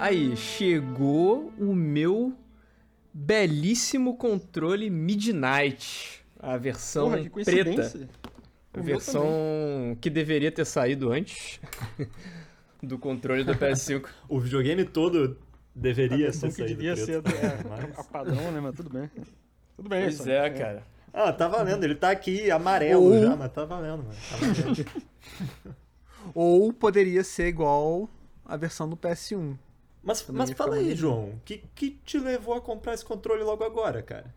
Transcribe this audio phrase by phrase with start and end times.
[0.00, 2.32] Aí, chegou o meu
[3.12, 6.24] belíssimo controle Midnight.
[6.38, 8.08] A versão Porra, que preta.
[8.72, 11.60] A versão que deveria ter saído antes
[12.82, 14.06] do controle do PS5.
[14.28, 15.36] O videogame todo
[15.74, 17.06] deveria ter que saído devia preto.
[17.06, 18.60] ser do, é, Mas- a padrão, né?
[18.60, 19.10] Mas tudo bem.
[19.76, 20.30] Tudo bem, Pois Sony.
[20.30, 20.82] é, cara.
[21.12, 21.84] Ah, tá valendo.
[21.84, 24.14] Ele tá aqui amarelo Ou- já, mas tá valendo, mano.
[24.30, 24.86] Tá valendo.
[26.34, 28.08] Ou poderia ser igual
[28.46, 29.56] a versão do PS1.
[30.02, 30.94] Mas, Também mas fala aí.
[30.94, 31.30] João.
[31.30, 34.34] O que, que te levou a comprar esse controle logo agora, cara?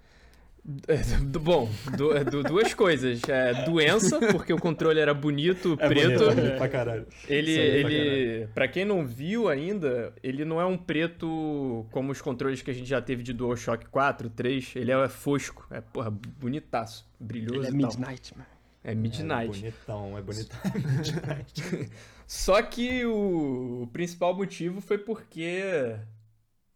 [0.88, 3.22] É, du- Bom, du- é, du- duas coisas.
[3.28, 6.06] É, doença, porque o controle era bonito, É preto.
[6.20, 7.06] bonito, é bonito pra caralho.
[7.28, 12.14] Ele, é pra ele, pra quem não viu ainda, ele não é um preto como
[12.14, 14.72] os controles que a gente já teve de DualShock 4, 3.
[14.78, 17.72] Ele é fosco, é porra, bonitaço, brilhoso Ele é.
[17.72, 18.53] Midnight, mano.
[18.84, 19.48] É É Midnight.
[19.62, 20.60] bonitão, é bonitão.
[20.76, 21.92] Midnight.
[22.28, 25.96] Só que o, o principal motivo foi porque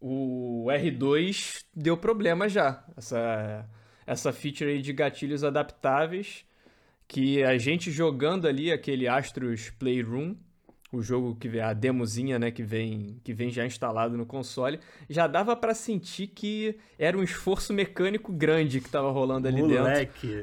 [0.00, 2.84] o R2 deu problema já.
[2.96, 3.68] Essa,
[4.06, 6.44] essa feature aí de gatilhos adaptáveis
[7.06, 10.36] que a gente jogando ali aquele Astros Playroom,
[10.90, 14.80] o jogo que vem a demozinha, né, que vem que vem já instalado no console,
[15.08, 19.78] já dava pra sentir que era um esforço mecânico grande que tava rolando ali dentro.
[19.78, 20.42] moleque.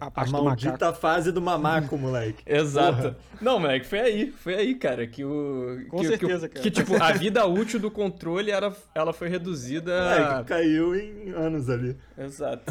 [0.00, 2.42] A, A a maldita fase do mamaco, moleque.
[2.46, 3.02] Exato.
[3.14, 3.16] Porra.
[3.40, 5.86] Não, moleque, foi aí, foi aí, cara, que o.
[5.88, 6.62] Com que, certeza, que, cara.
[6.62, 9.92] Que, tipo, a vida útil do controle era, ela foi reduzida.
[10.02, 11.96] Moleque, caiu em anos ali.
[12.18, 12.70] Exato.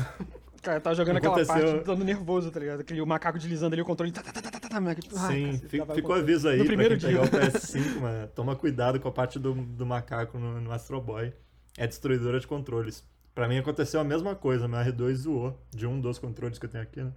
[0.61, 2.81] Cara, eu tava jogando aquela Aconteceu- parte dando nervoso, tá ligado?
[2.81, 4.11] Aquele macaco deslizando ali o controle.
[4.11, 5.07] Tá, tá, tá, tá, tá, tá, moleque.
[5.15, 7.09] Ah, Sim, cacete, fi- tava ficou aviso aí No pra primeiro dia.
[7.09, 8.27] pegar o PS5, mano.
[8.35, 11.33] Toma cuidado com a parte do, do macaco no, no Astro Boy.
[11.77, 13.03] É destruidora de controles.
[13.33, 16.69] Pra mim aconteceu a mesma coisa, meu R2 zoou de um dos controles que eu
[16.69, 17.11] tenho aqui, né?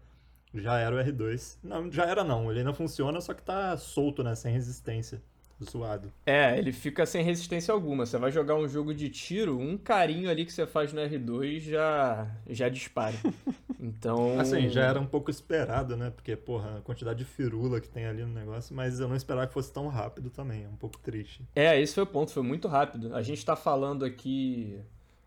[0.55, 1.57] Já era o R2.
[1.65, 4.35] Não, já era não, ele ainda funciona, só que tá solto, né?
[4.35, 5.21] Sem resistência.
[5.63, 6.13] Zoado.
[6.27, 8.07] É, ele fica sem resistência alguma.
[8.07, 11.61] Você vai jogar um jogo de tiro, um carinho ali que você faz no R2
[11.61, 13.17] já, já dispara.
[13.85, 14.39] Então.
[14.39, 16.11] Assim, já era um pouco esperado, né?
[16.11, 19.49] Porque, porra, a quantidade de firula que tem ali no negócio, mas eu não esperava
[19.49, 20.63] que fosse tão rápido também.
[20.63, 21.45] É um pouco triste.
[21.53, 23.13] É, esse foi o ponto, foi muito rápido.
[23.13, 24.79] A gente tá falando aqui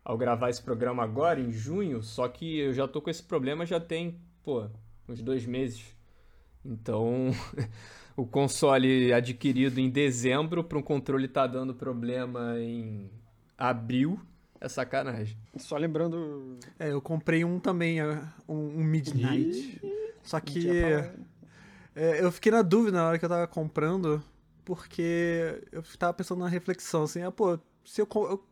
[0.02, 3.66] ao gravar esse programa agora, em junho, só que eu já tô com esse problema
[3.66, 4.66] já tem, pô,
[5.06, 5.95] uns dois meses.
[6.66, 7.30] Então,
[8.16, 13.10] o console adquirido em dezembro para um controle tá dando problema em
[13.56, 14.20] abril,
[14.60, 15.36] é sacanagem.
[15.56, 16.58] Só lembrando.
[16.78, 19.80] É, eu comprei um também, é, um, um Midnight.
[20.22, 20.68] Só a gente que
[21.94, 24.22] é, eu fiquei na dúvida na hora que eu tava comprando,
[24.64, 28.46] porque eu tava pensando na reflexão, assim, ah, pô, se eu, eu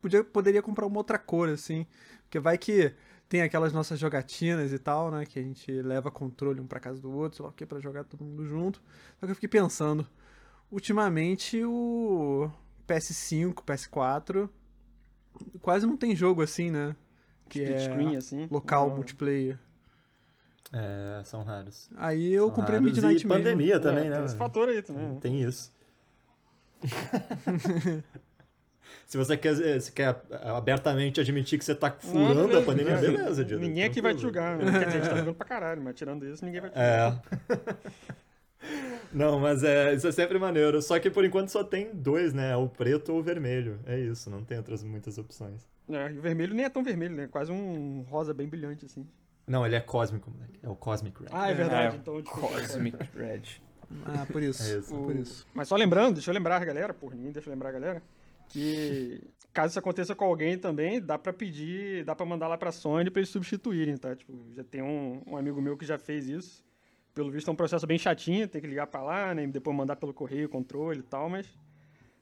[0.00, 1.86] podia, poderia comprar uma outra cor, assim,
[2.24, 2.92] porque vai que
[3.32, 7.00] tem aquelas nossas jogatinas e tal, né, que a gente leva controle um pra casa
[7.00, 8.82] do outro, sei lá o que, pra jogar todo mundo junto.
[9.18, 10.06] Só que eu fiquei pensando,
[10.70, 12.50] ultimamente o
[12.86, 14.50] PS5, PS4,
[15.62, 16.94] quase não tem jogo assim, né,
[17.48, 18.46] que split é screen, assim.
[18.50, 18.96] local Não.
[18.96, 19.58] multiplayer.
[20.70, 21.88] É, são raros.
[21.96, 23.28] Aí eu São comprei raros Midnight e mesmo.
[23.44, 24.24] pandemia É, também, tem né?
[24.26, 24.38] esse mano?
[24.38, 25.08] fator aí também.
[25.08, 25.18] né?
[25.22, 25.72] Tem isso.
[29.06, 33.44] Se você quer, se quer abertamente admitir que você tá furando Não, a pandemia, beleza,
[33.44, 33.60] Dido.
[33.60, 34.56] Ninguém aqui vai te julgar.
[34.56, 34.64] Né?
[34.64, 37.22] Quer dizer, a gente tá jogando pra caralho, mas tirando isso, ninguém vai te julgar.
[37.48, 38.22] É.
[39.12, 40.80] Não, mas é, isso é sempre maneiro.
[40.80, 42.56] Só que por enquanto só tem dois, né?
[42.56, 43.78] O preto ou o vermelho.
[43.84, 45.66] É isso, não tem outras muitas opções.
[45.90, 47.28] É, e o vermelho nem é tão vermelho, né?
[47.30, 49.06] Quase um rosa bem brilhante, assim.
[49.46, 50.58] Não, ele é cósmico, moleque.
[50.62, 51.28] É o Cosmic Red.
[51.32, 51.96] Ah, é verdade.
[51.96, 52.22] É, então.
[52.22, 53.42] Cosmic Red.
[54.06, 54.62] Ah, por isso.
[54.62, 54.94] É isso.
[54.94, 55.46] Por isso.
[55.52, 58.02] Mas só lembrando, deixa eu lembrar a galera, por ninguém deixa eu lembrar a galera,
[58.52, 59.20] que
[59.52, 63.10] caso isso aconteça com alguém também, dá pra pedir, dá pra mandar lá pra Sony
[63.10, 64.14] pra eles substituírem, tá?
[64.14, 66.62] Tipo, já tem um, um amigo meu que já fez isso.
[67.14, 69.44] Pelo visto é um processo bem chatinho, tem que ligar pra lá, né?
[69.44, 71.46] E depois mandar pelo correio, controle e tal, mas,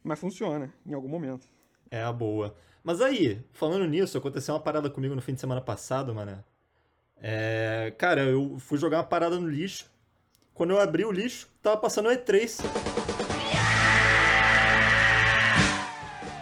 [0.02, 1.48] mas funciona em algum momento.
[1.90, 2.54] É a boa.
[2.82, 6.42] Mas aí, falando nisso, aconteceu uma parada comigo no fim de semana passado, mano.
[7.16, 7.92] É.
[7.98, 9.90] Cara, eu fui jogar uma parada no lixo.
[10.54, 13.29] Quando eu abri o lixo, tava passando o E3.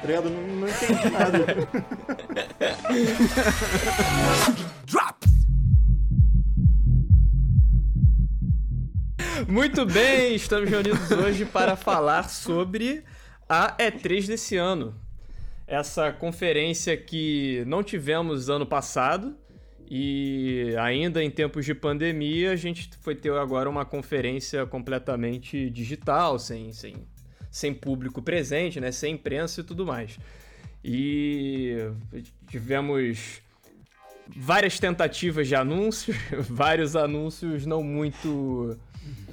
[0.09, 0.31] Ligado?
[0.31, 1.45] Não, não entendi nada.
[9.47, 13.05] Muito bem, estamos reunidos hoje para falar sobre
[13.47, 14.95] a E3 desse ano.
[15.67, 19.37] Essa conferência que não tivemos ano passado
[19.91, 26.39] e ainda em tempos de pandemia a gente foi ter agora uma conferência completamente digital,
[26.39, 26.95] sem, sem,
[27.51, 30.19] sem público presente, né, sem imprensa e tudo mais.
[30.85, 31.91] E
[32.49, 33.41] tivemos
[34.37, 36.17] várias tentativas de anúncios,
[36.49, 38.79] vários anúncios não muito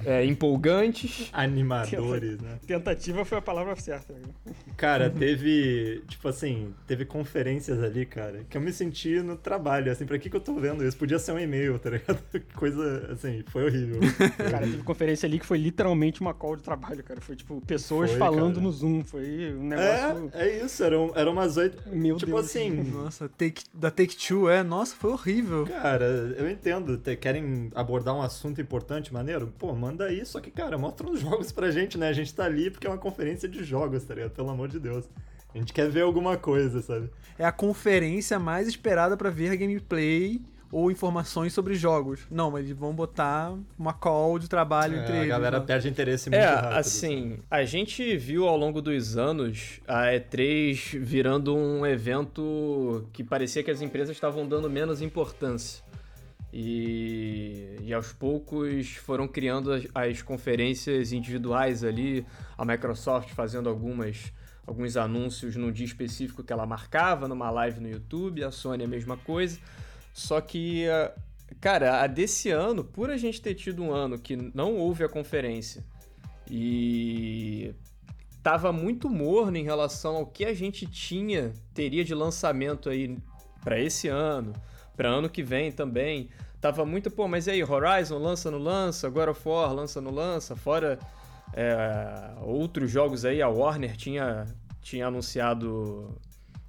[0.06, 1.28] é, empolgantes.
[1.32, 2.58] Animadores, né?
[2.66, 4.12] Tentativa foi a palavra certa.
[4.12, 4.52] né?
[4.76, 10.06] Cara, teve, tipo assim, teve conferências ali, cara, que eu me senti no trabalho, assim,
[10.06, 10.96] pra que que eu tô vendo isso?
[10.96, 12.18] Podia ser um e-mail, tá ligado?
[12.54, 14.00] Coisa, assim, foi horrível.
[14.50, 17.20] Cara, teve conferência ali que foi literalmente uma call de trabalho, cara.
[17.20, 18.60] Foi, tipo, pessoas Foi, falando cara.
[18.66, 19.02] no Zoom.
[19.04, 20.30] Foi um negócio...
[20.34, 21.82] É, é isso, eram, eram umas oito.
[21.90, 22.46] Meu tipo Deus.
[22.46, 24.62] assim, Nossa, take, da Take-Two, é.
[24.62, 25.66] Nossa, foi horrível.
[25.66, 26.04] cara,
[26.36, 29.52] eu entendo, te- querem abordar um assunto importante, maneiro?
[29.58, 32.08] Pô, manda aí, só que, cara, mostra uns jogos pra gente, né?
[32.08, 34.30] A gente tá ali porque é uma conferência de jogos, tá ligado?
[34.32, 35.08] Pelo amor de Deus.
[35.54, 37.08] A gente quer ver alguma coisa, sabe?
[37.38, 40.40] É a conferência mais esperada pra ver gameplay
[40.70, 42.26] ou informações sobre jogos.
[42.30, 45.28] Não, mas eles vão botar uma call de trabalho entre É, a eles.
[45.28, 45.64] galera né?
[45.64, 46.76] perde interesse muito É, rápido.
[46.76, 53.62] assim, a gente viu ao longo dos anos a E3 virando um evento que parecia
[53.62, 55.84] que as empresas estavam dando menos importância.
[56.58, 62.24] E, e aos poucos foram criando as, as conferências individuais ali,
[62.56, 64.32] a Microsoft fazendo algumas
[64.66, 68.88] alguns anúncios num dia específico que ela marcava, numa live no YouTube, a Sony a
[68.88, 69.60] mesma coisa.
[70.14, 70.86] Só que,
[71.60, 75.08] cara, a desse ano, por a gente ter tido um ano que não houve a
[75.10, 75.84] conferência
[76.50, 77.74] e
[78.42, 83.18] tava muito morno em relação ao que a gente tinha, teria de lançamento aí
[83.62, 84.54] para esse ano,
[84.96, 86.30] para ano que vem também.
[86.60, 90.56] Tava muito, pô, mas e aí, Horizon lança no lança, God of lança no lança,
[90.56, 90.98] fora
[91.52, 94.46] é, outros jogos aí, a Warner tinha,
[94.80, 96.18] tinha anunciado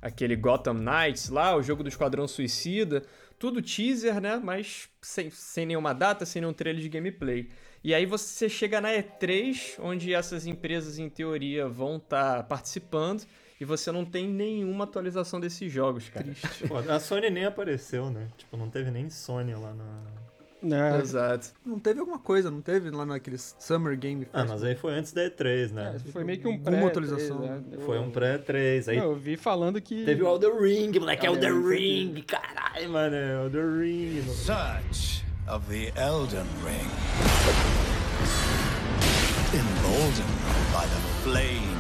[0.01, 3.03] aquele Gotham Knights lá, o jogo do Esquadrão Suicida,
[3.39, 4.39] tudo teaser, né?
[4.43, 7.49] Mas sem, sem nenhuma data, sem nenhum trailer de gameplay.
[7.83, 13.23] E aí você chega na E3, onde essas empresas, em teoria, vão estar participando,
[13.59, 16.27] e você não tem nenhuma atualização desses jogos, cara.
[16.67, 18.27] Pô, a Sony nem apareceu, né?
[18.37, 19.85] Tipo, não teve nem Sony lá na.
[20.61, 20.99] né?
[20.99, 21.51] Exato.
[21.65, 24.49] Não teve alguma coisa, não teve lá naqueles Summer Game Ah, Fest?
[24.53, 25.95] mas aí foi antes da E3, né?
[25.95, 27.39] É, foi meio que um pré atualização.
[27.39, 27.61] né?
[27.71, 28.87] Eu- Foi um pré-3.
[28.89, 30.03] Aí Não, eu vi falando que...
[30.05, 31.25] teve o Elder Ring, moleque.
[31.25, 32.13] Elden Elder Ring.
[32.15, 33.15] Ring, caralho, mano.
[33.15, 34.21] Elder Ring.
[34.33, 36.87] Search of the Elden Ring.
[39.53, 40.27] Emboldened
[40.73, 41.76] by the flame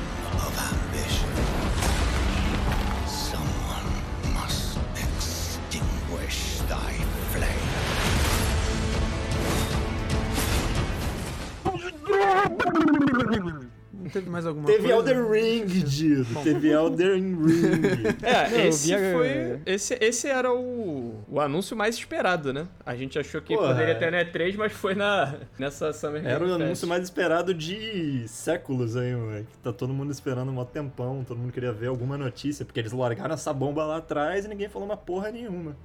[13.93, 14.93] Não teve mais alguma Teve coisa?
[15.11, 16.25] Elder Ring, Dido.
[16.43, 18.03] Teve Elden Ring.
[18.21, 19.59] É, Não, esse a- foi.
[19.65, 22.67] Esse, esse era o, o anúncio mais esperado, né?
[22.85, 23.95] A gente achou que Porra, poderia é.
[23.95, 26.61] ter na E3, mas foi na, nessa Summer Era o Game Fest.
[26.65, 29.47] anúncio mais esperado de séculos aí, moleque.
[29.63, 33.33] Tá todo mundo esperando um tempão, todo mundo queria ver alguma notícia, porque eles largaram
[33.33, 35.75] essa bomba lá atrás e ninguém falou uma porra nenhuma.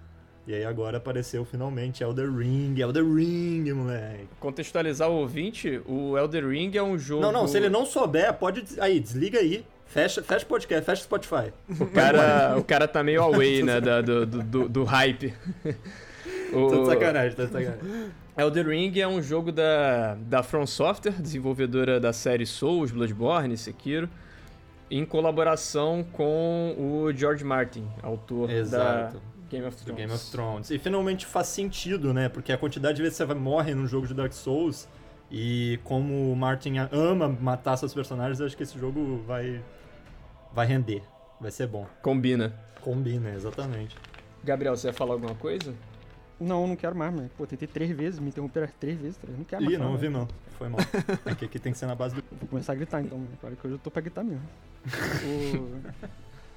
[0.47, 4.27] E aí agora apareceu finalmente Elder Ring, Elder Ring, moleque.
[4.41, 7.23] Contextualizar o ouvinte, o Elder Ring é um jogo.
[7.23, 8.65] Não, não, se ele não souber, pode.
[8.81, 9.65] Aí, desliga aí.
[9.87, 11.53] Fecha, fecha o podcast, fecha o Spotify.
[11.79, 13.81] O cara, o cara tá meio away, né?
[13.81, 15.33] da- do, do, do hype.
[16.53, 18.11] O- Tô de sacanagem, tô de sacanagem.
[18.37, 24.09] Elder Ring é um jogo da, da From Software, desenvolvedora da série Souls, Bloodborne, Sekiro,
[24.91, 29.15] em colaboração com o George Martin, autor Exato.
[29.15, 29.21] da
[29.53, 29.97] Game of Do Thrones.
[30.01, 30.71] Game of Thrones.
[30.71, 32.29] E finalmente faz sentido, né?
[32.29, 34.89] Porque a quantidade de vezes que você morre num jogo de Dark Souls
[35.31, 39.63] e como o Martin ama matar seus personagens, eu acho que esse jogo vai
[40.53, 41.03] vai render.
[41.41, 41.87] Vai ser bom.
[42.03, 42.55] Combina.
[42.83, 43.97] Combina, exatamente.
[44.45, 45.73] Gabriel, você ia falar alguma coisa?
[46.41, 47.31] Não, não quero mais, mano.
[47.37, 49.29] Pô, tentei três vezes, me interromperam três vezes, tá?
[49.29, 50.19] Não quero mais Ih, não ouvi né?
[50.19, 50.29] não.
[50.59, 50.81] Foi mal.
[51.25, 52.25] É que aqui tem que ser na base do.
[52.41, 53.31] Vou começar a gritar então, mano.
[53.41, 54.43] Claro que hoje eu tô pra gritar mesmo.
[55.25, 55.81] O-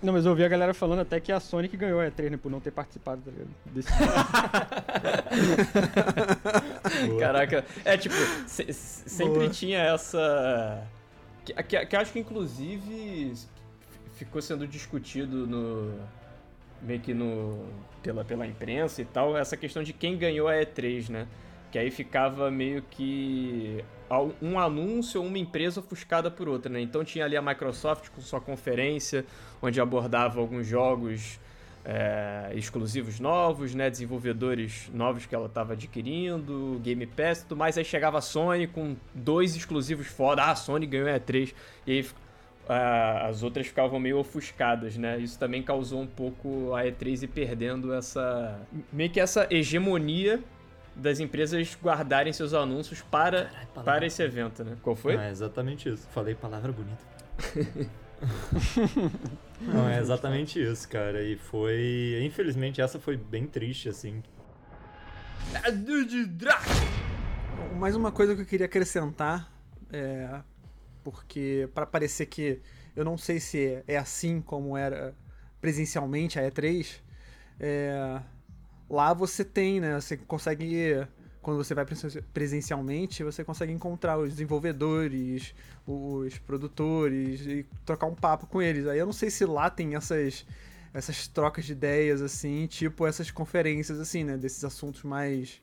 [0.06, 2.30] Não, mas eu ouvi a galera falando até que a Sony que ganhou a E3,
[2.30, 2.38] né?
[2.38, 3.50] Por não ter participado, tá ligado?
[3.66, 3.90] Desse...
[7.20, 8.16] Caraca, é tipo,
[8.48, 9.50] se- se- sempre Boa.
[9.50, 10.84] tinha essa.
[11.44, 13.34] Que, que, que acho que inclusive
[14.14, 15.94] ficou sendo discutido no.
[16.82, 17.66] meio que no.
[18.04, 21.28] Pela, pela imprensa e tal, essa questão de quem ganhou a E3, né?
[21.76, 23.84] Que aí ficava meio que
[24.42, 26.80] um anúncio ou uma empresa ofuscada por outra, né?
[26.80, 29.26] Então tinha ali a Microsoft com sua conferência,
[29.62, 31.38] onde abordava alguns jogos
[31.84, 33.90] é, exclusivos novos, né?
[33.90, 37.78] Desenvolvedores novos que ela estava adquirindo, Game Pass e tudo mais.
[37.78, 40.44] Aí chegava a Sony com dois exclusivos foda.
[40.44, 41.54] Ah, a Sony ganhou a E3.
[41.86, 42.06] E aí
[42.70, 45.20] ah, as outras ficavam meio ofuscadas, né?
[45.20, 48.62] Isso também causou um pouco a E3 ir perdendo essa.
[48.94, 50.42] meio que essa hegemonia
[50.96, 53.94] das empresas guardarem seus anúncios para, palavra.
[53.94, 54.78] para esse evento, né?
[54.82, 55.18] Qual foi?
[55.18, 56.08] Ah, é exatamente isso.
[56.12, 57.04] Falei palavra bonita.
[59.62, 61.22] Não, é exatamente isso, cara.
[61.22, 62.22] E foi.
[62.24, 64.24] Infelizmente, essa foi bem triste, assim.
[67.78, 69.52] Mais uma coisa que eu queria acrescentar,
[69.92, 70.42] é,
[71.04, 72.62] porque para parecer que
[72.96, 75.14] eu não sei se é, é assim como era
[75.60, 77.02] presencialmente a E3.
[77.60, 78.22] É,
[78.90, 80.00] lá você tem, né?
[80.00, 81.06] Você consegue.
[81.42, 85.54] Quando você vai presen- presencialmente, você consegue encontrar os desenvolvedores,
[85.86, 88.88] os produtores e trocar um papo com eles.
[88.88, 90.46] Aí eu não sei se lá tem essas
[90.94, 95.62] essas trocas de ideias assim, tipo essas conferências assim, né, desses assuntos mais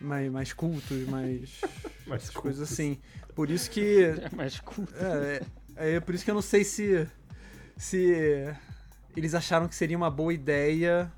[0.00, 1.60] mais, mais cultos, mais
[2.06, 2.98] Mais coisas assim.
[3.34, 4.94] Por isso que É mais culto.
[4.96, 5.42] é,
[5.76, 7.06] é, é por isso que eu não sei se
[7.76, 8.54] se
[9.16, 11.12] eles acharam que seria uma boa ideia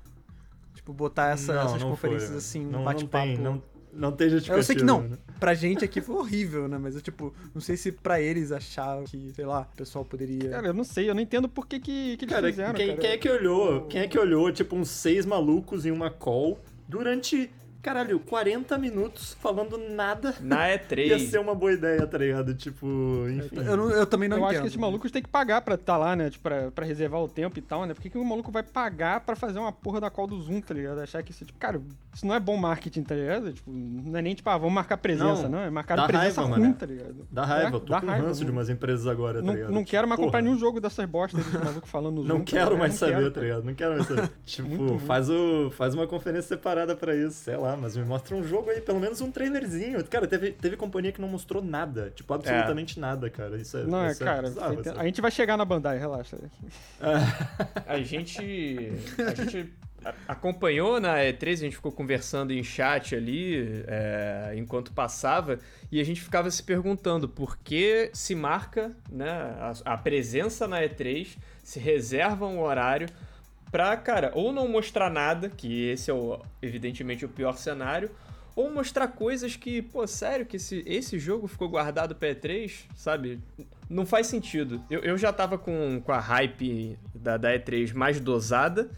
[0.81, 2.37] tipo botar essa- Não, essas não conferências foi.
[2.37, 3.25] assim, um não bate-papo.
[3.27, 3.61] tem, não,
[3.93, 4.59] não tem justificativa.
[4.59, 5.01] Eu sei que não.
[5.01, 5.17] né?
[5.39, 6.77] Pra gente aqui foi horrível, né?
[6.77, 10.49] Mas eu, tipo, não sei se pra eles achavam que, sei lá, o pessoal poderia.
[10.49, 12.87] Cara, eu não sei, eu não entendo por que, que, que eles Cara, fizeram, quem,
[12.89, 12.99] cara.
[12.99, 13.81] quem é que olhou?
[13.87, 17.49] Quem é que olhou, tipo, uns seis malucos em uma call durante,
[17.81, 20.35] caralho, 40 minutos falando nada?
[20.41, 21.29] Na Ia E3.
[21.29, 22.53] ser uma boa ideia, tá ligado?
[22.53, 22.85] Tipo,
[23.29, 23.55] enfim.
[23.65, 24.51] eu, não- eu também não eu entendo.
[24.51, 26.29] acho que esses malucos têm que pagar pra estar lá, né?
[26.29, 27.93] Tipo, pra, pra reservar o tempo e tal, né?
[27.93, 30.61] Por que, que um maluco vai pagar pra fazer uma porra da call do Zoom,
[30.61, 30.99] tá ligado?
[30.99, 31.81] Achar que isso, tipo, cara,
[32.13, 33.51] isso não é bom marketing, tá ligado?
[33.53, 35.59] Tipo, não é nem tipo, ah, vamos marcar presença, Não, não.
[35.59, 36.75] É marcar dá presença raiva, ruim, mané.
[36.77, 37.27] tá ligado?
[37.31, 39.45] Dá raiva, É, eu tô dá com raiva, ranço de não- umas empresas agora, tá
[39.45, 39.71] Não, ligado?
[39.71, 42.27] não Tipo, quero mais porra, comprar nenhum jogo dessas bostas desse maluco falando no Zoom.
[42.27, 42.79] Não tá quero ligado?
[42.79, 43.63] mais Não saber, quero, tá ligado?
[43.63, 44.31] Não quero mais saber.
[44.45, 48.43] tipo, faz, o, faz uma conferência separada pra isso, sei lá, mas me mostra um
[48.43, 50.03] jogo aí, pelo menos um trailerzinho.
[50.05, 53.57] Cara, teve, teve companhia que não mostrou nada, tipo, absolutamente nada, cara.
[53.57, 53.83] Isso é.
[53.83, 55.01] Não, é, isso cara, bizarro, você tem- assim.
[55.01, 56.37] a gente vai chegar na Bandai, relaxa.
[57.87, 58.91] A gente.
[59.19, 59.71] A gente
[60.27, 65.59] acompanhou na E3, a gente ficou conversando em chat ali é, enquanto passava,
[65.91, 70.81] e a gente ficava se perguntando por que se marca né, a, a presença na
[70.81, 73.07] E3, se reserva um horário
[73.71, 78.11] pra, cara, ou não mostrar nada, que esse é o, evidentemente o pior cenário,
[78.55, 83.39] ou mostrar coisas que, pô, sério, que esse, esse jogo ficou guardado pra E3, sabe?
[83.89, 84.83] Não faz sentido.
[84.89, 88.89] Eu, eu já tava com, com a hype da, da E3 mais dosada,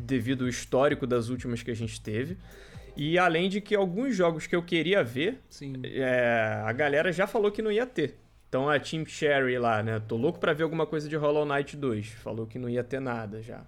[0.00, 2.38] devido ao histórico das últimas que a gente teve.
[2.96, 5.74] E além de que alguns jogos que eu queria ver, Sim.
[5.84, 8.18] é, a galera já falou que não ia ter.
[8.48, 10.00] Então a Team Cherry lá, né?
[10.06, 12.08] Tô louco pra ver alguma coisa de Hollow Knight 2.
[12.08, 13.62] Falou que não ia ter nada já.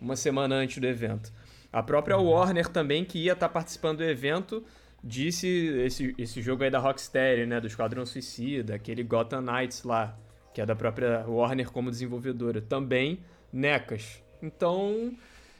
[0.00, 1.32] Uma semana antes do evento.
[1.72, 4.64] A própria Warner também, que ia estar participando do evento,
[5.02, 5.46] disse
[5.84, 7.60] esse, esse jogo aí da Rocksteady, né?
[7.60, 10.16] Do Esquadrão Suicida, aquele Gotham Knights lá,
[10.54, 12.60] que é da própria Warner como desenvolvedora.
[12.60, 13.20] Também,
[13.52, 14.22] necas.
[14.42, 15.12] Então.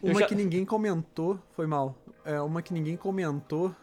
[0.03, 1.99] Uma já- que ninguém comentou, foi mal.
[2.25, 3.75] É, uma que ninguém comentou,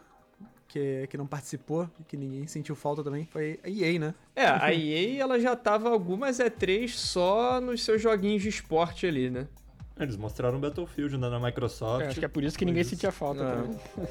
[0.66, 4.14] que, que não participou, que ninguém sentiu falta também, foi a EA, né?
[4.34, 9.30] É, a EA ela já tava algumas E3 só nos seus joguinhos de esporte ali,
[9.30, 9.46] né?
[9.98, 12.04] Eles mostraram o Battlefield né, na Microsoft.
[12.04, 12.90] É, acho que é por isso que ninguém Isso.
[12.90, 13.80] sentia falta também.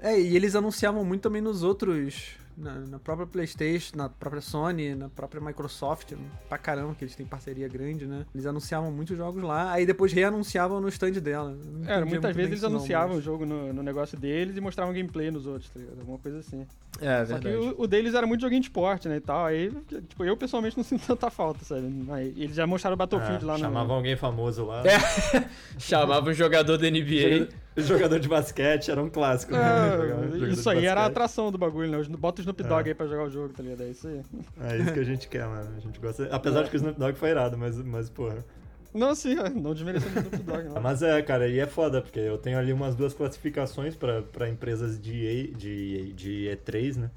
[0.00, 0.12] É.
[0.12, 2.36] É, e eles anunciavam muito também nos outros.
[2.56, 6.12] Na, na própria PlayStation, na própria Sony, na própria Microsoft,
[6.48, 8.24] pra caramba, que eles têm parceria grande, né?
[8.32, 11.56] Eles anunciavam muitos jogos lá, aí depois reanunciavam no stand dela.
[11.86, 14.56] É, muitas muito vezes eles isso não, anunciavam mas- o jogo no, no negócio deles
[14.56, 15.98] e mostravam gameplay nos outros, tá ligado?
[15.98, 16.64] Alguma coisa assim.
[17.00, 19.46] É, Só que o, o deles era muito joguinho de esporte, né, e tal.
[19.46, 19.72] Aí,
[20.08, 22.06] tipo, eu pessoalmente não sinto tanta falta, sabe?
[22.10, 23.58] Aí, eles já mostraram o Battlefield É, lá no...
[23.58, 24.82] chamavam alguém famoso lá.
[24.86, 24.94] É.
[25.76, 27.48] Chamava um jogador da NBA.
[27.76, 29.52] O jogador de basquete era um clássico.
[29.52, 29.60] né?
[29.60, 32.02] É, jogador isso aí era a atração do bagulho, né?
[32.18, 32.90] Bota o Snoop Dogg É.
[32.90, 33.82] aí pra jogar o jogo, tá ligado?
[33.82, 34.22] É isso aí.
[34.60, 35.70] É isso que a gente quer, mano.
[35.76, 36.28] A gente gosta.
[36.30, 38.44] Apesar de que o Snoop Dogg foi irado, mas, mas porra.
[38.92, 40.78] Não, sim, não desmerecendo o Snoop Dogg, não.
[40.80, 44.48] Mas é, cara, e é foda, porque eu tenho ali umas duas classificações pra, pra
[44.48, 47.10] empresas de, EA, de, de E3, né?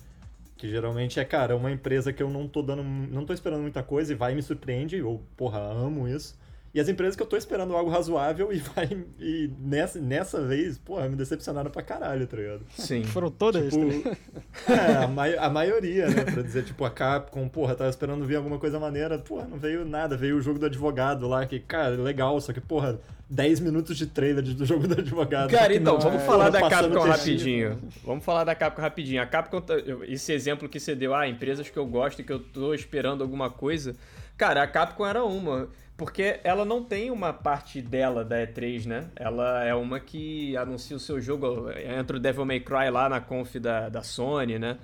[0.58, 2.82] Que geralmente é, cara, uma empresa que eu não tô dando.
[2.84, 6.36] não tô esperando muita coisa e vai e me surpreende, ou, porra, amo isso.
[6.74, 8.88] E as empresas que eu tô esperando algo razoável e vai.
[9.19, 12.62] E nessa, nessa vez, porra, me decepcionaram pra caralho, tá ligado?
[12.77, 13.03] Sim.
[13.03, 13.74] Foram todas?
[13.74, 14.09] Tipo,
[14.71, 16.24] é, a, mai- a maioria, né?
[16.24, 19.86] Pra dizer, tipo, a Capcom, porra, tava esperando vir alguma coisa maneira, porra, não veio
[19.86, 20.15] nada.
[20.17, 24.05] Veio o jogo do advogado lá, que, cara, legal, só que, porra, 10 minutos de
[24.05, 25.50] trailer do jogo do advogado.
[25.50, 27.09] Cara, então, não, vamos é, falar da Capcom textinho.
[27.09, 27.79] rapidinho.
[28.05, 29.21] Vamos falar da Capcom rapidinho.
[29.21, 29.75] A Capcom, tá-
[30.07, 33.24] esse exemplo que você deu, ah, empresas que eu gosto e que eu tô esperando
[33.24, 33.95] alguma coisa.
[34.38, 35.67] Cara, a Capcom era uma.
[35.98, 39.08] Porque ela não tem uma parte dela da E3, né?
[39.16, 41.72] Ela é uma que anuncia o seu jogo.
[41.72, 44.77] Entra o Devil May Cry lá na conf da, da Sony, né?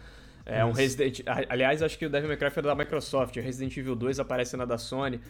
[0.43, 1.21] É um Resident.
[1.47, 3.37] Aliás, acho que o Devil May Cry foi da Microsoft.
[3.37, 5.21] O Resident Evil 2 aparece na da Sony.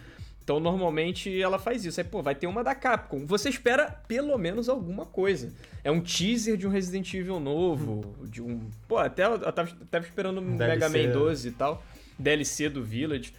[0.41, 1.99] Então, normalmente, ela faz isso.
[1.99, 3.25] Aí, pô, vai ter uma da Capcom.
[3.25, 5.53] Você espera pelo menos alguma coisa.
[5.83, 8.69] É um teaser de um Resident Evil novo, de um...
[8.87, 10.89] Pô, até eu tava, tava esperando um DLC.
[10.89, 11.83] Mega Man 12 e tal.
[12.17, 13.33] DLC do Village.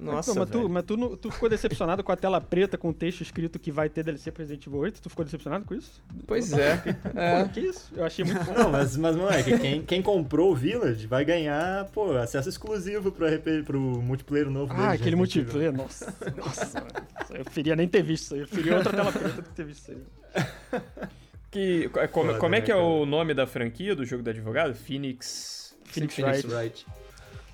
[0.00, 2.88] Nossa, Pô, mas tu, mas tu, não- tu ficou decepcionado com a tela preta com
[2.88, 5.02] o texto escrito que vai ter DLC pra Resident Evil 8?
[5.02, 6.02] Tu ficou decepcionado com isso?
[6.26, 6.76] Pois é.
[6.78, 7.48] Pô, é.
[7.52, 7.92] que isso?
[7.94, 8.54] Eu achei muito bom.
[8.54, 13.26] Não, mas, mas moleque, quem, quem comprou o Village vai ganhar, pô, acesso exclusivo pro,
[13.26, 14.86] RP, pro multiplayer novo dele.
[14.86, 16.14] Ah, aquele multiplayer, nossa.
[16.36, 16.84] Nossa.
[17.30, 18.40] Eu preferia nem ter visto isso aí.
[18.40, 20.80] Eu preferia outra tela preta do que ter visto isso aí.
[21.50, 22.86] Que, co- como, Foda, como é né, que é cara?
[22.86, 24.72] o nome da franquia do jogo do advogado?
[24.72, 25.74] Phoenix.
[25.84, 26.54] Phoenix Phoenix Wright.
[26.54, 26.86] Wright.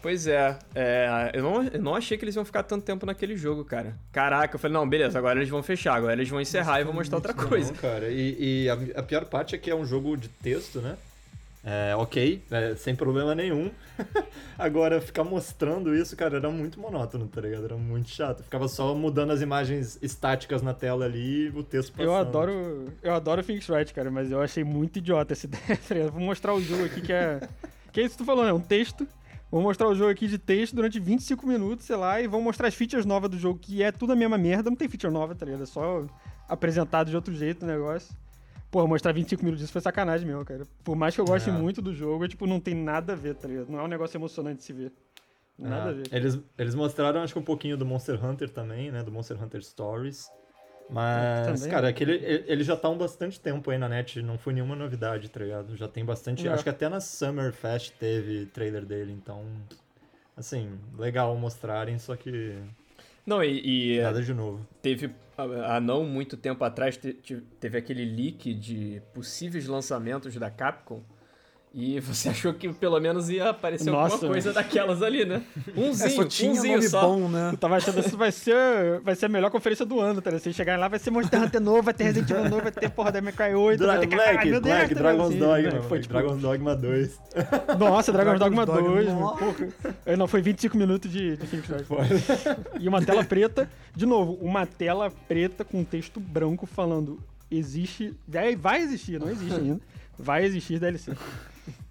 [0.03, 3.37] Pois é, é, eu, não, eu não achei que eles iam ficar tanto tempo naquele
[3.37, 3.97] jogo, cara.
[4.13, 6.93] Caraca, eu falei, não, beleza, agora eles vão fechar, agora eles vão encerrar e vão
[6.93, 7.73] mostrar outra coisa.
[7.73, 10.81] Não, cara, e, e a, a pior parte é que é um jogo de texto,
[10.81, 10.97] né?
[11.69, 13.73] É, ok, é, sem problema nenhum.
[14.57, 17.65] Agora, ficar mostrando isso, cara, era muito monótono, tá ligado?
[17.65, 18.45] Era muito chato.
[18.45, 22.07] Ficava só mudando as imagens estáticas na tela ali e o texto passando.
[22.07, 25.77] Eu adoro, eu adoro Phoenix Wright, cara, mas eu achei muito idiota essa ideia.
[25.77, 26.13] tá ligado?
[26.13, 27.41] Vou mostrar o jogo aqui que é.
[27.93, 28.53] Que é isso que tu falou, né?
[28.53, 29.05] Um texto.
[29.51, 32.67] Vou mostrar o jogo aqui de texto durante 25 minutos, sei lá, e vão mostrar
[32.69, 34.69] as features novas do jogo, que é tudo a mesma merda.
[34.71, 35.63] Não tem feature nova, tá ligado?
[35.63, 36.05] É só
[36.49, 38.15] apresentado de outro jeito o negócio.
[38.71, 40.65] Porra, mostrar 25 minutos disso foi sacanagem mesmo, cara.
[40.83, 41.53] Por mais que eu goste É.
[41.53, 43.69] muito do jogo, tipo, não tem nada a ver, tá ligado?
[43.71, 44.93] Não é um negócio emocionante de se ver.
[45.59, 46.09] Nada É, a ver.
[46.13, 49.03] Eles, eles mostraram, acho que um pouquinho do Monster Hunter também, né?
[49.03, 50.29] Do Monster Hunter Stories.
[50.89, 51.71] Mas, Também.
[51.71, 54.77] cara, aquele, ele- eles já estão há bastante tempo aí na net, não foi nenhuma
[54.77, 55.77] novidade, tá ligado?
[55.77, 56.47] Já tem bastante.
[56.47, 56.51] É.
[56.53, 59.45] Acho que até na Summer Fest teve trailer dele, então.
[60.37, 62.55] Assim, legal mostrarem, só que
[63.27, 64.65] Não, e, e, nada de novo.
[64.83, 65.11] teve,
[65.65, 71.03] há não muito tempo atrás, te- te- teve aquele leak de possíveis lançamentos da Capcom.
[71.79, 75.43] E você achou que pelo menos ia aparecer Nossa, alguma coisa daquelas ali, né?
[75.77, 77.03] É, Umzinho, só tinha umzinho nome só.
[77.03, 77.51] bom, né?
[77.53, 80.31] Eu tava achando que isso vai ser, vai ser a melhor conferência do ano, tá
[80.31, 80.43] ligado?
[80.43, 82.89] Vocês chegarem lá, vai ser Monster Hunter novo, vai ter Resident Evil novo, vai ter
[82.89, 85.03] porra da Cry 8, Dra vai ter Black, caralho, Deus, Black, tá ligado?
[85.03, 85.89] Dragon's Assim, Dogma, né?
[85.89, 87.21] Foi tipo, Dragon's Dogma 2.
[87.79, 89.45] nossa, Dragon's Dogma Dragon's Dogma, 2, nossa.
[89.45, 89.95] porra.
[90.07, 91.47] É, Não, foi 25 minutos de, de.
[91.85, 92.07] Foi.
[92.81, 97.19] E uma tela preta, de novo, uma tela preta com texto branco falando
[97.51, 98.15] existe,
[98.59, 99.81] vai existir, não existe ainda,
[100.19, 101.13] vai existir DLC.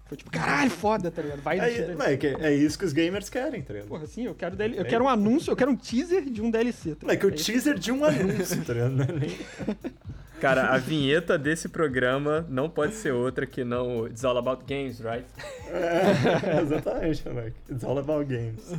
[0.06, 1.42] Foi tipo, caralho, foda, tá ligado?
[1.42, 1.92] Vai É, DLC.
[1.94, 3.88] moleque, é isso que os gamers querem, tá ligado?
[3.88, 4.76] Porra, sim, eu quero, DL...
[4.76, 6.94] eu quero um anúncio, eu quero um teaser de um DLC.
[6.94, 7.32] Tá o ligado?
[7.32, 7.44] É isso.
[7.44, 9.02] teaser de um anúncio, tá ligado?
[9.02, 9.76] É.
[10.40, 14.64] Cara, a vinheta desse programa não pode ser outra que não o It's All About
[14.66, 15.24] Games, right?
[15.70, 17.56] É, exatamente, moleque.
[17.70, 18.70] It's all about games.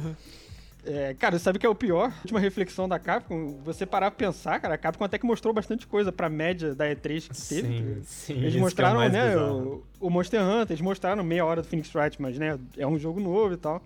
[0.87, 2.09] É, cara, sabe o que é o pior?
[2.09, 5.53] A última reflexão da Capcom, você parar pra pensar, cara, a Capcom até que mostrou
[5.53, 7.67] bastante coisa pra média da E3 que teve.
[7.67, 8.33] Sim, sim.
[8.35, 11.61] Eles isso que é mostraram, mais né, o, o Monster Hunter, eles mostraram meia hora
[11.61, 13.83] do Phoenix Wright, mas, né, é um jogo novo e tal.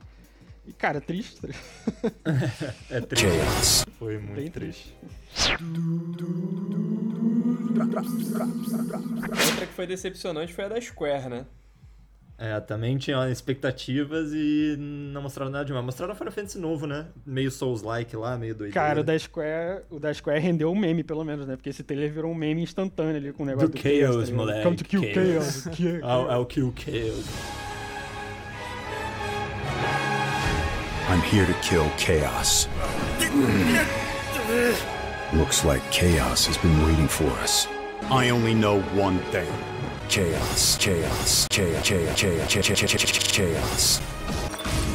[0.67, 1.47] E, cara, é triste, tá?
[2.91, 3.27] É triste.
[3.97, 4.95] Foi muito bem triste.
[5.33, 5.57] triste.
[9.51, 11.45] Outra que foi decepcionante foi a da Square, né?
[12.43, 15.85] É, também tinha expectativas e não mostraram nada demais.
[15.85, 17.05] Mostraram Final Fantasy novo, né?
[17.23, 18.73] Meio Souls-like lá, meio doido.
[18.73, 21.55] Cara, o da Square, o da Square rendeu um meme, pelo menos, né?
[21.55, 24.21] Porque esse trailer virou um meme instantâneo ali com o negócio Do do, Chaos, tá
[24.21, 24.35] ligado?
[24.35, 25.13] moleque, Come to kill Chaos.
[25.63, 25.77] Chaos.
[25.77, 26.01] Chaos.
[26.01, 27.25] É, o- é o Kill Chaos.
[31.11, 32.67] I'm here to kill chaos.
[35.37, 37.67] Looks like chaos has been waiting for us.
[38.09, 39.47] I only know one thing.
[40.11, 44.01] Chaos, chaos, chaos, chaos, chaos, chaos, chaos, chaos.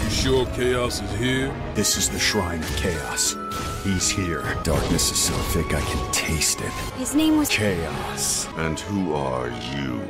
[0.05, 1.55] You sure chaos is here?
[1.75, 3.35] This is the shrine of chaos.
[3.83, 4.43] He's here.
[4.63, 6.71] Darkness is so thick I can taste it.
[6.99, 7.49] His name was.
[7.49, 8.47] Chaos.
[8.59, 10.03] And who are you?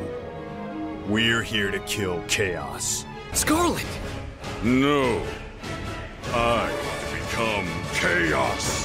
[1.06, 3.04] We're here to kill chaos.
[3.32, 3.86] Scarlet!
[4.64, 5.22] No.
[6.32, 6.72] I
[7.14, 8.84] become chaos.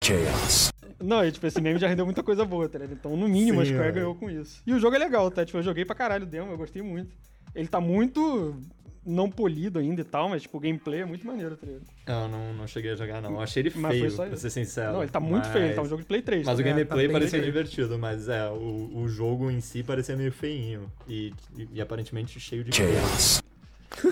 [0.00, 0.71] Chaos.
[1.02, 2.96] Não, e, tipo, esse meme já rendeu muita coisa boa, tá ligado?
[2.96, 3.92] Então, no mínimo, a Sim, Square é.
[3.92, 4.62] ganhou com isso.
[4.66, 5.44] E o jogo é legal, tá?
[5.44, 7.14] Tipo, eu joguei pra caralho o demo, eu gostei muito.
[7.54, 8.56] Ele tá muito
[9.04, 11.82] não polido ainda e tal, mas, tipo, o gameplay é muito maneiro, tá ligado?
[12.06, 13.32] Eu não, não cheguei a jogar, não.
[13.32, 14.92] Eu achei ele Mas foi feio, só pra ser sincero.
[14.92, 15.52] Não, ele tá muito mas...
[15.52, 16.46] feio, ele tá um jogo de Play 3.
[16.46, 20.16] Mas tá o gameplay Tá parecia divertido, mas é, o, o jogo em si parecia
[20.16, 20.90] meio feinho.
[21.08, 23.42] E, e, e aparentemente cheio de Chaos.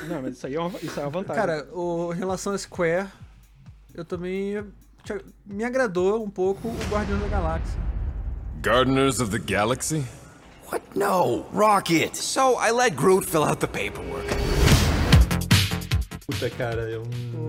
[0.08, 1.40] Não, mas isso aí é uma, isso é uma vantagem.
[1.40, 3.08] Cara, o, em relação a Square,
[3.94, 4.64] eu também.
[5.46, 7.78] Me agradou um pouco o Guardião da Galáxia.
[8.62, 10.04] Gardeners of the Galaxy?
[10.70, 10.84] What?
[10.94, 12.14] No, Rocket.
[12.14, 14.28] So I let Groot fill out the paperwork.
[16.26, 17.02] Puta, cara, eu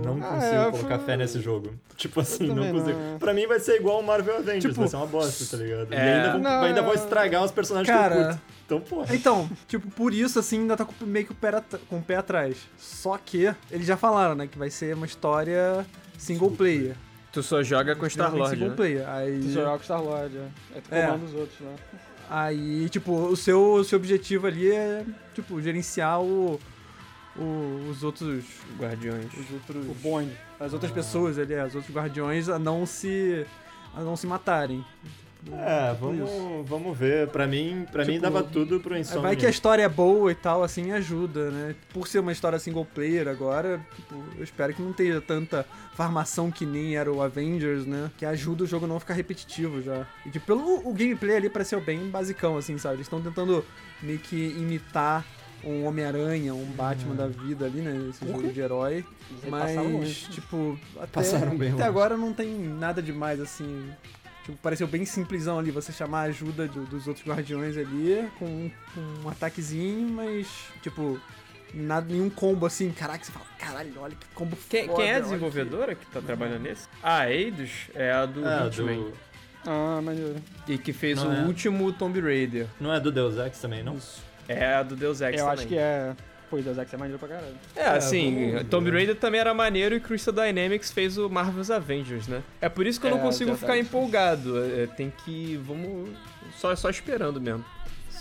[0.04, 1.72] não Ah, consigo é, colocar foi- fé nesse jogo.
[1.96, 2.98] Tipo assim, não consigo.
[2.98, 3.20] não.
[3.20, 5.94] Pra mim vai ser igual o Marvel Avengers, Tipo, vai ser uma bosta, tá ligado?
[5.94, 8.42] E é- ainda vão, Não, ainda vão é- estragar os personagens que eu Cara, curto.
[8.66, 9.16] Então, porra.
[9.16, 11.52] Então, tipo, por isso, assim, ainda tá com, meio que o pé,
[11.88, 12.58] com o pé atrás.
[12.80, 15.86] Só que, eles já falaram, né, que vai ser uma história
[16.18, 16.96] single player.
[17.32, 18.76] Tu só joga com Star-Lord, né?
[18.76, 19.10] player.
[19.10, 20.48] Aí, Tu jogar com Star-Lord, é.
[20.76, 21.06] Aí tu É.
[21.06, 21.76] comanda os outros, né?
[22.30, 26.60] aí tipo, o seu, o seu objetivo ali é, tipo, gerenciar o,
[27.38, 28.44] o- os outros.
[28.78, 29.26] Guardiões.
[29.34, 29.86] Os outros.
[29.90, 30.32] O bonde.
[30.60, 33.46] As outras pessoas ali, os outros guardiões a não se.
[33.96, 34.84] a não se matarem.
[35.52, 36.30] É, vamos,
[36.68, 37.28] vamos ver.
[37.30, 39.24] Pra mim, pra mim Tipo, dava tudo pro Aí Insomniac.
[39.28, 41.76] Vai que a história é boa e tal, assim, ajuda, né?
[41.94, 46.52] Por ser uma história single player agora, tipo, eu espero que não tenha tanta farmação
[46.52, 48.12] que nem era o Avengers, né?
[48.18, 50.06] Que ajuda o jogo a não ficar repetitivo já.
[50.26, 52.96] E tipo, pelo o gameplay ali pareceu bem basicão, assim, sabe?
[52.96, 53.66] Eles estão tentando
[54.02, 55.26] meio que imitar
[55.64, 58.10] um Homem-Aranha, um Batman da vida ali, né?
[58.10, 59.06] Esse jogo de herói.
[59.30, 63.90] Eles Mas, tipo, até, Passaram bem até agora não tem nada demais, assim.
[64.52, 68.46] Tipo, pareceu bem simplesão ali, você chamar a ajuda do- dos outros guardiões ali, com,
[68.46, 70.48] um- com um ataquezinho, mas,
[70.82, 71.20] tipo,
[71.74, 75.16] nada, nenhum combo assim, caraca, você fala, caralho, olha que combo Quem, foda, quem é
[75.16, 76.88] a desenvolvedora que tá trabalhando nesse?
[77.02, 78.96] A Eidos é a do É, Hitman.
[78.98, 79.14] do-
[79.66, 80.36] Ah, maneiro.
[80.68, 81.44] E que fez Não o é.
[81.44, 82.66] último Tomb Raider.
[82.80, 83.96] Não é do Deus Ex também, não?
[84.48, 85.54] É a do Deus Ex Eu também.
[85.54, 86.16] acho que é.
[86.52, 87.56] Pô, Deus Ex é maneiro pra caralho.
[87.74, 88.64] É, assim, vamos ver.
[88.66, 92.44] Tomb Raider também era maneiro e Crystal Dynamics fez o Marvel's Avengers, né?
[92.60, 94.62] É por isso que eu não É, consigo ficar empolgado.
[94.62, 95.56] É, tem que.
[95.66, 96.10] Vamos.
[96.58, 97.64] Só, só esperando mesmo.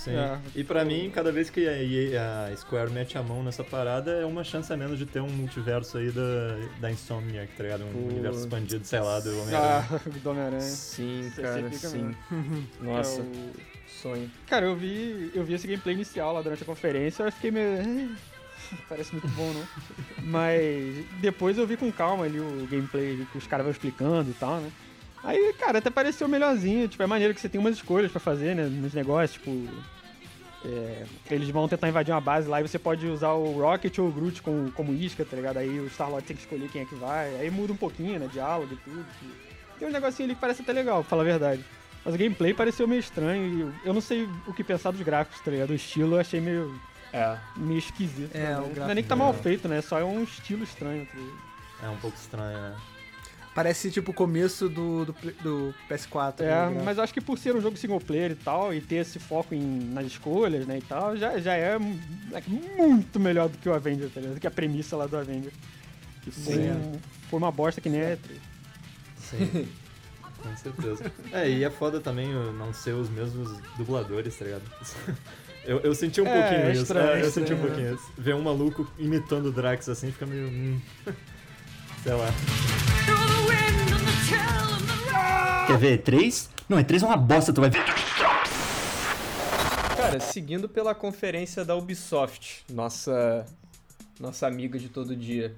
[0.05, 0.17] Sim.
[0.17, 0.39] É.
[0.55, 4.11] E pra mim, cada vez que a, EA a Square mete a mão nessa parada,
[4.13, 7.85] é uma chance a menos de ter um multiverso aí da, da Insomniac, tá ligado?
[7.85, 7.99] Um Pô.
[8.09, 9.87] universo expandido, sei lá, do Homem-Aranha.
[9.93, 10.61] Ah, do Homem-Aranha.
[10.63, 12.15] Sim, Você- cara, sim.
[12.31, 12.67] mesmo.
[12.81, 13.53] Nossa, É o-
[14.01, 14.31] sonho.
[14.47, 17.67] Cara, eu vi, eu vi esse gameplay inicial lá durante a conferência, eu fiquei meio.
[17.67, 18.09] "Eh,
[18.89, 19.67] Parece muito bom, não?
[20.25, 24.35] Mas depois eu vi com calma ali o gameplay que os caras vão explicando e
[24.35, 24.71] tal, né?
[25.23, 26.89] Aí, cara, até pareceu melhorzinho.
[26.89, 28.65] Tipo, é maneiro que você tem umas escolhas pra fazer, né?
[28.65, 29.69] Nos negócios, tipo.
[30.65, 34.09] é, eles vão tentar invadir uma base lá e você pode usar o Rocket ou
[34.09, 35.57] o Groot como, como isca, tá ligado?
[35.59, 37.35] Aí o Star-Lord tem que escolher quem é que vai.
[37.37, 38.29] Aí muda um pouquinho, né?
[38.33, 39.07] Diálogo e tudo.
[39.79, 41.65] Tem um negocinho ali que parece até legal, pra falar a verdade.
[42.05, 45.41] Mas o gameplay pareceu meio estranho e eu- não sei o que pensar dos gráficos,
[45.41, 45.71] tá ligado?
[45.71, 46.79] O estilo eu achei meio,
[47.13, 47.37] É.
[47.57, 48.35] meio esquisito.
[48.35, 48.57] É, né?
[48.57, 49.81] o Não é gráfico nem que tá é- mal feito, né?
[49.83, 51.07] Só é um estilo estranho.
[51.07, 51.39] Tá ligado?
[51.83, 52.77] É um pouco estranho, né?
[53.55, 56.41] Parece tipo o começo do, do, do PS4.
[56.41, 56.83] É, né?
[56.85, 59.19] mas eu acho que por ser um jogo single player e tal, e ter esse
[59.19, 59.61] foco em,
[59.93, 61.77] nas escolhas, né, e tal, já, já é
[62.33, 64.37] é muito melhor do que o Avenger, tá ligado?
[64.37, 65.53] Do que a premissa lá do Avenger.
[66.23, 66.71] Que foi, Sim.
[66.71, 68.19] um- foi uma bosta que nem é.
[69.19, 69.69] Sim.
[70.41, 71.13] Com certeza.
[71.33, 74.63] É, e é foda também não ser os mesmos dubladores, tá ligado?
[75.63, 76.83] Eu, eu senti um É, pouquinho é isso.
[76.85, 78.11] estranho, é, é eu senti um pouquinho isso.
[78.17, 80.49] Ver um maluco imitando o Drax assim fica meio.
[80.49, 80.81] hum.
[82.03, 82.29] Sei lá.
[85.67, 86.49] Quer ver E3?
[86.69, 87.83] Não, E3 é uma bosta, tu vai ver.
[89.97, 93.45] Cara, seguindo pela conferência da Ubisoft, nossa
[94.19, 95.55] nossa amiga de todo dia.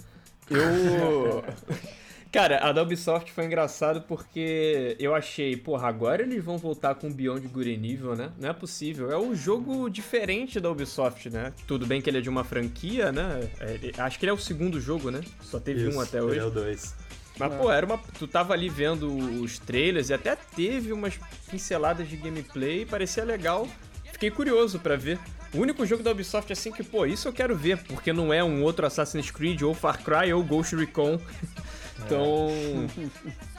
[0.50, 1.44] Eu
[2.32, 7.12] Cara, a da Ubisoft foi engraçado porque eu achei, porra, agora eles vão voltar com
[7.12, 8.32] Beyond Good and Evil, né?
[8.38, 9.12] Não é possível.
[9.12, 11.52] É um jogo diferente da Ubisoft, né?
[11.66, 13.46] Tudo bem que ele é de uma franquia, né?
[13.60, 15.20] É, ele- acho que ele é o segundo jogo, né?
[15.42, 16.38] Só teve Isso, um até ele hoje.
[16.38, 16.94] É o 2.
[17.38, 17.98] Mas, pô, era uma.
[18.18, 19.08] Tu tava ali vendo
[19.42, 21.18] os trailers e até teve umas
[21.50, 23.66] pinceladas de gameplay, parecia legal.
[24.12, 25.18] Fiquei curioso pra ver.
[25.54, 28.42] O único jogo da Ubisoft assim que, pô, isso eu quero ver, porque não é
[28.42, 31.20] um outro Assassin's Creed, ou Far Cry, ou Ghost Recon.
[32.06, 32.48] Então.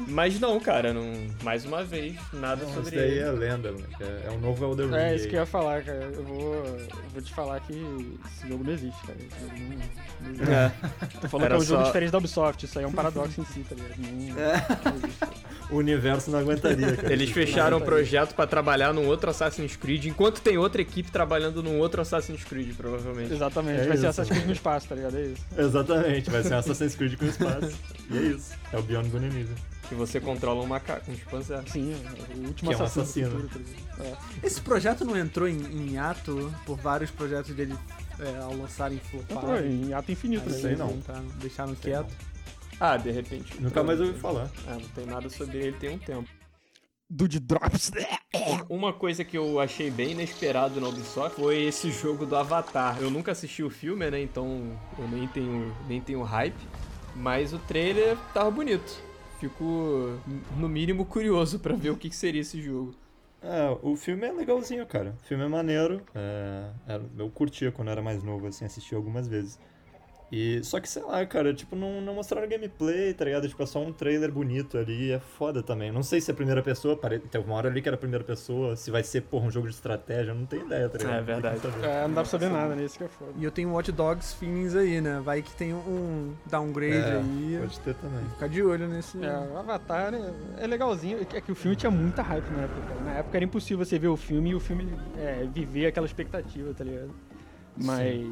[0.07, 1.11] Mas não, cara, não,
[1.43, 3.19] mais uma vez, nada Isso sobre daí ele.
[3.19, 3.85] é lenda, mano.
[3.99, 4.95] É, é um novo Elder Ring.
[4.95, 5.29] É isso aí.
[5.29, 6.09] que eu ia falar, cara.
[6.13, 9.17] Eu vou, eu vou te falar que esse jogo não existe, cara.
[9.19, 10.51] Esse jogo não, não existe.
[10.51, 11.17] É.
[11.21, 12.91] Tô falando Era que é um jogo só- diferente da Ubisoft, isso aí é um
[12.91, 13.97] paradoxo em si, tá ligado?
[13.99, 15.43] Não, não existe.
[15.69, 17.11] O universo não aguentaria, cara.
[17.13, 21.63] Eles fecharam o projeto pra trabalhar num outro Assassin's Creed, enquanto tem outra equipe trabalhando
[21.63, 23.33] num outro Assassin's Creed, provavelmente.
[23.33, 25.17] Exatamente, É vai ser isso, Assassin's Creed no espaço, tá ligado?
[25.17, 25.41] É isso.
[25.57, 27.73] Exatamente, vai ser um Assassin's Creed com espaço.
[28.11, 28.32] E é isso.
[28.71, 29.55] É o Beyond Good and Evil.
[29.89, 31.61] Que você controla um macaco, um chimpanzé.
[31.67, 33.29] Sim, é o último Que é um assassino, assassino.
[33.29, 34.17] do futuro, ligado?
[34.41, 34.47] É.
[34.47, 37.75] Esse projeto não entrou em, em ato por vários projetos dele
[38.19, 39.71] é, ao lançarem Entrou floparem?
[39.83, 40.61] em ato infinito, Não né?
[40.61, 41.01] sei não.
[41.01, 42.13] Tá, deixaram Sei quieto.
[42.79, 43.61] Ah, de repente.
[43.61, 44.49] Nunca mais ouvi falar.
[44.67, 46.29] Ah, não tem nada sobre ele tem um tempo.
[47.09, 47.91] Dude Drops.
[48.67, 52.97] Uma coisa que eu achei bem inesperado na Ubisoft foi esse jogo do Avatar.
[52.99, 54.19] Eu nunca assisti o filme, né?
[54.21, 56.55] Então eu nem tenho, nem tenho hype.
[57.15, 59.01] Mas o trailer tava bonito.
[59.39, 60.17] Fico,
[60.57, 62.95] no mínimo, curioso pra ver o que que seria esse jogo.
[63.41, 65.15] É, o filme é legalzinho, cara.
[65.21, 66.01] O filme é maneiro.
[66.15, 69.59] É, era- eu curtia quando era mais novo, assim, assisti algumas vezes.
[70.35, 73.47] E, só que, sei lá, cara, tipo, não, não mostraram gameplay, tá ligado?
[73.47, 75.91] Tipo, é só um trailer bonito ali, é foda também.
[75.91, 77.19] Não sei se é primeira pessoa, pare...
[77.19, 79.75] teve uma hora ali que era primeira pessoa, se vai ser, porra, um jogo de
[79.75, 81.17] estratégia, eu não tenho ideia, tá ligado?
[81.17, 81.59] É verdade.
[81.63, 81.87] Não tem.
[81.87, 83.31] É, não dá pra saber nada nisso que é foda.
[83.37, 85.21] E eu tenho Watch Dogs feelings aí, né?
[85.23, 87.57] Vai que tem um downgrade É, aí.
[87.59, 88.25] Pode ter também.
[88.31, 89.23] Ficar de olho nesse.
[89.23, 91.19] É, o Avatar é, é legalzinho.
[91.31, 93.03] É que o filme tinha muita hype na época.
[93.05, 96.73] Na época era impossível você ver o filme e o filme é, viver aquela expectativa,
[96.73, 97.13] tá ligado?
[97.75, 98.25] Mas,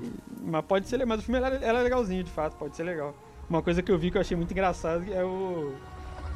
[0.44, 3.16] mas pode ser, mas o filme ela, ela é legalzinho, de fato, pode ser legal.
[3.50, 5.74] Uma coisa que eu vi que eu achei muito engraçado é o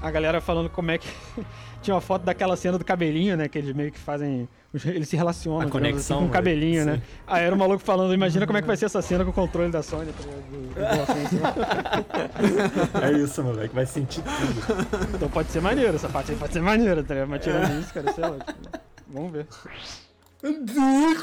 [0.02, 1.08] a galera falando como é que
[1.82, 4.48] tinha uma foto daquela cena do cabelinho, né, que eles meio que fazem,
[4.86, 6.34] eles se relacionam A digamos conexão, assim, com o né?
[6.38, 6.96] cabelinho, né?
[6.98, 7.02] Sim.
[7.26, 9.34] Aí era o maluco falando, imagina como é que vai ser essa cena com o
[9.34, 10.44] controle da Sony, tá ligado?
[10.52, 10.74] Do- do
[13.02, 13.02] né?
[13.08, 13.74] É isso, moleque.
[13.74, 15.15] Vai sentir tudo.
[15.15, 17.30] Então pode ser maneiro, essa parte aí pode ser maneira, tá ligado?
[17.30, 18.60] Mas tirando isso, cara, sei lá, tipo,
[19.08, 19.48] vamos ver.
[20.44, 21.15] Não,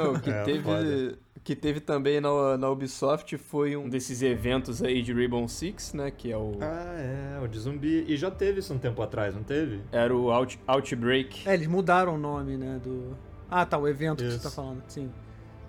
[0.00, 1.18] o que, É, teve, foda.
[1.44, 6.10] que teve também na, na Ubisoft foi um desses eventos aí de Rainbow Six, né?
[6.10, 6.52] Que é o.
[6.60, 8.04] Ah, é, o de zumbi.
[8.08, 9.80] E já teve isso um tempo atrás, não teve?
[9.90, 11.48] Era o Out, Outbreak.
[11.48, 13.16] É, eles mudaram o nome, né, do...
[13.50, 14.38] Ah, tá, o evento que Isso.
[14.38, 15.10] você tá falando, sim.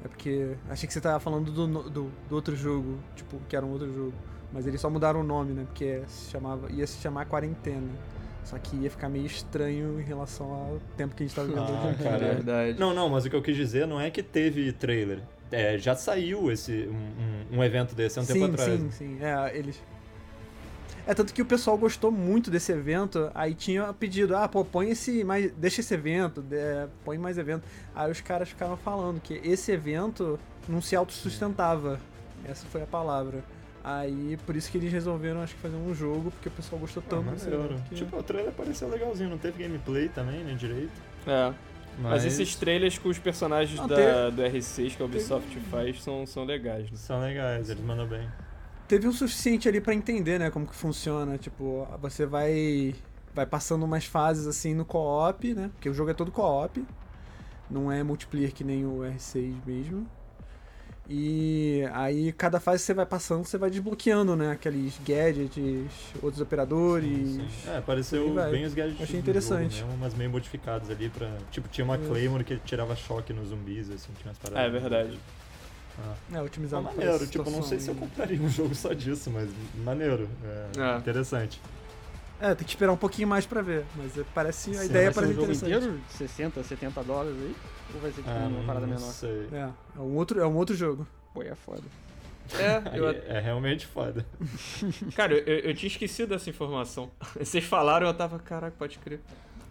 [0.03, 3.65] É porque achei que você tava falando do, do, do outro jogo, tipo, que era
[3.65, 4.13] um outro jogo.
[4.53, 7.89] Mas eles só mudaram o nome, né, porque se chamava, ia se chamar Quarentena.
[8.45, 11.63] Só que ia ficar meio estranho em relação ao tempo que a gente tava vivendo
[11.69, 12.17] Ah, hoje cara.
[12.33, 12.79] Verdade.
[12.79, 15.19] Não, não, mas o que eu quis dizer não é que teve trailer.
[15.51, 16.89] É, já saiu esse
[17.51, 18.79] um, um- evento desse há um tempo sim, atrás.
[18.79, 19.17] sim, sim.
[19.21, 19.81] É, eles.
[21.05, 24.89] É tanto que o pessoal gostou muito desse evento, aí tinha pedido, ah, pô, põe
[24.89, 25.51] esse mais.
[25.51, 27.63] Deixa esse evento, de- põe mais evento.
[27.93, 31.99] Aí os caras ficaram falando que esse evento não se autossustentava.
[32.45, 33.43] Essa foi a palavra.
[33.83, 37.03] Aí por isso que eles resolveram, acho que, fazer um jogo, porque o pessoal gostou
[37.05, 37.75] Ah, tanto desse maneiro.
[37.89, 40.93] que- Tipo, o trailer pareceu legalzinho, não teve gameplay também, né, direito.
[41.27, 41.53] É.
[41.99, 46.01] Mas, Mas, esses trailers com os personagens Não, da, do R6 que a Ubisoft faz
[46.01, 46.97] são, são legais, né?
[46.97, 48.27] são legais, eles mandam bem.
[48.87, 51.37] teve o suficiente ali pra entender, né, como que funciona.
[51.37, 52.95] Tipo, você vai
[53.35, 55.69] vai passando umas fases assim no co-op, né?
[55.73, 56.85] Porque o jogo é todo co-op.
[57.69, 60.07] Não é multiplayer que nem o R6 mesmo.
[61.09, 66.41] E aí cada fase que você vai passando, você vai desbloqueando, né, aqueles gadgets, outros
[66.41, 67.39] operadores.
[67.67, 68.51] É, pareceu Aí vai.
[68.51, 69.75] bem os gadgets Achei interessante.
[69.79, 71.29] jogo mesmo, mas meio modificados ali pra...
[71.51, 71.97] Tipo, tinha uma É.
[71.97, 74.65] Claymore que tirava choque nos zumbis, assim, tinha umas paradas.
[74.65, 75.19] É verdade.
[76.31, 79.29] É, É otimizado pra maneiro, tipo, não sei se eu compraria um jogo só disso,
[79.29, 79.49] mas
[79.83, 80.29] maneiro.
[80.45, 80.97] É, É.
[80.97, 81.61] interessante.
[82.39, 85.05] É, tem que esperar um pouquinho mais pra ver, mas é- parece a Vai ideia
[85.05, 85.75] ser um parece jogo interessante.
[85.85, 87.55] inteiro, 60, 70 dólares aí?
[87.93, 89.11] Ou vai ser tipo Ah, uma parada não menor?
[89.11, 89.47] sei.
[89.51, 91.07] É, é um outro, é um outro jogo.
[91.33, 91.83] Pô, é foda.
[92.59, 94.25] É, Aí eu, é, é realmente foda.
[95.15, 97.09] cara, eu, eu tinha esquecido dessa informação.
[97.39, 99.19] Vocês falaram, eu tava, caraca, pode crer.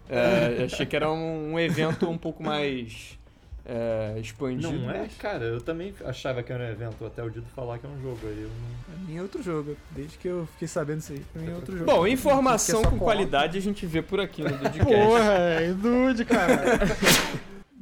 [0.09, 3.17] É, eu achei que era um, um evento um pouco mais
[3.65, 4.73] é, expandido.
[4.73, 7.85] Não é, cara, eu também achava que era um evento, até o Dido falar que
[7.85, 8.41] é um jogo aí.
[8.41, 8.95] Eu não...
[8.95, 9.77] Pra mim é outro jogo.
[9.91, 11.89] Desde que eu fiquei sabendo isso aí, pra mim é outro jogo.
[11.89, 14.83] Bom, informação é com qualidade a gente vê por aqui no Dudcast.
[14.83, 16.57] Porra, é Dude, cara.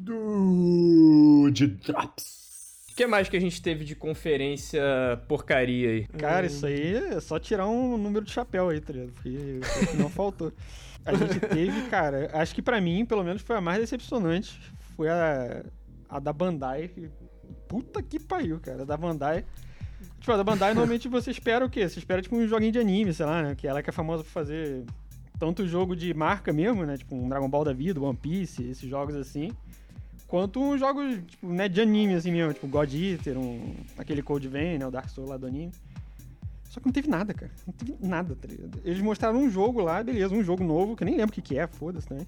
[0.04, 2.42] Dude Drops.
[2.92, 4.82] O que mais que a gente teve de conferência
[5.28, 6.08] porcaria aí?
[6.20, 9.14] Cara, isso aí é só tirar um número de chapéu aí, tá ligado?
[9.14, 9.60] Porque
[9.98, 10.52] não faltou.
[11.06, 14.60] A gente teve, cara, acho que pra mim, pelo menos, foi a mais decepcionante.
[14.96, 15.64] Foi a,
[16.10, 16.90] a da Bandai.
[16.90, 17.10] que-
[17.68, 18.82] Puta que pariu, cara.
[18.84, 19.46] A da Bandai.
[20.20, 21.88] Tipo, a da Bandai, normalmente você espera o quê?
[21.88, 23.56] Você espera, tipo, um joguinho de anime, sei lá, né?
[23.56, 24.84] Que ela que é famosa por fazer
[25.40, 26.98] tanto jogo de marca mesmo, né?
[26.98, 29.52] Tipo, um Dragon Ball da vida, One Piece, esses jogos assim.
[30.28, 32.54] Quanto uns jogos, tipo, né, de anime, assim mesmo.
[32.54, 34.88] Tipo, God Eater, um, aquele Code Vein, né?
[34.88, 35.72] O Dark Souls lá do anime.
[36.70, 37.52] Só que não teve nada, cara.
[37.68, 38.80] Não teve nada, tá ligado?
[38.86, 41.42] Eles mostraram um jogo lá, beleza, um jogo novo, que eu nem lembro o que,
[41.42, 42.26] que é, foda-se também.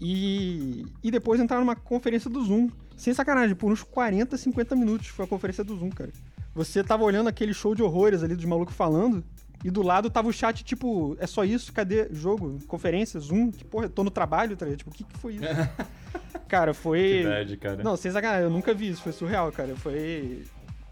[0.00, 2.68] E, e depois entraram numa conferência do Zoom.
[2.96, 6.12] Sem sacanagem, por uns 40, 50 minutos foi a conferência do Zoom, cara.
[6.54, 9.24] Você tava olhando aquele show de horrores ali dos malucos falando,
[9.64, 11.72] e do lado tava o chat, tipo, é só isso?
[11.72, 12.58] Cadê jogo?
[12.68, 13.18] Conferência?
[13.18, 13.50] Zoom?
[13.50, 14.78] Que porra, tô no trabalho, tá ligado?
[14.78, 15.44] Tipo, o que que foi isso?
[16.58, 17.00] cara, foi.
[17.22, 17.82] Que bad, cara.
[17.82, 19.74] Não, sem sacanagem, eu nunca vi isso, foi surreal, cara.
[19.76, 20.44] Foi.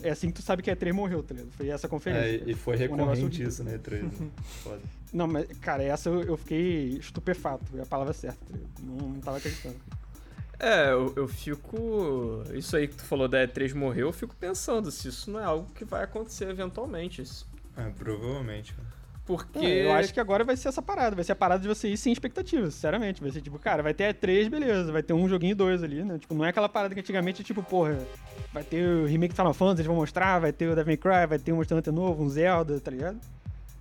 [0.02, 1.52] É assim que tu sabe que a E3 morreu, tá ligado?
[1.52, 2.44] Foi essa conferência.
[2.44, 3.48] É, e foi Um recorrente horrível.
[3.48, 4.04] isso, né, 3
[4.64, 4.80] Foda.
[5.12, 8.38] Não, mas, cara, essa eu, eu fiquei estupefato, é a palavra certa.
[8.44, 8.70] tá ligado?
[8.82, 9.76] Não, não tava acreditando.
[10.58, 12.42] É, eu, eu fico.
[12.54, 15.44] Isso aí que tu falou da E3 morreu, eu fico pensando se isso não é
[15.44, 17.22] algo que vai acontecer eventualmente.
[17.22, 17.48] Isso.
[17.76, 18.88] É, provavelmente, cara.
[19.24, 19.58] Porque.
[19.58, 21.88] É, eu acho que agora vai ser essa parada, vai ser a parada de você
[21.88, 23.20] ir sem expectativas, sinceramente.
[23.20, 26.02] Vai ser tipo, cara, vai ter E3, beleza, vai ter um joguinho e dois ali,
[26.02, 26.18] né?
[26.18, 27.98] Tipo, não é aquela parada que antigamente, tipo, porra,
[28.52, 30.96] vai ter o remake do Final Fantasy, eles vão mostrar, vai ter o Devil May
[30.96, 33.18] Cry, vai ter um Monster Hunter novo, um Zelda, tá ligado?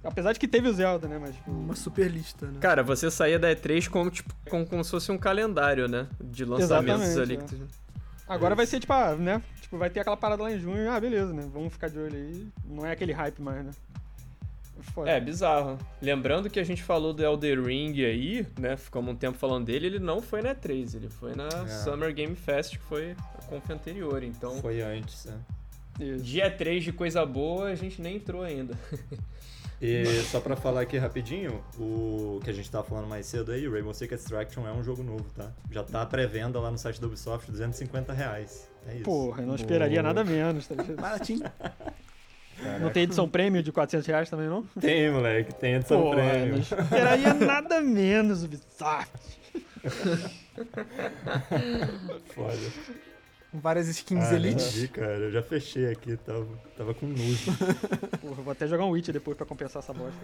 [0.03, 1.17] Apesar de que teve o Zelda, né?
[1.19, 2.59] Mas, tipo, Uma super lista, né?
[2.59, 6.07] Cara, você saía da E3 como, tipo, como, como se fosse um calendário, né?
[6.19, 7.33] De lançamentos Exatamente, ali.
[7.35, 7.37] é.
[7.37, 7.67] Que tu...
[8.27, 9.41] agora vai ser, tipo, ah, né?
[9.61, 11.47] Tipo, vai ter aquela parada lá em junho, ah, beleza, né?
[11.53, 12.47] Vamos ficar de olho aí.
[12.65, 13.71] Não é aquele hype mais, né?
[14.81, 15.09] Foda.
[15.09, 15.77] É, bizarro.
[16.01, 18.75] Lembrando que a gente falou do Elder Ring aí, né?
[18.77, 21.67] Ficamos um tempo falando dele, ele não foi na E3, ele foi na É.
[21.67, 24.23] Summer Game Fest, que foi a conf anterior.
[24.23, 25.37] Então, Foi antes, né?
[25.99, 26.23] Isso.
[26.23, 28.77] dia 3 de coisa boa, a gente nem entrou ainda.
[29.81, 33.67] E só pra falar aqui rapidinho, o que a gente tava falando mais cedo aí,
[33.67, 35.51] Rainbow Six Extraction é um jogo novo, tá?
[35.71, 38.69] Já tá à pré-venda lá no site da Ubisoft, 250 reais.
[38.87, 39.03] É isso.
[39.03, 40.67] Porra, eu não esperaria nada menos.
[40.67, 41.01] Tá ligado?
[41.01, 41.41] Baratinho.
[42.79, 44.63] não tem edição prêmio de 400 reais também, não?
[44.79, 46.53] Tem, moleque, tem edição Porra, prêmio.
[46.53, 49.11] não esperaria nada menos, Ubisoft.
[52.35, 52.57] Foda.
[53.53, 54.63] Várias skins Ah, Elite.
[54.79, 55.17] vi, cara.
[55.17, 56.47] Eu já fechei aqui, tava,
[56.77, 57.51] tava com nojo.
[58.21, 60.19] Porra, vou até jogar um Witch depois pra compensar essa bosta.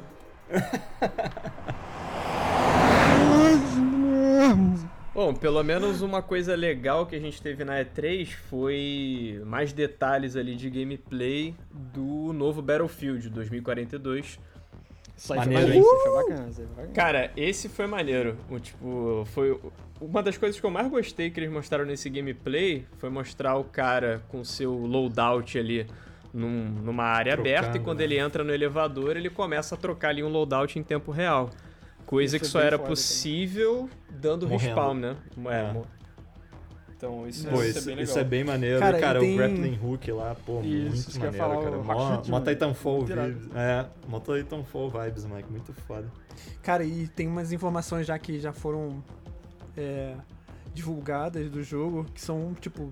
[5.17, 10.35] Bom, pelo menos uma coisa legal que a gente teve na E3 foi mais detalhes
[10.35, 14.39] ali de gameplay do novo Battlefield 2042.
[15.17, 15.81] Isso aí Maneiro, hein?
[15.81, 16.93] foi bacana, aí foi bacana.
[16.93, 18.37] Cara, esse foi maneiro.
[18.47, 19.59] O, tipo, foi
[19.99, 23.63] uma das coisas que eu mais gostei que eles mostraram nesse gameplay foi mostrar o
[23.63, 25.87] cara com seu loadout ali
[26.31, 28.03] num- numa área Trocando, aberta e quando né?
[28.03, 31.49] ele entra no elevador, ele começa a trocar ali um loadout em tempo real.
[32.07, 34.65] Coisa Isso que é só era possível dando Morrendo.
[34.75, 35.15] respawn, né?
[35.45, 35.81] É, É.
[36.95, 38.25] Então, isso, Pô, isso isso, é bem isso legal.
[38.25, 38.79] é bem maneiro.
[38.79, 41.77] Cara, cara, tem- o grappling hook lá, pô, Isso, muito isso maneiro, falar, cara.
[41.77, 43.49] Mó, mó Titanfall vibes.
[43.53, 45.51] É, mó Titanfall vibes, Mike.
[45.51, 46.11] Muito foda.
[46.63, 49.03] Cara, e tem umas informações já que já foram
[49.77, 50.15] é,
[50.73, 52.91] divulgadas do jogo que são, tipo,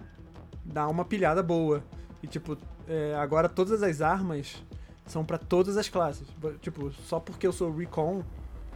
[0.64, 1.84] dá uma pilhada boa.
[2.22, 2.56] E, tipo,
[2.88, 4.64] é, agora todas as armas
[5.08, 6.28] são pra todas as classes.
[6.62, 8.24] Tipo, só porque eu sou Recon,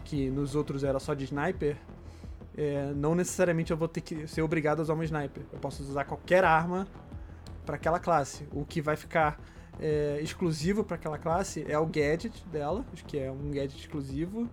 [0.03, 1.77] que nos outros era só de sniper,
[2.57, 5.43] é, não necessariamente eu vou ter que ser obrigado a usar uma sniper.
[5.51, 6.88] Eu posso usar qualquer arma
[7.65, 8.47] pra aquela classe.
[8.51, 9.39] O que vai ficar
[9.79, 14.49] é, exclusivo pra aquela classe é o gadget dela, acho que é um gadget exclusivo.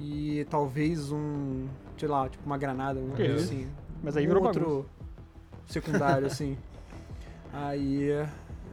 [0.00, 3.68] E talvez um, sei lá, tipo uma granada, um assim.
[4.02, 4.86] Mas aí um virou outro
[5.66, 6.56] secundário, assim.
[7.54, 8.08] Aí,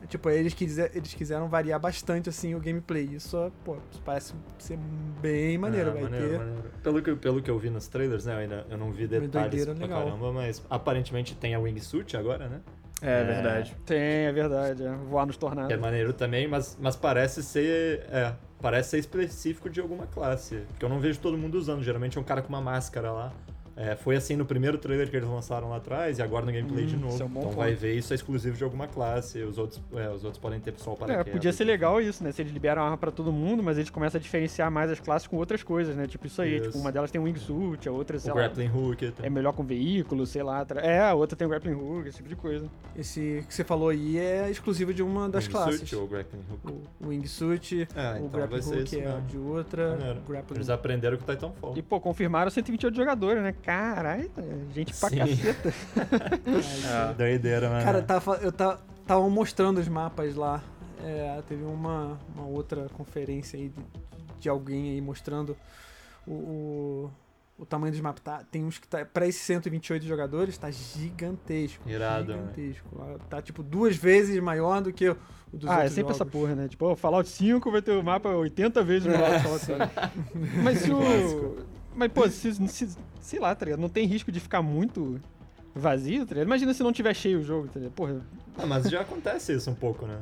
[0.09, 3.05] tipo, eles, quiser, eles quiseram variar bastante, assim, o gameplay.
[3.05, 4.77] Isso, pô, isso parece ser
[5.21, 5.91] bem maneiro.
[5.91, 6.63] É, vai maneiro, ter maneiro.
[6.83, 8.33] Pelo, que, pelo que eu vi nos trailers, né?
[8.33, 10.05] Eu, ainda, eu não vi detalhes doideira pra legal.
[10.05, 12.59] caramba, mas aparentemente tem a wingsuit agora, né?
[13.01, 13.75] É verdade.
[13.85, 14.83] Tem, é verdade.
[14.83, 14.91] É.
[14.91, 15.71] Voar nos tornados.
[15.71, 18.01] é maneiro também, mas, mas parece ser.
[18.09, 20.63] É, parece ser específico de alguma classe.
[20.67, 21.81] Porque eu não vejo todo mundo usando.
[21.81, 23.33] Geralmente é um cara com uma máscara lá.
[23.81, 26.85] É, foi assim no primeiro trailer que eles lançaram lá atrás e agora no gameplay
[26.85, 27.13] de novo.
[27.21, 27.55] é um então ponto.
[27.55, 29.41] vai ver isso é exclusivo de alguma classe.
[29.41, 32.33] Os outros, é, os outros podem ter só o É, podia ser legal isso, né?
[32.33, 34.99] Se eles liberam a arma pra todo mundo, mas eles começam a diferenciar mais as
[34.99, 36.07] classes com outras coisas, né?
[36.07, 36.65] Tipo isso aí, Isso.
[36.71, 39.13] tipo, uma delas tem um wingsuit, a outra, sei O lá, grappling hook.
[39.23, 40.65] é melhor com veículo, sei lá.
[40.65, 42.67] tra- É, a outra tem o grappling hook, esse tipo de coisa.
[42.97, 45.93] Esse que você falou aí é exclusivo de uma das wingsuit classes.
[45.93, 46.81] ou grappling hook.
[46.99, 49.21] O Wingsuit, É, o então Grappling vai ser Hook é mesmo.
[49.21, 49.97] de outra.
[50.27, 51.77] Grappling Eles aprenderam com o Titanfall.
[51.77, 53.53] E, pô, confirmaram 128 jogadores, né?
[53.69, 54.31] Caralho,
[54.73, 55.17] gente pra Sim.
[55.19, 55.73] caceta.
[56.87, 57.83] Ah, Doideira, né?
[57.83, 60.63] Cara, tava, eu tava, tava mostrando os mapas lá.
[61.03, 63.85] É, teve uma, uma outra conferência aí de,
[64.39, 65.55] de alguém aí mostrando
[66.25, 67.11] o, o,
[67.59, 68.23] o tamanho dos mapas.
[68.23, 69.05] Tá, tem uns que tá.
[69.05, 71.87] Pra esses 128 jogadores, tá gigantesco.
[71.87, 72.51] Irado, né?
[72.55, 73.19] Gigantesco.
[73.29, 75.17] Tá tipo duas vezes maior do que o
[75.53, 76.33] dos ah, é sempre essa jogos.
[76.33, 76.67] porra, né?
[76.67, 79.77] Tipo, o Fallout 5 vai ter o mapa 80 vezes maior que o Fallout 5.
[80.63, 81.78] Mas se o.
[81.99, 83.79] Mas, pô, se, se- sei lá, tá ligado?
[83.81, 85.19] Não tem risco de ficar muito
[85.75, 86.47] vazio, tá ligado?
[86.47, 87.93] Imagina se não tiver cheio o jogo, tá ligado?
[87.93, 88.21] Porra.
[88.57, 90.17] Ah, mas já acontece isso um pouco, né?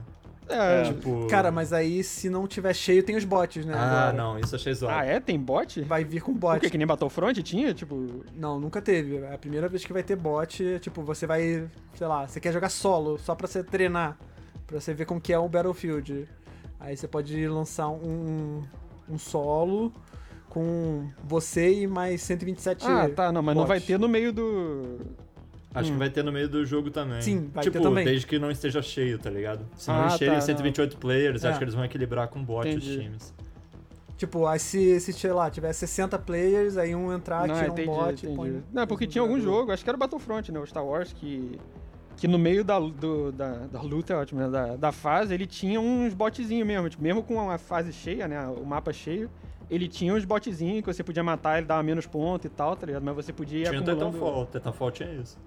[0.49, 1.27] É, Tipo.
[1.27, 3.73] Cara, mas aí se não tiver cheio, tem os bots, né?
[3.75, 4.13] Ah, agora.
[4.13, 4.97] não, isso achei zoado.
[4.97, 5.19] Ah, é?
[5.19, 5.81] Tem bot?
[5.81, 6.59] Vai vir com O bot.
[6.61, 6.69] quê?
[6.69, 7.73] Que nem Battlefront tinha?
[7.73, 8.23] Tipo.
[8.33, 9.17] Não, nunca teve.
[9.17, 10.79] É a primeira vez que vai ter bot.
[10.79, 14.17] Tipo, você vai, sei lá, você quer jogar solo, só pra você treinar.
[14.65, 16.27] Pra você ver como que é o Battlefield.
[16.79, 18.61] Aí você pode lançar um,
[19.09, 19.91] um solo
[20.57, 24.97] com você e mais 127 Ah, tá, não, mas não vai ter no meio do.
[25.75, 27.21] Acho que vai ter no meio do jogo também.
[27.21, 28.03] Sim, vai ter tipo, também.
[28.03, 29.63] desde que não esteja cheio, tá ligado?
[29.75, 31.49] Se não Ah, encherem tá, 128 players, É.
[31.49, 33.03] acho que eles vão equilibrar com bot os Entendi.
[33.03, 33.31] times.
[34.17, 37.87] Tipo, aí se, se, sei lá, tiver 60 players, aí um entrar, não, tira entendi,
[37.87, 38.33] um bot entendi.
[38.33, 38.63] e põe...
[38.73, 40.59] Não, porque tinha algum jogo, acho que era o Battlefront, né?
[40.59, 41.59] O Star Wars, que.
[42.15, 44.49] Que no meio da, do, da, da luta, é ótimo, né?
[44.49, 46.89] Da, da fase, ele tinha uns botzinhos mesmo.
[46.89, 48.43] Tipo, mesmo com a fase cheia, né?
[48.47, 49.29] O mapa cheio,
[49.69, 52.85] ele tinha uns botzinhos que você podia matar, ele dava menos ponto e tal, tá
[52.85, 53.03] ligado?
[53.03, 54.11] Mas você podia ir Tinha o acumulando...
[54.11, 55.37] Titanfall, o Titanfall tinha isso.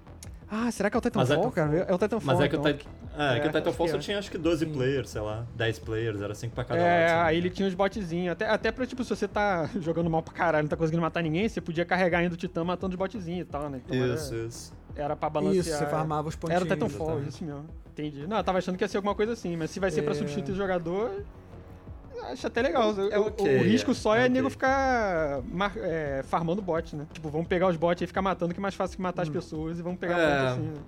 [0.52, 1.52] Ah, será que é o Mas é Titanfall, Titanfall.
[1.52, 1.87] cara?
[1.90, 2.72] É o Titanfall, Mas é que, o, então.
[2.72, 4.00] Tit- é, É, que o Titanfall acho que só é.
[4.00, 4.72] tinha acho que 12 Sim.
[4.72, 7.22] players, sei lá, 10 players, era 5 pra cada É, lado.
[7.22, 7.55] me aí ele engano.
[7.55, 8.32] tinha uns botzinhos.
[8.32, 11.22] Até, até pra, tipo, se você tá jogando mal pra caralho, não tá conseguindo matar
[11.22, 13.80] ninguém, você podia carregar ainda o Titã matando os botzinhos e tal, né?
[13.86, 14.72] Então era- Isso, isso.
[14.97, 15.61] Era pra balancear.
[15.66, 16.62] Isso, você farmava os pontinhos.
[16.62, 17.28] Era o Titanfall, exatamente.
[17.34, 17.66] isso mesmo.
[17.92, 18.26] Entendi.
[18.26, 20.12] Não, eu tava achando que ia ser alguma coisa assim, mas se vai ser pra
[20.12, 20.14] É.
[20.16, 21.22] substituir o jogador,
[22.27, 22.93] acho até legal.
[22.95, 24.29] O- É o- ok, o risco é, só é é, ok.
[24.35, 27.07] nego ficar mar- é, farmando bot, né?
[27.12, 29.29] Tipo, vamos pegar os bots e ficar matando, que é mais fácil que matar as
[29.29, 30.39] pessoas e vamos pegar É.
[30.39, 30.62] ponto assim.
[30.68, 30.81] né?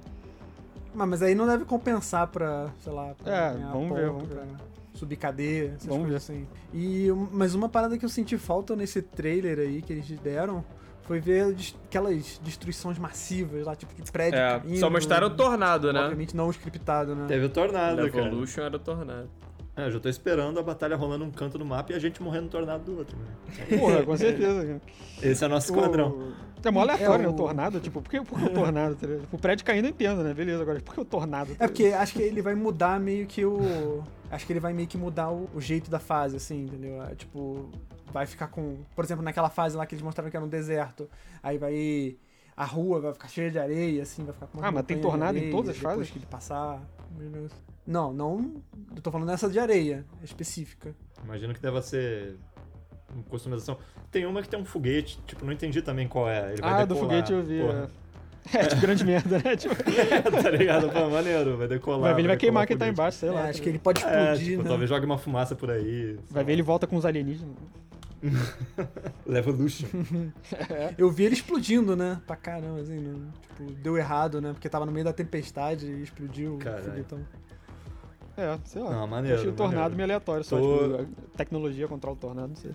[0.95, 4.07] Mas, mas aí não deve compensar pra, sei lá, pra É, ganhar vamos ponto, ver,
[4.09, 4.49] vamos pra- ver.
[4.95, 6.47] subir cadeia, essas Vamos coisas assim.
[6.73, 10.63] E, mas uma parada que eu senti falta nesse trailer aí que eles deram
[11.05, 11.57] foi ver
[11.87, 14.79] aquelas destruições massivas lá, tipo de prédio É, caindo.
[14.79, 16.01] só mostraram o tornado, né?
[16.01, 17.25] Obviamente não scriptado, né?
[17.27, 18.27] Teve o tornado, Na cara.
[18.27, 19.29] Evolution era o tornado.
[19.75, 22.23] É, eu já tô esperando a batalha rolando um canto do mapa e a gente
[22.23, 23.79] morrendo no tornado do outro, né?
[23.79, 24.65] Porra, com certeza.
[24.67, 24.81] cara.
[25.23, 26.11] Esse é o nosso esquadrão.
[26.11, 26.33] O...
[26.65, 27.29] É mó aleatório, É, né?
[27.29, 28.95] o- O tornado, tipo, por que, por que o tornado?
[28.97, 29.07] tá?
[29.33, 30.35] O prédio caindo eu entendo, né?
[30.35, 31.53] Beleza, agora, por que o tornado?
[31.59, 34.05] É porque acho que ele vai mudar meio que o.
[34.31, 37.03] Acho que ele vai meio que mudar o, o jeito da fase, assim, entendeu?
[37.03, 37.69] É, tipo,
[38.13, 38.77] vai ficar com.
[38.95, 41.09] Por exemplo, naquela fase lá que eles mostraram que era um deserto.
[41.43, 42.17] Aí vai.
[42.55, 44.99] A rua vai ficar cheia de areia, assim, vai ficar com uma Ah, mas tem
[45.01, 46.11] tornado em areia, todas as depois fases?
[46.11, 46.81] que ele passar.
[47.87, 48.63] Não, não.
[48.95, 50.95] Eu tô falando dessa de areia específica.
[51.25, 52.37] Imagino que deva ser
[53.13, 53.77] uma customização.
[54.11, 56.53] Tem uma que tem um foguete, tipo, não entendi também qual é.
[56.53, 57.11] Ele vai Ah, do decolar.
[57.11, 57.61] foguete eu vi.
[57.61, 57.91] Porra.
[58.53, 59.57] É, é tipo, grande merda, né?
[59.57, 59.75] Tipo,
[60.43, 60.91] tá ligado?
[60.91, 62.01] Pô, maneiro, vai decolar.
[62.01, 63.49] vai ver, ele vai queimar decolar quem tá embaixo, sei É, lá.
[63.49, 64.69] acho tá que ele pode É, explodir, tipo, né?
[64.69, 66.19] talvez jogue uma fumaça por aí.
[66.31, 66.53] Vai ver, lá.
[66.55, 67.55] ele volta com os alienígenas.
[69.27, 69.87] Levolution.
[70.99, 72.21] Eu vi ele explodindo, né?
[72.27, 74.53] Pra caramba, assim, não- tipo, deu errado, né?
[74.53, 76.83] Porque tava no meio da tempestade e explodiu Caralho.
[76.83, 77.21] o foguetão.
[78.37, 78.91] É, sei lá.
[78.91, 79.39] Não, Eu maneiro.
[79.39, 79.97] achei o tornado maneiro.
[79.97, 82.73] meio aleatório, só, Tô- tipo, tecnologia controla o tornado, não sei.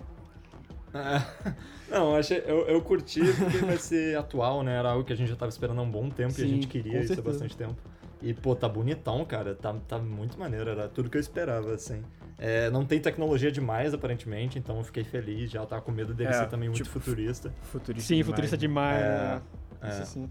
[0.94, 1.22] Ah,
[1.90, 4.76] Não, eu, achei, eu, eu curti porque vai ser atual, né?
[4.78, 6.48] Era algo que a gente já tava esperando há um bom tempo e a Sim,
[6.54, 7.76] gente queria isso há bastante tempo.
[8.20, 9.54] E, pô, tá bonitão, cara.
[9.54, 10.68] Tá, tá muito maneiro.
[10.70, 12.02] Era tudo que eu esperava, assim.
[12.38, 15.50] É, não tem tecnologia demais, aparentemente, então eu fiquei feliz.
[15.50, 17.52] Já tava com medo dele É, ser também muito tipo, futurista.
[17.62, 18.60] Futurista Sim, demais, futurista né?
[18.60, 19.42] demais, É, né?
[19.82, 19.88] é.
[20.02, 20.30] Isso sim.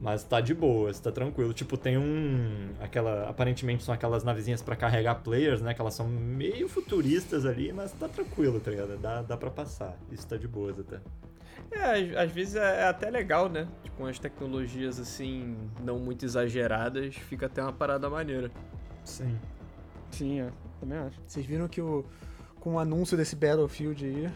[0.00, 1.52] Mas tá de boa, tá tranquilo.
[1.52, 2.70] Tipo, tem um.
[2.80, 5.72] aquela Aparentemente são aquelas navezinhas pra carregar players, né?
[5.72, 8.98] Que elas são meio futuristas ali, mas tá tranquilo, tá ligado?
[8.98, 9.96] Dá, dá pra passar.
[10.10, 11.00] Isso tá de boas até.
[11.70, 13.68] É, às, às vezes é é até legal, né?
[13.82, 18.50] Tipo, com as tecnologias assim, não muito exageradas, fica até uma parada maneira.
[19.04, 19.38] Sim.
[20.10, 20.50] Sim, é.
[20.80, 21.20] Também acho.
[21.26, 22.04] Vocês viram que o,
[22.60, 24.30] com o anúncio desse Battlefield aí,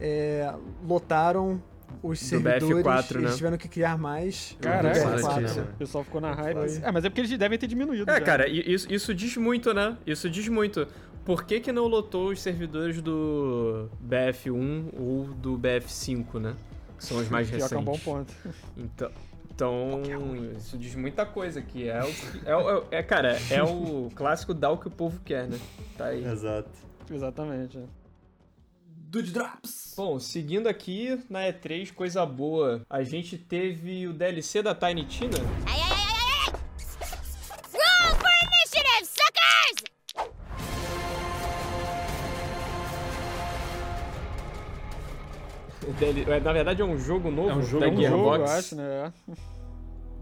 [0.00, 0.52] é,
[0.86, 1.62] lotaram
[2.02, 3.22] os Do servidores, BF4, né?
[3.22, 5.56] eles tiveram que criar mais Caraca, do Bastante, BF4.
[5.56, 5.66] né?
[5.74, 6.56] O pessoal ficou na hype.
[6.56, 6.82] Foi.
[6.82, 8.10] É, mas é porque eles devem ter diminuído.
[8.10, 8.20] É, já.
[8.20, 9.96] cara, isso, isso diz muito, né?
[10.06, 10.86] Isso diz muito.
[11.24, 16.54] Por que, que não lotou os servidores do BF1 ou do BF5, né?
[16.98, 17.72] Que são os mais recentes.
[17.72, 18.32] é um bom ponto.
[18.76, 19.10] Então,
[19.52, 24.54] então isso diz muita coisa, que é o é, o- é, cara, é o clássico
[24.54, 25.58] dar o que o povo quer, né?
[25.98, 26.24] Tá aí.
[26.24, 26.70] Exato.
[27.10, 27.78] Exatamente.
[29.10, 29.94] Dude Drops!
[29.96, 32.82] Bom, seguindo aqui na E3, coisa boa.
[32.88, 35.36] A gente teve o DLC da Tiny Tina.
[35.66, 36.52] Ay, ay, ay, ay, ay!
[37.72, 40.80] Roll for initiative, suckers!
[45.88, 47.94] O DL é, Na verdade é um jogo novo É um jogo da É um
[47.94, 48.50] novo, jogo, Gearbox.
[48.52, 49.12] eu acho, né?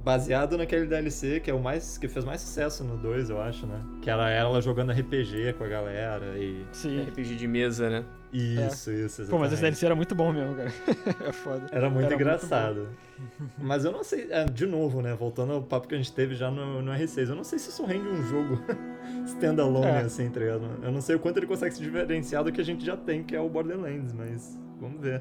[0.09, 1.98] Baseado naquele DLC que é o mais.
[1.98, 3.78] que fez mais sucesso no 2, eu acho, né?
[4.00, 6.64] Que era ela jogando RPG com a galera e.
[6.72, 7.02] Sim.
[7.02, 8.04] RPG de mesa, né?
[8.32, 9.28] Isso, isso, exatamente.
[9.30, 10.72] Pô, mas esse DLC era muito bom mesmo, cara.
[11.28, 11.56] é foda.
[11.59, 12.88] Era muito Era muito engraçado.
[13.59, 15.12] Mas eu não sei, é, de novo, né?
[15.12, 17.68] Voltando ao papo que a gente teve já no, no R6, eu não sei se
[17.68, 18.62] isso rende um jogo
[19.26, 19.98] standalone, É.
[20.02, 20.62] assim, tá ligado?
[20.82, 23.24] Eu não sei o quanto ele consegue se diferenciar do que a gente já tem,
[23.24, 25.20] que é o Borderlands, mas vamos ver.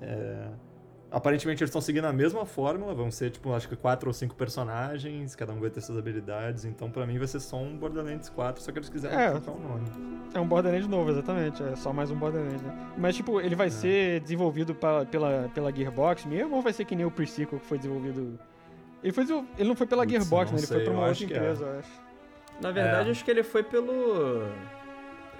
[0.00, 0.48] É,
[1.12, 4.34] Aparentemente eles estão seguindo a mesma fórmula, vão ser, tipo, acho que quatro ou cinco
[4.36, 8.28] personagens, cada um vai ter suas habilidades, então pra mim vai ser só um Borderlands
[8.28, 9.30] 4, só que eles quiseram É.
[9.30, 9.82] trocar o nome.
[10.32, 11.60] É um Borderlands novo, exatamente.
[11.64, 12.92] É só mais um Borderlands, né?
[12.96, 13.70] Mas, tipo, ele vai É.
[13.70, 17.66] ser desenvolvido pa- pela, pela Gearbox mesmo ou vai ser que nem o Pre-Sequel que
[17.66, 18.38] foi desenvolvido...
[19.02, 20.58] Ele, foi, desenvol- ele não foi pela Putz, Gearbox, né?
[20.58, 21.26] Ele foi sei, pra uma outra é.
[21.26, 21.90] empresa, eu acho.
[22.62, 23.12] Na verdade, É.
[23.12, 24.42] acho que ele foi pelo.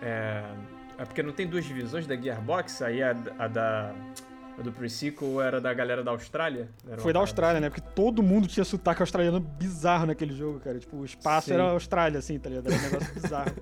[0.02, 0.42] É.
[0.98, 3.92] É porque não tem duas divisões da Gearbox, aí a, a da.
[4.60, 6.68] A do Pre-Sequel era da galera da Austrália?
[6.98, 7.70] Foi da Austrália, né?
[7.70, 10.78] Porque todo mundo tinha sotaque australiano bizarro naquele jogo, cara.
[10.78, 11.54] Tipo, o espaço Sim.
[11.54, 12.66] era Austrália, assim, tá ligado?
[12.66, 13.52] Era um negócio bizarro.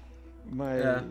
[0.50, 0.84] Mas...
[0.84, 1.04] É.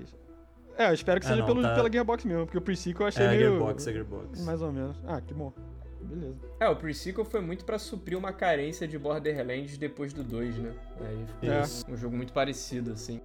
[0.77, 1.75] É, eu espero que Ah, seja não, pelo, tá.
[1.75, 3.51] pela Gearbox mesmo, porque o Pre-Sequel eu achei É, meio...
[3.51, 4.41] Gearbox, é Gearbox.
[4.41, 4.97] Mais ou menos.
[5.07, 5.53] Ah, que bom.
[6.01, 6.35] Beleza.
[6.59, 10.73] É, o Pre-Sequel foi muito pra suprir uma carência de Borderlands depois do 2, né?
[11.01, 11.85] Aí ficou Isso.
[11.91, 13.21] um jogo muito parecido, assim.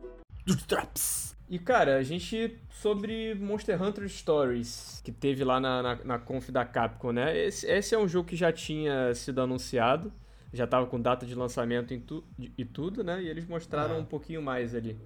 [1.49, 2.59] E, cara, a gente...
[2.71, 7.37] Sobre Monster Hunter Stories, que teve lá na, na, na conf da Capcom, né?
[7.37, 10.11] Esse, esse é um jogo que já tinha sido anunciado,
[10.51, 12.25] já tava com data de lançamento em tu,
[12.57, 13.23] e tudo, né?
[13.23, 13.99] E eles mostraram Ah.
[13.99, 14.97] um pouquinho mais ali.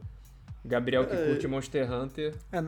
[0.64, 1.26] Gabriel, que É.
[1.26, 2.32] curte Monster Hunter...
[2.52, 2.62] É,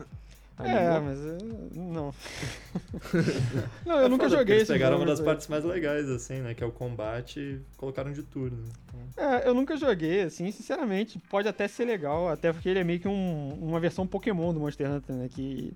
[0.59, 1.19] n- É, mas...
[1.19, 1.37] é,
[1.75, 2.13] Não.
[3.85, 5.63] não, eu nunca É foda, porque joguei esse pegaram jogo, uma das mas- partes mais
[5.63, 6.53] legais, assim, né?
[6.53, 8.55] Que é o combate e colocaram de tudo.
[8.55, 8.69] né?
[9.13, 12.83] Então, É, eu nunca joguei, assim, sinceramente, pode até ser legal, até porque ele é
[12.83, 15.73] meio que um- uma versão Pokémon do Monster Hunter, né, que,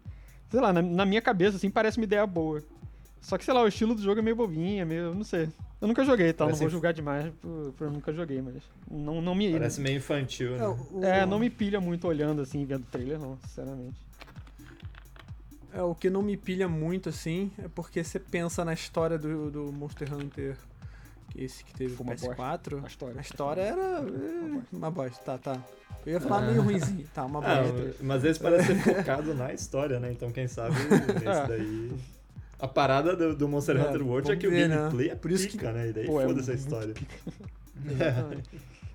[0.50, 2.62] sei lá, na, na minha cabeça, assim, parece uma ideia boa.
[3.22, 5.48] Só que, sei lá, o estilo do jogo é meio bobinho, é meio, não sei.
[5.80, 6.44] Eu nunca joguei, tá?
[6.44, 8.56] Não Parece vou inf- julgar demais por, por eu nunca joguei, mas
[8.90, 9.52] não, não me.
[9.52, 10.64] Parece meio infantil, né?
[10.64, 13.96] É, o- É, não me pilha muito olhando assim, vendo o trailer, não, sinceramente.
[15.74, 19.50] É, o que não me pilha muito, assim, é porque você pensa na história do,
[19.50, 20.58] do Monster Hunter,
[21.30, 22.84] que esse que teve o uma PS4.
[22.84, 23.16] A história.
[23.18, 25.62] A história era é, uma bosta, tá, tá.
[26.06, 27.96] Eu ia falar meio ruimzinho, tá, uma Ah, bosta.
[28.02, 30.12] mas esse parece ser focado na história, né?
[30.12, 30.76] Então quem sabe
[31.18, 31.48] esse É.
[31.48, 31.92] daí.
[32.60, 34.76] A parada do, do Monster É, Hunter World é que o ver, né?
[34.76, 35.90] gameplay é Por isso que- pica, né?
[35.90, 36.94] E daí Pô, é foda-se a muito história.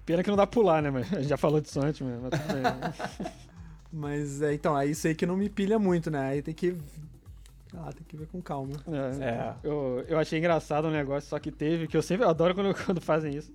[0.04, 0.90] Pena que não dá pra pular, né?
[0.90, 2.62] Mas a gente já falou disso antes, mas mas tudo bem.
[3.96, 4.08] Né?
[4.08, 6.28] Mas é, então, é isso aí que não me pilha muito, né?
[6.30, 6.76] Aí tem que.
[7.74, 8.74] Ah, tem que ver com calma.
[8.86, 9.54] É, É.
[9.64, 13.00] Eu, eu achei engraçado um negócio só que teve, que eu sempre adoro quando, quando
[13.00, 13.52] fazem isso.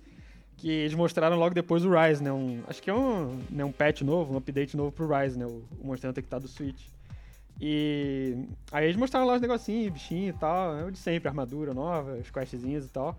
[0.56, 2.32] Que eles mostraram logo depois o Rise, né?
[2.32, 5.46] Um, acho que é um, né, um patch novo, um update novo pro Rise, né?
[5.46, 6.86] O, o Monster Hunter que tá do Switch.
[7.60, 8.36] E
[8.70, 12.14] aí eles mostraram lá os negocinhos, bichinho e tal, é o de sempre, armadura nova,
[12.14, 13.16] os questzinhos e tal.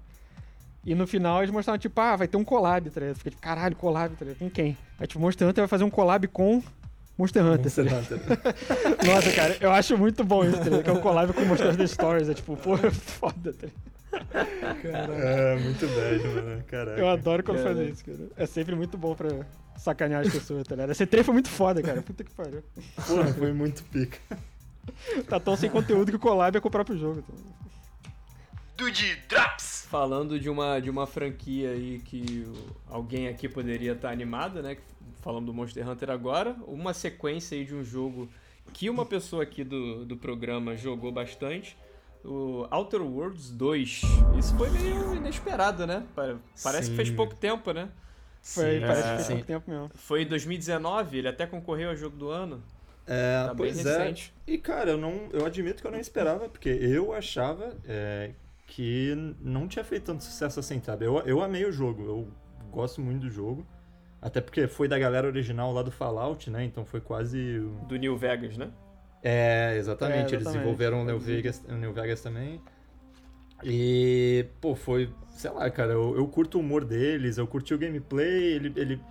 [0.86, 3.16] E no final eles mostraram, tipo, ah, vai ter um collab, tá ligado?
[3.16, 4.40] Fica tipo, caralho, collab, tá ligado?
[4.40, 4.78] Com quem?
[5.00, 6.62] Aí, tipo, Monster Hunter vai fazer um collab com
[7.18, 8.18] Monster Hunter, tá Monster?
[8.18, 8.55] Hunter.
[9.05, 10.84] Nossa, cara, eu acho muito bom isso, tá ligado?
[10.84, 13.93] Que é um collab com Monster Hunter Stories, é tipo, pô, foda, tá ligado?
[15.14, 16.64] É, muito bad, mano.
[16.66, 16.99] Caraca.
[16.99, 17.76] Eu adoro quando Cara.
[17.76, 18.30] faz isso, cara.
[18.38, 19.30] É sempre muito bom pra
[19.78, 20.91] sacanear as pessoas, tá ligado?
[20.91, 22.01] Esse trem foi muito foda, cara.
[22.01, 22.64] Puta que pariu.
[23.07, 24.20] Porra, foi muito pica.
[25.28, 27.22] Tá tão sem conteúdo que o collab é com o próprio jogo.
[27.22, 27.34] Tá?
[29.89, 32.45] Falando de uma, de uma franquia aí que
[32.89, 34.78] alguém aqui poderia estar animado, né?
[35.22, 38.30] Falando do Monster Hunter agora, uma sequência aí de um jogo
[38.74, 41.78] que uma pessoa aqui do, do programa jogou bastante,
[42.24, 44.01] o Outer Worlds 2.
[44.39, 46.04] Isso foi meio inesperado, né?
[46.16, 47.16] Pa- Parece que fez Sim.
[47.16, 47.89] pouco tempo, né?
[48.41, 49.12] Foi, Sim, parece é.
[49.12, 49.34] que fez Sim.
[49.36, 49.91] pouco tempo mesmo.
[49.95, 52.62] Foi em 2019, ele até concorreu ao jogo do ano.
[53.06, 53.97] É, Tá bem pois é.
[53.97, 54.34] recente.
[54.47, 58.32] E cara, eu não, eu admito que eu não esperava, porque eu achava é,
[58.68, 61.06] que não tinha feito tanto sucesso assim, sabe?
[61.06, 62.28] Eu, eu amei o jogo, eu
[62.72, 63.66] gosto muito do jogo.
[64.24, 66.64] Até porque foi da galera original lá do Fallout, né?
[66.64, 67.60] Então foi quase.
[67.90, 68.70] Do New Vegas, né?
[69.22, 70.18] É, exatamente.
[70.18, 70.54] É, Eles exatamente.
[70.60, 72.62] desenvolveram o New Vegas, o New Vegas também.
[73.64, 75.10] E, pô, foi.
[75.30, 79.02] Sei lá, cara, eu, eu curto o humor deles, eu curti o gameplay, ele, ele.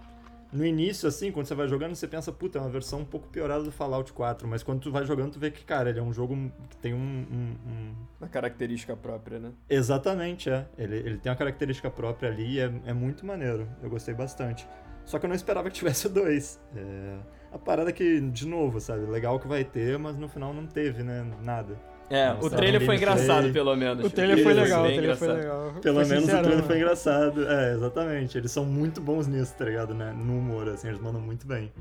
[0.52, 3.26] No início, assim, quando você vai jogando, você pensa, puta, é uma versão um pouco
[3.28, 6.02] piorada do Fallout 4, mas quando tu vai jogando, tu vê que, cara, ele é
[6.02, 6.36] um jogo
[6.68, 6.98] que tem um.
[6.98, 9.52] um- um- Uma característica própria, né?
[9.68, 10.66] Exatamente, é.
[10.76, 13.66] Ele, ele tem uma característica própria ali e é, é muito maneiro.
[13.82, 14.66] Eu gostei bastante.
[15.04, 16.60] Só que eu não esperava que tivesse o 2.
[16.76, 17.16] É,
[17.52, 19.04] a parada que, de novo, sabe?
[19.06, 21.24] Legal que vai ter, mas no final não teve, né?
[21.42, 21.76] Nada.
[22.10, 24.04] É, Nossa, o trailer foi engraçado, pelo menos.
[24.04, 25.72] O trailer foi legal, o trailer foi legal.
[25.80, 26.66] Pelo Foi menos sincero, o trailer né?
[26.66, 27.48] foi engraçado.
[27.48, 28.36] É, exatamente.
[28.36, 29.94] Eles são muito bons nisso, tá ligado?
[29.94, 30.12] Né?
[30.12, 31.72] No humor, assim, eles mandam muito bem.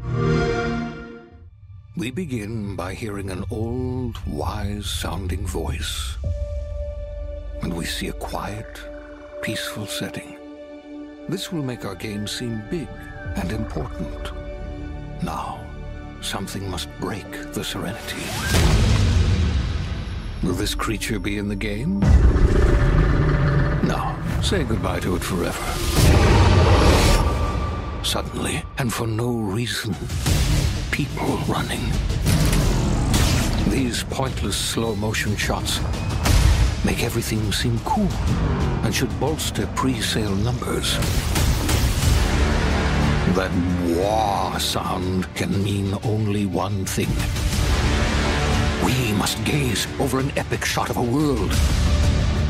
[1.98, 6.18] We begin by hearing an old, wise sounding voice.
[7.62, 8.82] And we see a quiet,
[9.42, 10.38] peaceful setting.
[11.30, 12.88] This will make our game seem big
[13.36, 14.32] and important.
[15.24, 15.60] Now,
[16.22, 18.24] something must break the serenity.
[20.44, 22.00] Will this creature be in the game?
[23.84, 24.16] No.
[24.42, 25.64] Say goodbye to it forever.
[28.04, 29.96] Suddenly, and for no reason,
[30.90, 31.82] people running.
[33.70, 35.80] These pointless slow motion shots
[36.84, 38.10] make everything seem cool
[38.84, 40.98] and should bolster pre sale numbers.
[43.36, 43.52] That
[43.98, 47.10] wah sound can mean only one thing.
[48.86, 51.52] We must gaze over an epic shot of a world,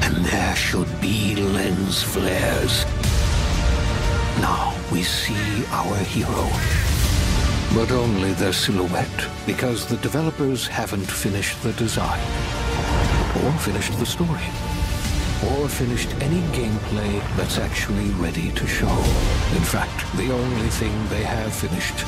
[0.01, 2.85] and there should be lens flares.
[4.41, 6.49] Now we see our hero
[7.73, 12.19] but only their silhouette, because the developers haven't finished the design,
[13.43, 14.43] or finished the story,
[15.49, 18.95] or finished any gameplay that's actually ready to show.
[19.55, 22.05] In fact, the only thing they have finished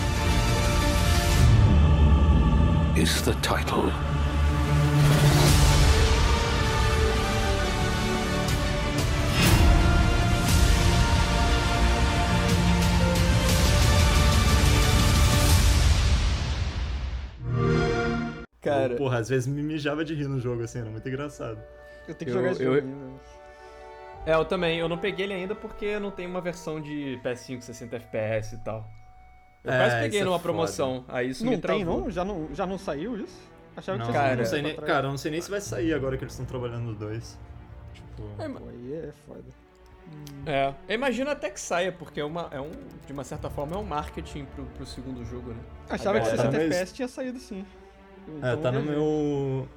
[2.98, 3.92] is the title.
[18.94, 21.60] Cara, Porra, às vezes me mijava de rir no jogo, assim, era muito engraçado.
[22.08, 23.14] Eu tenho que Eu- jogar esse eu- jogo ainda.
[24.26, 24.80] É, eu também.
[24.80, 28.58] Eu não peguei ele ainda porque não tem uma versão de PS5 60 FPS e
[28.60, 28.88] tal.
[29.64, 30.44] Eu É, quase peguei é numa foda.
[30.44, 32.02] promoção, aí isso Não me tem, travou.
[32.02, 32.12] não?
[32.12, 32.50] Já, não?
[32.54, 33.52] já não saiu isso?
[33.76, 35.94] Achava Não, que cara, não sei nem, cara, eu não sei nem se vai sair
[35.94, 37.40] agora que eles estão trabalhando no 2.
[37.94, 39.44] Tipo, É, Pô, aí é foda.
[40.46, 42.70] É, eu imagino até que saia, porque é, uma, é um,
[43.08, 45.60] de uma certa forma, é um marketing pro, pro segundo jogo, né?
[45.90, 47.66] Achava que É, 60 mas- FPS tinha saído sim.
[48.28, 49.68] É, Então tá no eu- meu.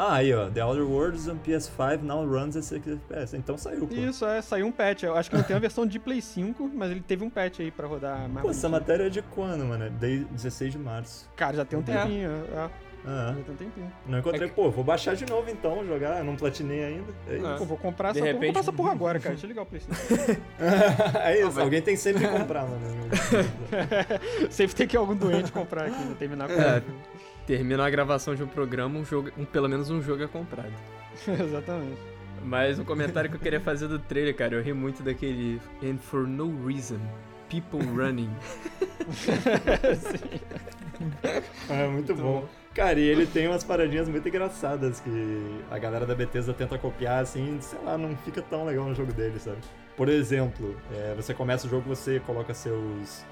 [0.00, 0.48] Ah, aí, ó.
[0.48, 3.36] The Outer Worlds on PS5 now runs at 60 FPS.
[3.36, 3.92] Então saiu, pô.
[3.94, 5.02] Isso, é, saiu um patch.
[5.02, 7.58] Eu acho que não tem a versão de Play 5, mas ele teve um patch
[7.58, 9.86] aí pra rodar mais Pô, essa matéria é de quando, mano?
[9.86, 11.28] É de 16 de março.
[11.34, 12.30] Cara, já tem um tempinho.
[12.30, 12.70] É.
[13.06, 13.92] Ah, Já tem um tempinho.
[14.06, 14.48] não encontrei.
[14.48, 16.18] Pô, vou baixar de novo então, jogar.
[16.18, 17.12] Eu não platinei ainda.
[17.28, 17.58] É isso.
[17.58, 18.32] Pô, vou comprar De essa porra.
[18.32, 19.34] Vou repente- comprar essa porra agora, cara.
[19.34, 19.94] Deixa eu ligar o Play 5.
[21.24, 22.78] é isso, vai- alguém tem sempre que comprar, mano.
[24.50, 26.82] Sempre tem que algum doente comprar aqui, terminar com É,
[27.48, 30.70] termina a gravação de um programa, um jogo, um, pelo menos um jogo é comprado.
[31.26, 31.98] Exatamente.
[32.44, 35.96] Mas um comentário que eu queria fazer do trailer, cara, eu ri muito daquele And
[35.96, 37.00] for no reason,
[37.48, 38.30] people running.
[41.70, 42.44] É muito bom.
[42.74, 47.22] Cara, e ele tem umas paradinhas muito engraçadas que a galera da Bethesda tenta copiar,
[47.22, 49.58] assim, sei lá, não fica tão legal no jogo dele, sabe?
[49.96, 53.24] Por exemplo, é, você começa o jogo, você coloca seus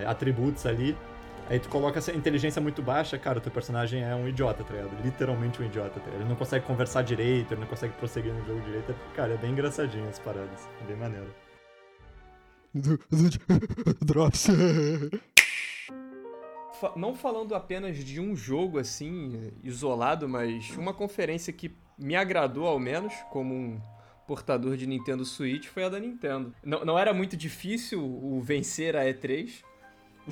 [0.00, 0.96] é, atributos ali,
[1.48, 4.74] aí tu coloca essa inteligência muito baixa, cara, o teu personagem é um idiota, tá
[4.74, 4.90] ligado?
[5.04, 6.20] Literalmente um idiota, tá ligado?
[6.20, 8.94] Ele não consegue conversar direito, ele não consegue prosseguir no jogo direito.
[9.14, 11.34] Cara, é bem engraçadinho as paradas, é bem maneiro.
[14.00, 14.48] Drops.
[16.96, 22.78] Não falando apenas de um jogo assim, isolado, mas uma conferência que me agradou ao
[22.78, 23.80] menos, como um
[24.26, 26.54] portador de Nintendo Switch, foi a da Nintendo.
[26.64, 29.62] Não, não era muito difícil o vencer a E3,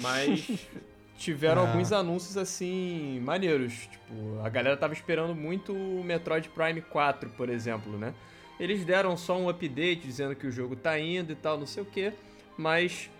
[0.00, 0.68] mas
[1.20, 1.68] tiveram Ah.
[1.68, 3.86] alguns anúncios assim maneiros.
[3.86, 8.14] Tipo, a galera tava esperando muito o Metroid Prime 4, por exemplo, né?
[8.58, 11.82] Eles deram só um update dizendo que o jogo tá indo e tal, não sei
[11.82, 12.12] o que,
[12.56, 13.10] mas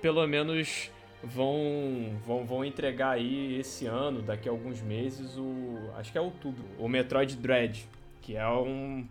[0.00, 0.90] pelo menos
[1.22, 5.76] vão, vão, vão entregar aí esse ano, daqui a alguns meses, o.
[5.96, 7.86] Acho que é outubro, o Metroid Dread,
[8.22, 9.06] que é um.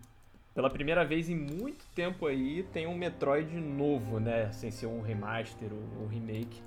[0.56, 4.52] Pela primeira vez em muito tempo aí, tem um Metroid novo, né?
[4.52, 6.62] Sem ser um remaster ou um remake.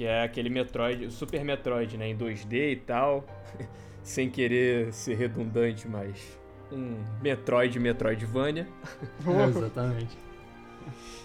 [0.00, 2.08] Que é aquele Metroid, o Super Metroid, né?
[2.08, 3.22] Em 2D e tal.
[4.02, 6.38] Sem querer ser redundante, mas.
[6.72, 8.66] Um Metroid Metroidvania.
[9.28, 10.16] É, exatamente.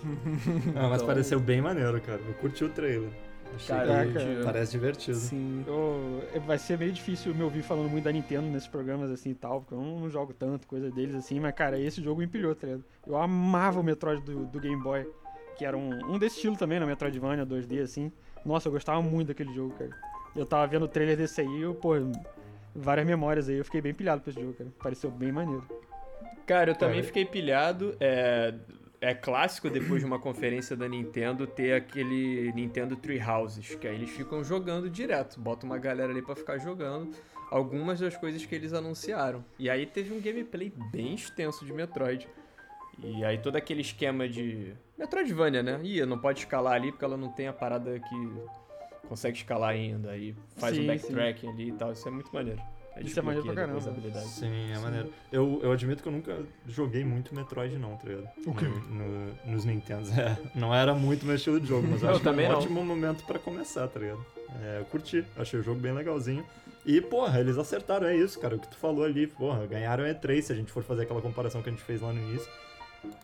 [0.76, 2.20] Ah, mas Então- pareceu bem maneiro, cara.
[2.28, 3.08] Eu curti o trailer.
[3.56, 4.12] Achei Caraca.
[4.12, 5.18] que parece divertido.
[5.20, 5.64] Sim.
[5.66, 9.30] Eu- é, vai ser meio difícil me ouvir falando muito da Nintendo nesses programas assim
[9.30, 12.26] e tal, porque eu não, jogo tanto, coisa deles assim, mas cara, esse jogo me
[12.26, 12.84] empilhou, tá ligado?
[13.08, 15.10] Eu amava o Metroid do, do Game Boy,
[15.58, 18.12] que era um, um desse estilo também, na Metroidvania 2D, assim.
[18.46, 19.92] Nossa, eu gostava muito daquele jogo, cara.
[20.36, 21.94] Eu tava vendo o trailer desse aí, eu, pô,
[22.76, 24.70] várias memórias aí, eu fiquei bem pilhado pra esse jogo, cara.
[24.82, 25.66] Pareceu bem maneiro.
[26.46, 27.08] Cara, eu também Cara.
[27.08, 27.96] fiquei pilhado.
[28.00, 28.54] É,
[29.02, 34.12] é clássico depois de uma conferência da Nintendo ter aquele Nintendo Treehouses, que aí eles
[34.12, 35.40] ficam jogando direto.
[35.40, 37.16] Bota uma galera ali pra ficar jogando
[37.50, 39.44] algumas das coisas que eles anunciaram.
[39.58, 42.28] E aí teve um gameplay bem extenso de Metroid.
[43.04, 45.80] E aí todo aquele esquema de Metroidvania, né?
[45.84, 48.34] Ih, não pode escalar ali porque ela não tem a parada que
[49.08, 50.12] consegue escalar ainda.
[50.12, 51.92] Aí faz Sim, um backtracking ali e tal.
[51.92, 52.62] Isso é muito maneiro.
[52.96, 53.82] Aí Isso é maneiro pra caramba.
[54.22, 55.12] Sim, é maneiro.
[55.30, 58.30] Eu, eu admito que eu nunca joguei muito Metroid, não, tá ligado?
[58.48, 58.66] O quê?
[58.66, 60.18] No, no- nos Nintendos.
[60.18, 62.52] É, não era muito meu estilo de jogo, mas eu, acho que é um não.
[62.58, 64.26] ótimo momento pra começar, tá ligado?
[64.64, 66.46] É, eu curti, achei o jogo bem legalzinho.
[66.86, 68.56] E, porra, eles acertaram, é isso, cara.
[68.56, 71.62] O que tu falou ali, porra, ganharam E3, se a gente for fazer aquela comparação
[71.62, 72.50] que a gente fez lá no início.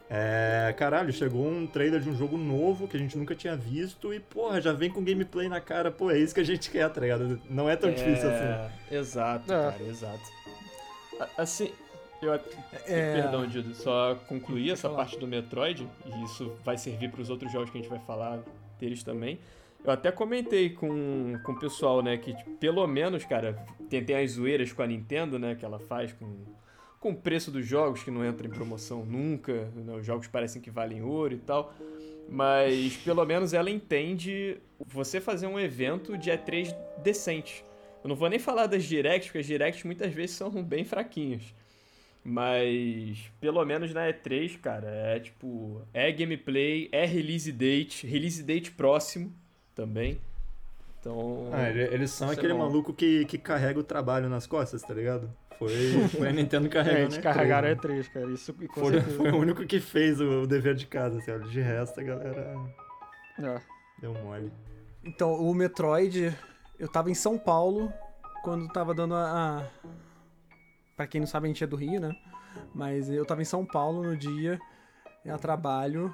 [0.10, 4.14] É, caralho, chegou um trailer de um jogo novo que a gente nunca tinha visto
[4.14, 5.90] e, porra, já vem com gameplay na cara.
[5.90, 7.42] Pô, é isso que a gente quer, tá ligado?
[7.50, 8.44] Não é tão difícil assim.
[8.92, 9.72] É, Exato, É.
[9.72, 10.24] cara, exato.
[11.38, 11.72] Assim,
[12.22, 13.22] eu É.
[13.22, 17.52] Perdão, Dido, só concluir essa parte do Metroid, e isso vai servir para os outros
[17.52, 18.40] jogos que a gente vai falar
[18.80, 19.40] deles também.
[19.84, 24.16] Eu até comentei com, com o pessoal, né, que tipo, pelo menos, cara, tem, tem
[24.16, 26.28] as zoeiras com a Nintendo, né, que ela faz com,
[27.02, 30.62] com o preço dos jogos, que não entra em promoção nunca, né, os jogos parecem
[30.62, 31.74] que valem ouro e tal.
[32.30, 36.74] Mas pelo menos ela entende você fazer um evento de E3
[37.04, 37.66] decente.
[38.04, 41.42] Eu não vou nem falar das directs, porque as directs muitas vezes são bem fraquinhas.
[42.24, 48.72] Mas pelo menos na E3, cara, é tipo, é gameplay, é release date, release date
[48.72, 49.34] próximo
[49.74, 50.20] também.
[51.00, 52.60] Então, Ah, ele- eles são é aquele bom.
[52.60, 55.34] maluco que, que carrega o trabalho nas costas, tá ligado?
[55.62, 57.00] Foi, foi a Nintendo É, carregando.
[57.04, 57.74] eles a E3, carregaram né?
[57.74, 58.32] a E3, cara.
[58.32, 59.16] Isso Foi, certeza.
[59.18, 61.38] foi o único que fez o, o dever de casa, assim, ó.
[61.38, 62.56] De resto, a galera
[63.40, 63.62] É.
[64.00, 64.52] deu mole.
[65.04, 66.36] Então, o Metroid,
[66.80, 67.94] eu tava em São Paulo
[68.44, 69.60] quando tava dando a.
[69.60, 69.64] a...
[70.98, 72.12] Pra quem não sabe, a gente é do Rio, né?
[72.74, 74.60] Mas eu tava em São Paulo no dia,
[75.28, 76.14] a trabalho.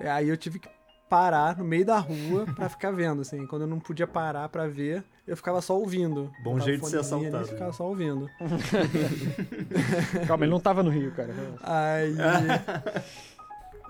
[0.00, 0.68] e Aí eu tive que
[1.08, 3.46] parar no meio da rua pra ficar vendo, assim.
[3.46, 6.30] Quando eu não podia parar pra ver, eu ficava só ouvindo.
[6.42, 8.28] Bom jeito de ser fonezinho ali assaltado, ficava só ouvindo.
[10.26, 11.34] Calma, ele não tava no Rio, cara.
[11.62, 12.14] Aí.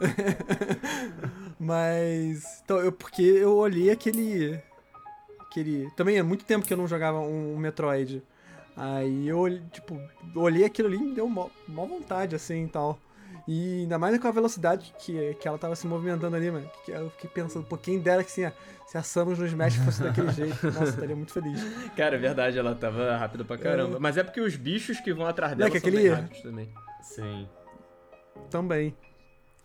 [1.59, 2.61] Mas.
[2.65, 4.61] Então, eu, porque eu olhei aquele.
[5.41, 5.91] Aquele.
[5.97, 8.23] Também é muito tempo que eu não jogava um, Metroid.
[8.77, 10.01] Aí eu, olhei, tipo,
[10.35, 12.99] olhei aquilo ali e me deu mó, mó vontade, assim, e tal.
[13.47, 16.71] E ainda mais com a velocidade que, que ela tava se movimentando ali, mano.
[16.85, 18.55] Que eu fiquei pensando, um pouquinho dera que assim,
[18.87, 21.61] se a Samus no Smash fosse daquele jeito, nossa, eu estaria muito feliz.
[21.95, 23.97] Cara, é verdade, ela tava rápida pra caramba.
[23.97, 24.01] É.
[24.01, 26.13] Mas é porque os bichos que vão atrás Não, dela é que são aquele- bem
[26.19, 26.69] rápidos também.
[27.03, 27.49] Sim.
[28.51, 28.97] Também.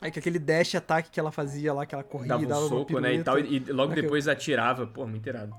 [0.01, 2.67] Aí que aquele dash ataque que ela fazia lá, que ela corria, Dava um dava
[2.67, 4.03] soco, né, e tal, e, e logo Aquilo.
[4.07, 4.87] depois atirava.
[4.87, 5.53] Pô, muito irado.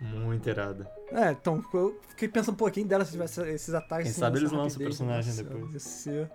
[0.00, 0.86] Muito irado.
[1.12, 4.04] É, então, eu fiquei pensando um pouquinho dela se tivesse esses ataques.
[4.04, 5.72] Quem sabe eles lançam o personagem nossa, depois.
[5.72, 6.30] ia ser-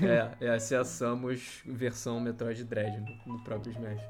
[0.40, 4.02] é, é a Samus versão Metroid Dread no, no próprio Smash.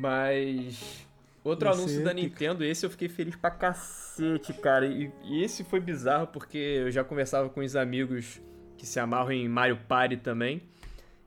[0.00, 1.06] Mas.
[1.42, 2.12] Outro Ia anúncio da.
[2.12, 4.86] Nintendo, esse eu fiquei feliz pra cacete, cara.
[4.86, 8.40] E, e esse foi bizarro porque eu já conversava com os amigos
[8.76, 10.62] que se amarram em Mario Party também.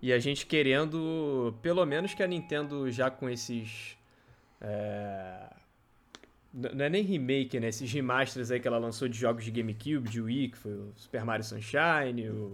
[0.01, 3.97] E a gente querendo, pelo menos que a Nintendo já com esses.
[4.61, 5.49] É,
[6.53, 7.69] Não é nem remake, né?
[7.69, 10.93] Esses remasters aí que ela lançou de jogos de GameCube, de Wii, que foi o
[10.95, 12.53] Super Mario Sunshine, o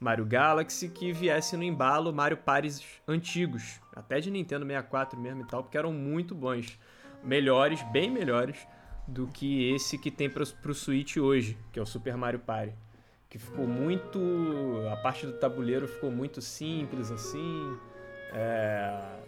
[0.00, 5.46] Mario Galaxy, que viesse no embalo Mario Parties antigos, até de Nintendo 64 mesmo e
[5.46, 6.78] tal, porque eram muito bons.
[7.22, 8.66] Melhores, bem melhores
[9.06, 12.74] do que esse que tem pro, pro Switch hoje, que é o Super Mario Party.
[13.28, 14.18] Que ficou muito.
[14.92, 17.78] A parte do tabuleiro ficou muito simples assim.
[18.32, 19.21] É.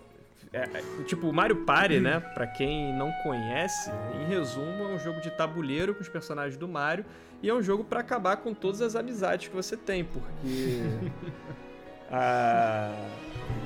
[0.55, 2.21] é- é- tipo, o Mario Party, né?
[2.21, 3.91] Pra quem não conhece,
[4.21, 7.05] em resumo, é um jogo de tabuleiro com os personagens do Mario.
[7.43, 10.81] E é um jogo pra acabar com todas as amizades que você tem, porque.
[12.11, 12.95] ah,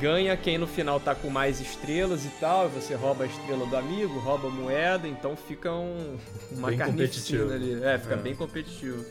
[0.00, 3.66] ganha quem no final tá com mais estrelas e tal, e você rouba a estrela
[3.66, 6.16] do amigo, rouba a moeda, então fica um,
[6.52, 7.82] uma Bem carnificina ali.
[7.82, 8.16] É, fica É.
[8.16, 9.04] bem competitivo.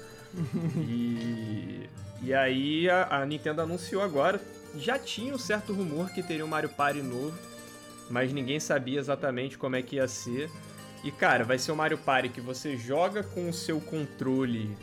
[0.75, 1.89] e,
[2.21, 4.41] e aí a, a Nintendo anunciou agora,
[4.77, 7.33] já tinha um certo rumor que teria um Mario Party novo,
[8.09, 10.49] mas ninguém sabia exatamente como é que ia ser.
[11.03, 14.75] E cara, vai ser um Mario Party que você joga com o seu controle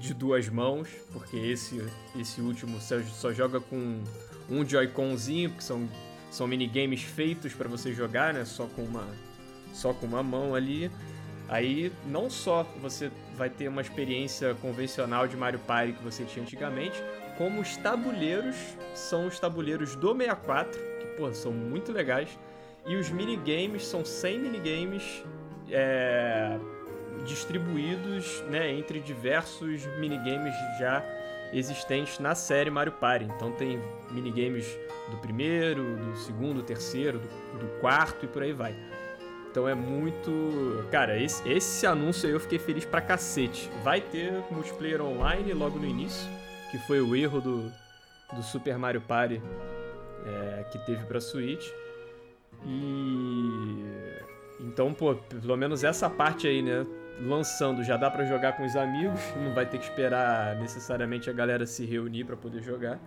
[0.00, 1.84] de duas mãos, porque esse,
[2.18, 4.02] esse último só, só joga com
[4.48, 5.88] um Joy-Conzinho, porque são,
[6.30, 8.44] são minigames feitos para você jogar, né?
[8.44, 9.06] Só com uma
[9.72, 10.90] só com uma mão ali.
[11.48, 16.42] Aí não só você vai ter uma experiência convencional de Mario Party que você tinha
[16.42, 17.02] antigamente,
[17.36, 18.56] como os tabuleiros
[18.94, 22.38] são os tabuleiros do 64, que pô, são muito legais.
[22.86, 25.24] E os minigames são 100 minigames
[25.70, 26.58] é,
[27.24, 31.02] distribuídos né, entre diversos minigames já
[31.52, 33.24] existentes na série Mario Party.
[33.24, 33.80] Então tem
[34.10, 34.66] minigames
[35.10, 38.74] do primeiro, do segundo, terceiro, do, do quarto e por aí vai.
[39.50, 40.84] Então é muito.
[40.90, 43.70] Cara, esse, esse anúncio aí eu fiquei feliz pra cacete.
[43.84, 46.28] Vai ter multiplayer online logo no início,
[46.72, 47.72] que foi o erro do,
[48.32, 49.40] do Super Mario Party
[50.26, 51.68] é, que teve pra Switch.
[52.66, 53.84] E.
[54.60, 56.86] Então, pô, pelo menos essa parte aí, né?
[57.20, 61.32] Lançando já dá pra jogar com os amigos, não vai ter que esperar necessariamente a
[61.32, 62.98] galera se reunir pra poder jogar.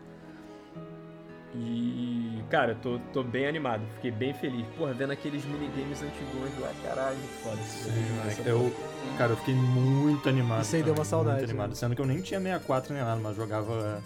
[1.56, 4.66] E, cara, tô, tô bem animado, fiquei bem feliz.
[4.78, 8.72] Porra, vendo aqueles minigames antigos lá, caralho, foda se Eu,
[9.18, 10.62] cara, eu fiquei muito animado.
[10.62, 11.70] Isso aí deu uma saudade, Muito animado.
[11.70, 11.76] né?
[11.76, 14.04] Sendo que eu nem tinha 64 nem nada, mas jogava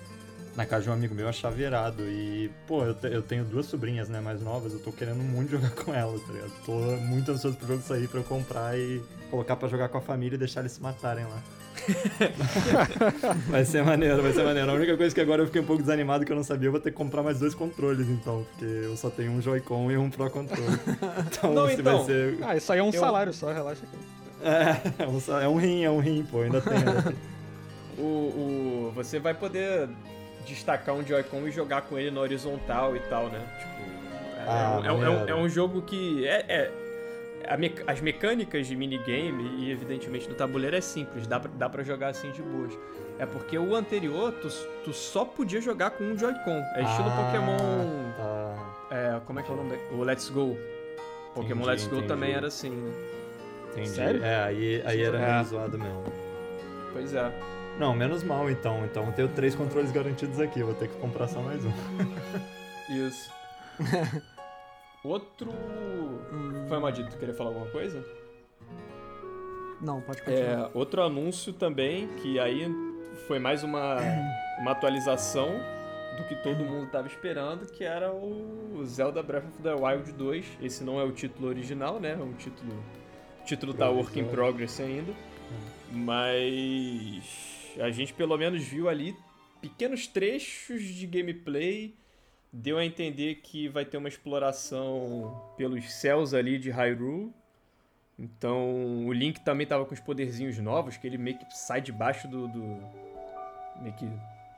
[0.56, 2.04] na casa de um amigo meu, achava irado.
[2.04, 5.52] E, pô, eu, te- eu tenho duas sobrinhas, né, mais novas, eu tô querendo muito
[5.52, 6.52] jogar com elas, tá ligado?
[6.66, 10.02] Tô muito ansioso pro jogo sair pra eu comprar e colocar pra jogar com a
[10.02, 11.38] família e deixar eles se matarem lá.
[13.50, 14.70] vai ser maneiro, vai ser maneiro.
[14.70, 16.72] A única coisa que agora eu fiquei um pouco desanimado que eu não sabia, eu
[16.72, 19.98] vou ter que comprar mais dois controles então, porque eu só tenho um Joy-Con e
[19.98, 20.62] um Pro Controle.
[21.32, 21.98] Então, Não, então.
[21.98, 22.38] vai ser.
[22.42, 23.98] Ah, isso aí é um Eu- salário só, relaxa aqui.
[24.44, 26.74] É, é um, é um rim, é um rim, pô, ainda tem.
[26.74, 27.16] Ainda tem.
[27.98, 29.88] O, o, você vai poder
[30.46, 33.40] destacar um Joy-Con e jogar com ele na horizontal e tal, né?
[33.60, 33.92] Tipo,
[34.40, 36.72] é, Ah, é um- é um, é um jogo que é, é-
[37.48, 41.70] a mec- as mecânicas de minigame e evidentemente no tabuleiro é simples, dá pra, dá
[41.70, 42.72] pra jogar assim de boas.
[43.20, 44.48] É porque o anterior tu,
[44.84, 46.64] tu só podia jogar com um Joy-Con.
[46.76, 48.12] É estilo Ah, Pokémon.
[48.18, 48.96] Tá.
[48.96, 49.78] É, como é que é o nome?
[49.92, 50.58] O Let's Go.
[51.36, 52.08] Pokémon Entendi, Let's Go entendi.
[52.08, 52.92] também era assim, né?
[53.72, 53.90] Entendi.
[53.90, 54.24] Sério?
[54.24, 55.32] É, aí, aí era É.
[55.34, 56.04] meio zoado mesmo.
[56.92, 57.32] Pois é.
[57.82, 58.86] Não, menos mal então.
[58.86, 61.72] Então eu tenho três controles garantidos aqui, vou ter que comprar só mais um.
[63.08, 63.32] Isso.
[65.04, 65.50] Outro.
[66.70, 68.06] Foi Madito, tu queria falar alguma coisa?
[69.82, 70.70] Não, pode continuar.
[70.70, 72.72] É, outro anúncio também, que aí
[73.26, 73.98] foi mais uma,
[74.60, 75.50] uma atualização
[76.18, 80.46] do que todo mundo estava esperando, que era o Zelda Breath of the Wild 2.
[80.62, 82.12] Esse não é o título original, né?
[82.12, 82.74] É um título.
[83.42, 85.14] O título tá work in progress ainda.
[85.92, 89.16] Mas a gente pelo menos viu ali
[89.62, 91.94] pequenos trechos de gameplay.
[92.54, 97.32] Deu a entender que vai ter uma exploração pelos céus ali de Hyrule
[98.20, 102.28] Então o Link também tava com os poderzinhos novos, que ele meio que sai debaixo
[102.28, 102.48] do.
[102.50, 102.62] do
[103.82, 104.06] meio que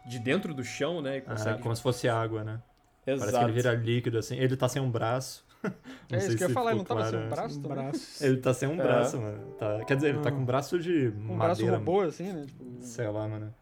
[0.05, 1.17] de dentro do chão, né?
[1.17, 1.61] E Ah, consegue.
[1.61, 2.59] como se fosse água, né?
[3.05, 3.31] Exato.
[3.31, 4.35] Parece que ele vira líquido, assim.
[4.37, 5.42] Ele tá sem um braço.
[6.11, 8.23] É isso que eu ia falar, ele não tava sem um braço Um braço.
[8.25, 8.83] Ele tá sem um É.
[8.83, 9.51] braço, mano.
[9.53, 11.77] Tá- Quer dizer, ele tá com um braço de Um braço madeira.
[11.77, 12.45] robô, assim, né?
[12.45, 13.53] Tipo, Sei lá, mano.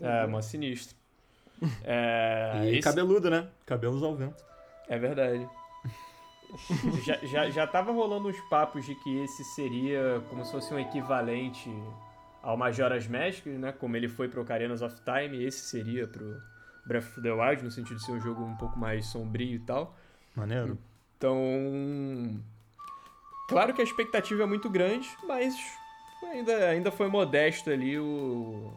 [0.00, 0.96] É, mó sinistro.
[1.84, 3.48] É, E esse- cabeludo, né?
[3.66, 4.42] Cabelos ao vento.
[4.88, 5.46] É verdade.
[7.04, 10.78] já, já, já tava rolando uns papos de que esse seria como se fosse um
[10.78, 11.70] equivalente
[12.42, 13.72] ao Majora's Mask, né?
[13.72, 16.36] Como ele foi pro Ocarina of Time, esse seria pro
[16.86, 19.60] Breath of the Wild, no sentido de ser um jogo um pouco mais sombrio e
[19.60, 19.94] tal.
[20.34, 20.76] Maneiro.
[21.22, 22.40] Então.
[23.48, 25.54] Claro que a expectativa é muito grande, mas
[26.24, 28.72] ainda, ainda foi modesto ali o,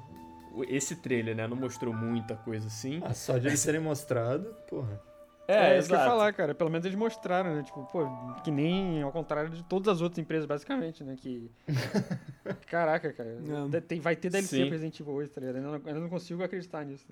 [0.53, 1.47] o- esse trailer, né?
[1.47, 3.01] Não mostrou muita coisa assim.
[3.03, 5.01] Ah, só de eles terem mostrado, porra.
[5.47, 6.53] É, isso que eu ia falar, cara.
[6.55, 7.63] Pelo menos eles mostraram, né?
[7.63, 8.07] Tipo, pô,
[8.43, 11.15] que nem ao contrário de todas as outras empresas, basicamente, né?
[11.19, 11.49] Que.
[12.69, 13.37] Caraca, cara.
[13.73, 13.81] É.
[13.81, 14.69] Tem, vai ter DLC Sim.
[14.69, 15.57] Resident Evil 8, tá ligado?
[15.57, 17.05] Eu não, eu não consigo acreditar nisso.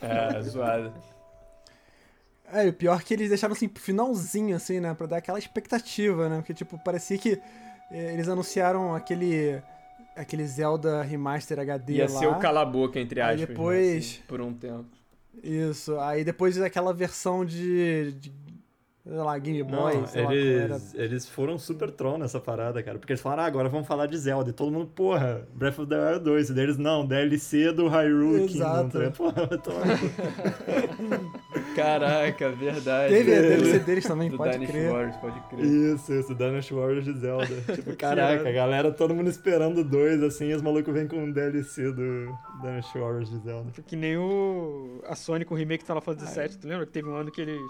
[0.00, 0.92] É, zoado.
[2.52, 4.92] É, e o pior é que eles deixaram assim pro finalzinho, assim, né?
[4.94, 6.36] Pra dar aquela expectativa, né?
[6.36, 7.40] Porque, tipo, parecia que
[7.90, 9.62] eh, eles anunciaram aquele.
[10.14, 12.08] aquele Zelda Remaster HD Ia lá.
[12.18, 13.40] ser o cala-boca, entre Aí aspas.
[13.40, 14.84] né, depois- assim, por um tempo.
[15.42, 15.98] Isso.
[15.98, 18.12] Aí depois aquela versão de.
[18.12, 18.32] de
[19.04, 20.74] sei lá, Game Não, Boy, sei lá qual era.
[20.74, 22.98] eles, eles foram super troll nessa parada, cara.
[22.98, 24.50] Porque eles falaram, ah, agora vamos falar de Zelda.
[24.50, 26.50] E todo mundo, porra, Breath of the Wild 2.
[26.50, 28.64] E deles, não, DLC do Hyrule Kingdom.
[28.64, 28.90] Exato.
[28.90, 29.16] tá ligado?
[29.16, 29.72] Porra, cu.
[31.74, 33.14] Caraca, verdade.
[33.14, 34.92] Teve a DLC deles também, do pode Dynasty crer.
[34.92, 35.64] Warriors, pode crer.
[35.64, 37.46] Isso, isso, Dynasty Warriors de Zelda.
[37.74, 41.32] Tipo, caraca, a galera, todo mundo esperando dois, assim, e os malucos vêm com um
[41.32, 42.26] DLC do
[42.60, 43.70] Dynasty Warriors de Zelda.
[43.86, 45.00] Que nem o.
[45.06, 46.58] A Sony com o remake do Final Fantasy VII.
[46.58, 47.60] Tu lembra que teve um ano que eles.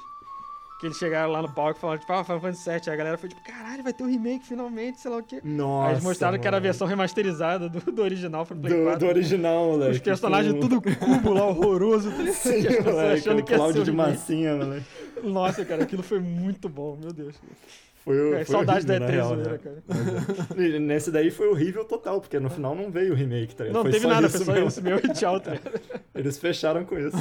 [0.83, 2.80] Que eles chegaram lá no palco e falaram, tipo, ah, Final Fantasy VII.
[2.89, 5.41] Aí a galera foi tipo, caralho, vai ter um remake finalmente, sei lá o quê.
[5.45, 5.87] Nossa.
[5.87, 6.64] Aí eles mostraram que era a mano.
[6.64, 8.99] versão remasterizada do, do original pro Play do, 4.
[8.99, 9.93] do original, moleque.
[9.93, 12.11] Os personagens tudo cubo lá, horroroso.
[12.35, 14.85] Sim, Que as pessoas moleque, achando que ser Cláudio de massinha, moleque.
[15.22, 17.37] Nossa, cara, aquilo foi muito bom, meu Deus.
[18.05, 19.59] Foi, o- É, foi saudade da horrível, na E3 real, zoeira, né?
[19.62, 19.83] cara.
[19.87, 20.78] Mas, é.
[20.80, 23.76] Nesse daí foi horrível total, porque no final não veio o remake, tá ligado?
[23.76, 24.66] Não foi teve só nada, isso foi só mesmo.
[24.68, 25.80] isso meu e tchau, tá ligado?
[26.12, 27.16] Eles fecharam com isso.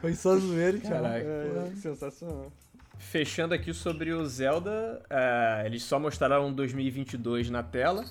[0.00, 0.90] Foi só zoeira, e tchau.
[0.92, 1.26] Caraca.
[1.26, 2.50] É, é, sensacional.
[3.00, 8.04] Fechando aqui sobre o Zelda, é, eles só mostraram 2022 na tela,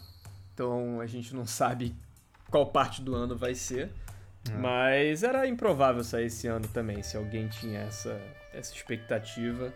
[0.53, 1.95] então a gente não sabe
[2.49, 3.91] qual parte do ano vai ser.
[4.59, 8.19] Mas era improvável sair esse ano também, se alguém tinha essa,
[8.51, 9.71] essa expectativa.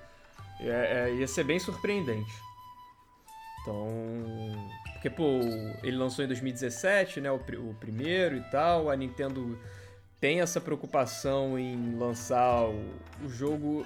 [0.59, 2.33] É, é, ia ser bem surpreendente.
[3.61, 3.87] Então.
[4.93, 5.39] Porque, pô,
[5.83, 7.31] ele lançou em 2017, né?
[7.31, 8.89] O, o primeiro e tal.
[8.89, 9.59] A Nintendo
[10.19, 12.93] tem essa preocupação em lançar o,
[13.23, 13.85] o jogo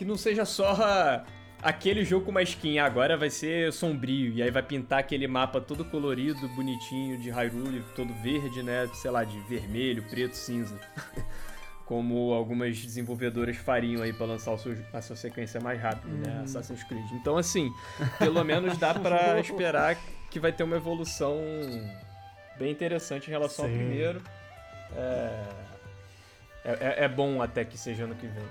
[0.00, 1.22] que não seja só
[1.62, 2.78] aquele jogo com uma skin.
[2.78, 4.32] Agora vai ser sombrio.
[4.32, 8.88] E aí vai pintar aquele mapa todo colorido, bonitinho de Hyrule, todo verde, né?
[8.94, 10.80] Sei lá, de vermelho, preto, cinza.
[11.84, 16.40] Como algumas desenvolvedoras fariam aí pra lançar seu- a sua sequência mais rápido, né?
[16.44, 17.04] Assassin's Creed.
[17.12, 17.70] Então, assim,
[18.18, 19.98] pelo menos dá pra esperar
[20.30, 21.36] que vai ter uma evolução
[22.58, 23.76] bem interessante em relação ao Sim.
[23.76, 24.22] primeiro.
[24.96, 25.44] É...
[26.64, 28.44] É, é- é bom até que seja ano que vem.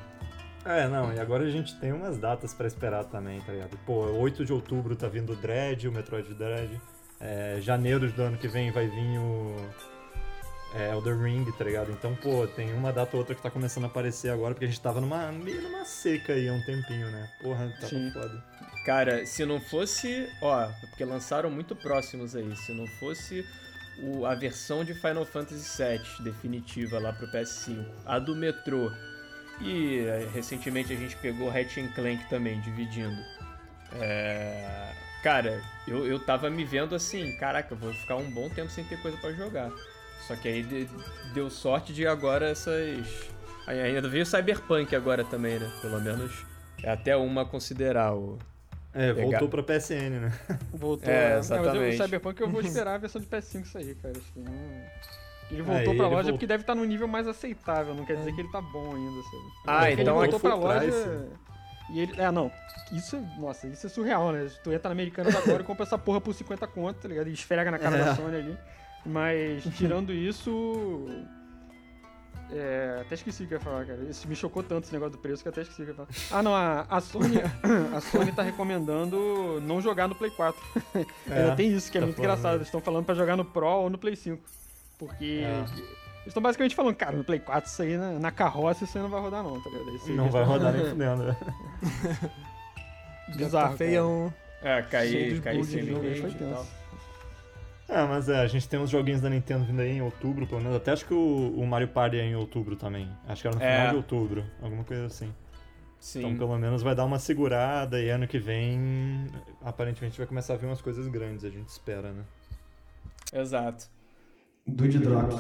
[0.70, 3.76] É, não, e agora a gente tem umas datas pra esperar também, tá ligado?
[3.88, 6.80] Pô, 8 de outubro tá vindo o Dread, o Metroid Dread.
[7.20, 9.56] É, janeiro do ano que vem vai vir o
[10.76, 11.92] é, Elder Ring, tá ligado?
[11.92, 14.68] Então, pô, tem uma data ou outra que tá começando a aparecer agora, porque a
[14.68, 17.28] gente tava numa, meio numa seca aí há um tempinho, né?
[17.42, 18.12] Porra, tava Sim.
[18.12, 18.44] foda.
[18.86, 20.30] Cara, se não fosse.
[20.42, 22.56] Ó, porque lançaram muito próximos aí.
[22.56, 23.44] Se não fosse
[24.04, 28.92] o- a versão de Final Fantasy VII definitiva lá pro PS5, a do metrô.
[29.62, 33.22] E eh, recentemente a gente pegou Hatch Clank também, dividindo.
[34.00, 38.70] É, Cara, eu, eu tava me vendo assim, caraca, eu vou ficar um bom tempo
[38.70, 39.70] sem ter coisa pra jogar.
[40.26, 40.90] Só que aí de-
[41.34, 43.28] deu sorte de agora essas.
[43.68, 45.70] aí Ainda veio Cyberpunk agora também, né?
[45.82, 46.46] Pelo menos
[46.82, 48.38] é até uma considerar o.
[48.94, 49.40] É, Pegar.
[49.40, 50.40] voltou pra PSN, né?
[50.72, 51.10] Voltou.
[51.10, 51.36] É, né?
[51.36, 51.96] Mas exatamente.
[52.00, 54.14] o Cyberpunk eu vou esperar a versão de PS5 sair, cara.
[54.18, 54.52] Acho que não...
[55.52, 58.06] Ele É, voltou e pra loja vol- porque deve estar num nível mais aceitável, não
[58.06, 59.44] quer dizer que ele tá bom ainda, sabe?
[59.66, 61.28] Ah, Porque então ele é voltou pra loja.
[61.92, 62.22] E ele.
[62.22, 62.52] É, não.
[62.92, 63.40] Isso é.
[63.40, 64.48] Nossa, isso é surreal, né?
[64.64, 67.28] Tu entra na Americanas agora e compra essa porra por 50 conto, tá ligado?
[67.30, 68.06] E esfrega na cara É.
[68.06, 68.58] da Sony ali.
[69.06, 71.08] Mas, tirando isso.
[72.52, 74.00] É, até esqueci o que eu ia falar, cara.
[74.10, 75.96] Isso me chocou tanto esse negócio do preço que eu até esqueci o que eu
[75.96, 76.10] ia falar.
[76.32, 77.38] Ah, não, a, a Sony.
[77.96, 80.60] A Sony tá recomendando não jogar no Play 4.
[81.30, 82.32] Ainda tem isso, que é tá muito falando.
[82.32, 82.56] engraçado.
[82.56, 84.42] Eles estão falando pra jogar no Pro ou no Play 5.
[85.00, 85.42] Porque.
[85.44, 85.66] É.
[86.20, 89.02] Eles estão basicamente falando, cara, no Play 4 isso aí na, na carroça isso aí
[89.04, 89.96] não vai rodar, não, tá ligado?
[89.96, 91.24] Isso Não vai tão- rodar nem fudendo.
[91.24, 91.38] né?
[93.36, 93.72] Bizarro.
[93.72, 94.34] Tá feião.
[94.62, 96.68] É, cair, sem limite foi e tal.
[97.88, 100.62] É, mas é, a gente tem uns joguinhos da Nintendo vindo aí em outubro, pelo
[100.62, 100.76] menos.
[100.76, 103.10] Até acho que o, o Mario Party é em outubro também.
[103.28, 103.76] Acho que era no É.
[103.78, 105.34] final de outubro, alguma coisa assim.
[106.00, 106.20] Sim.
[106.20, 109.28] Então pelo menos vai dar uma segurada e ano que vem
[109.64, 112.24] aparentemente vai começar a vir umas coisas grandes, a gente espera, né?
[113.34, 113.86] Exato.
[114.70, 115.34] Dude Drop.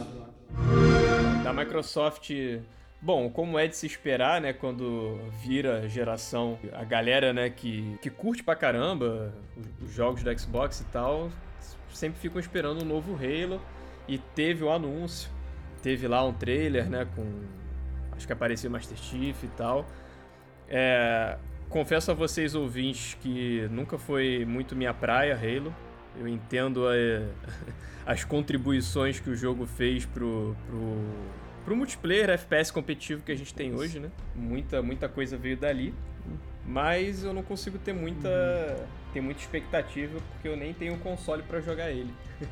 [1.43, 2.31] Da Microsoft.
[3.01, 8.09] Bom, como é de se esperar, né, quando vira geração, a galera, né, que, que
[8.09, 11.31] curte pra caramba os, os jogos do Xbox e tal,
[11.93, 13.61] sempre ficam esperando um novo Halo.
[14.07, 15.29] E teve o anúncio,
[15.83, 17.25] teve lá um trailer, né, com.
[18.11, 19.85] Acho que apareceu Master Chief e tal.
[20.67, 21.37] É,
[21.69, 25.73] confesso a vocês, ouvintes, que nunca foi muito minha praia, Halo.
[26.17, 26.93] Eu entendo a-
[28.05, 30.97] as contribuições que o jogo fez pro, pro,
[31.65, 34.09] pro multiplayer FPS competitivo que a gente tem hoje, né?
[34.35, 35.93] Muita, muita coisa veio dali.
[36.65, 38.29] Mas eu não consigo ter muita,
[39.13, 42.13] ter muita expectativa porque eu nem tenho um console pra jogar ele.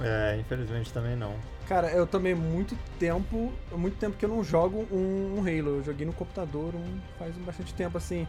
[0.00, 1.34] É, infelizmente também não.
[1.68, 5.76] Cara, eu também muito tempo, muito tempo que eu não jogo um, um Halo.
[5.76, 8.26] Eu joguei no computador um, faz bastante tempo assim.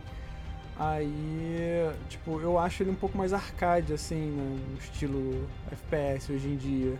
[0.77, 6.47] Aí, tipo, eu acho ele um pouco mais arcade assim, né, no estilo FPS hoje
[6.47, 6.97] em dia.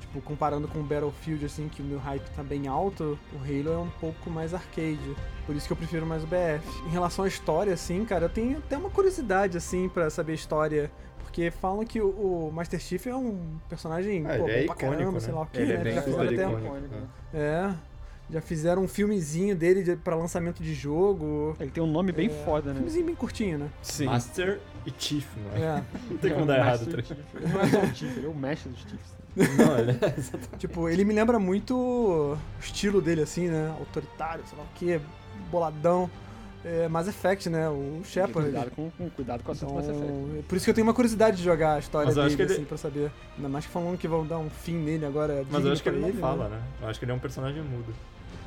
[0.00, 3.72] Tipo, comparando com o Battlefield assim, que o meu hype tá bem alto, o Halo
[3.72, 5.16] é um pouco mais arcade.
[5.46, 6.86] Por isso que eu prefiro mais o BF.
[6.86, 10.34] Em relação à história assim, cara, eu tenho até uma curiosidade assim pra saber a
[10.34, 10.90] história
[11.38, 15.12] porque falam que o, Master Chief é um personagem Ah, pô, ele é icônico, caramba,
[15.12, 15.20] né?
[15.20, 15.84] sei lá o que, Ele é né?
[15.84, 16.94] bem Já fizeram até icônico.
[17.34, 17.74] é.
[18.30, 21.56] Já fizeram um filmezinho dele de, pra lançamento de jogo.
[21.58, 22.76] Ele tem um nome bem É, foda, né?
[22.76, 23.68] Filmezinho bem curtinho, né?
[23.82, 24.04] Sim.
[24.06, 25.78] Master e Chief, não é?
[25.78, 25.84] É.
[26.10, 26.82] Não tem como É dar errado.
[26.88, 29.18] Ele não é só o Chief, ele é o mestre dos Chiefs.
[29.56, 30.14] Não, ele é
[30.58, 33.74] tipo, ele me lembra muito o estilo dele, assim, né?
[33.78, 35.00] Autoritário, sei lá o que,
[35.50, 36.10] boladão.
[36.64, 37.68] É, Mass Effect, né?
[37.68, 38.50] O Shepard.
[38.50, 40.42] Cuidado com, com, cuidado com a Então, Mass Effect.
[40.48, 42.76] por isso que eu tenho uma curiosidade de jogar a história dele, ele- assim, pra
[42.76, 43.10] saber.
[43.36, 45.46] Ainda mais que falando que vão dar um fim nele agora.
[45.50, 46.56] Mas eu acho que pra ele não fala, né?
[46.56, 46.62] né?
[46.82, 47.94] Eu acho que ele é um personagem mudo.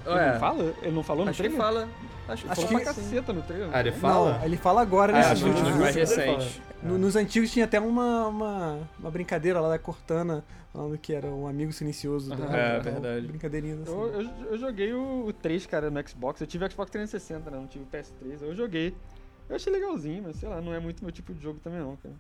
[0.05, 0.73] Ele não fala?
[0.81, 1.65] Ele não falou no Acho que trailer?
[1.65, 1.89] fala.
[2.27, 3.69] Acho que Ele Acho falou que pra caceta no trailer.
[3.71, 4.37] Ah, ele fala?
[4.37, 5.69] Não, ele fala agora Ah, nesse acho que último.
[5.69, 5.81] nos né?
[5.83, 6.07] mais fala.
[6.37, 6.61] recentes.
[6.83, 10.43] No- nos antigos tinha até uma, uma, uma brincadeira lá da Cortana,
[10.73, 12.29] falando que era um amigo silencioso.
[12.35, 13.27] Da, É, da- verdade.
[13.27, 13.91] Brincadeirinhas assim.
[13.91, 16.41] Eu, eu, eu joguei o, o 3, cara, no Xbox.
[16.41, 17.57] Eu tive o Xbox 360, né?
[17.57, 18.41] Não tive o PS3.
[18.41, 18.95] Eu joguei.
[19.49, 21.95] Eu achei legalzinho, mas sei lá, não é muito meu tipo de jogo também, não,
[21.97, 22.15] cara.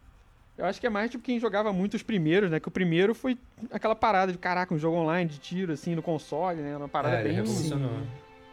[0.57, 2.59] Eu acho que é mais tipo quem jogava muito os primeiros, né?
[2.59, 3.37] Que o primeiro foi
[3.71, 6.75] aquela parada de caraca, um jogo online de tiro, assim, no console, né?
[6.77, 7.33] Uma parada É, bem.
[7.33, 7.91] revolucionou.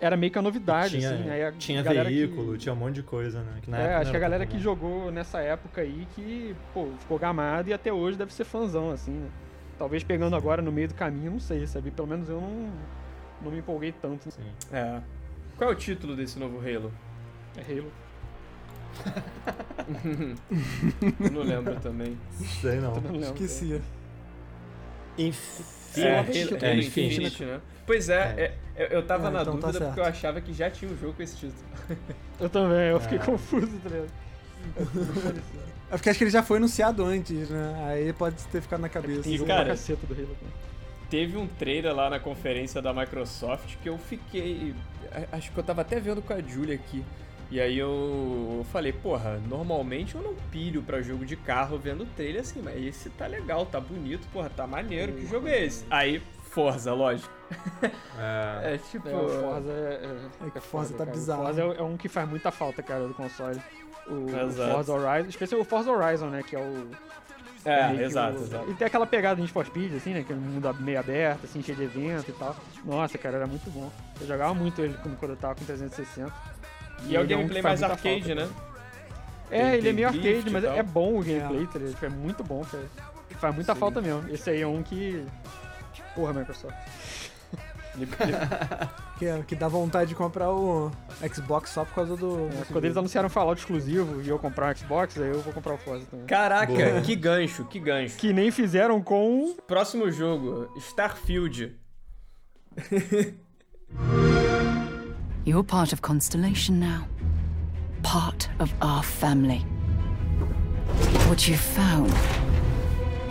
[0.01, 1.29] Era meio que a novidade, tinha assim.
[1.29, 3.59] Aí a tinha galera que- veículo, tinha um monte de coisa, né?
[3.61, 6.55] Que na É, época acho que a era galera que jogou nessa época aí que,
[6.73, 9.29] pô, ficou gamado e até hoje deve ser fãzão, assim, né?
[9.77, 11.91] Talvez pegando agora no meio do caminho, não sei, sabe?
[11.91, 12.73] Pelo menos eu não,
[13.43, 14.31] não me empolguei tanto.
[14.31, 14.43] Sim.
[14.73, 15.01] É.
[15.57, 16.93] Qual é o título desse novo Halo?
[17.57, 17.91] É Halo.
[21.21, 22.17] Eu não lembro também.
[22.61, 22.95] Sei não.
[23.01, 23.21] Não lembro.
[23.45, 23.81] Esqueci.
[25.17, 25.65] Infinity.
[25.97, 26.21] É, é,
[26.77, 27.01] Infinity.
[27.07, 27.61] Infinity, né?
[27.87, 29.87] Pois é, é, eu- eu tava Ah, na então tá dúvida certo.
[29.89, 31.55] porque eu achava que já tinha um jogo com esse título.
[32.39, 33.21] Eu também, eu fiquei É.
[33.23, 35.43] confuso, tá ligado?
[35.91, 37.85] É porque acho que ele já foi anunciado antes, né?
[37.89, 39.29] Aí pode ter ficado na cabeça.
[39.29, 40.29] Jogo cara, caceta do Halo.
[40.43, 40.51] né?
[41.11, 44.73] Teve um trailer lá na conferência da Microsoft que eu fiquei.
[45.33, 47.03] Acho que eu tava até vendo com a Julia aqui.
[47.51, 52.43] E aí eu falei, porra, normalmente eu não pilho pra jogo de carro vendo trailer
[52.43, 55.85] assim, mas esse tá legal, tá bonito, porra, tá maneiro, que jogo é esse?
[55.89, 56.21] Aí,
[56.51, 57.33] Forza, lógico.
[58.19, 59.09] É, É tipo.
[59.09, 60.47] É, o Forza é.
[60.47, 61.11] É que Forza tá cara.
[61.11, 61.43] bizarro.
[61.43, 63.59] O Forza é, é um que faz muita falta, cara, do console.
[64.07, 64.29] O, o.
[64.73, 66.43] Forza Horizon, especialmente o Forza Horizon, né?
[66.43, 66.91] Que é o.
[67.65, 68.71] É, exato, o- exato.
[68.71, 70.23] E tem aquela pegada de for Speed, assim, né?
[70.25, 72.57] Que é um mundo meio aberto, assim, cheio de evento e tal.
[72.85, 73.91] Nossa, cara, era muito bom.
[74.21, 76.33] Eu jogava muito ele quando eu tava com 360.
[77.07, 78.49] E é o um gameplay faz mais arcade, falta, né?
[79.51, 81.79] É, Tem- ele é tem meio drift arcade, e mas é bom o gameplay, tá
[81.79, 81.95] ligado?
[81.95, 82.85] Tipo, É muito bom, cara.
[83.39, 83.81] Faz muita Sim.
[83.81, 84.29] falta mesmo.
[84.31, 85.25] Esse aí é um que.
[86.15, 86.75] Porra, Microsoft.
[89.19, 90.93] Que, é- que dá vontade de comprar o
[91.35, 92.49] Xbox só por causa do.
[92.49, 95.75] É, quando eles anunciaram Fallout exclusivo e eu comprar um Xbox, aí eu vou comprar
[95.75, 96.25] o Forza também.
[96.27, 97.01] Caraca, Boa.
[97.01, 98.17] que gancho, que gancho.
[98.17, 99.57] Que nem fizeram com.
[99.67, 101.77] Próximo jogo, Starfield.
[105.49, 107.07] You're part of Constellation now.
[108.03, 109.65] Part of our family.
[111.27, 112.13] What you've found,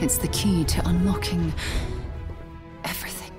[0.01, 1.53] it's the key to unlocking
[2.83, 3.31] everything.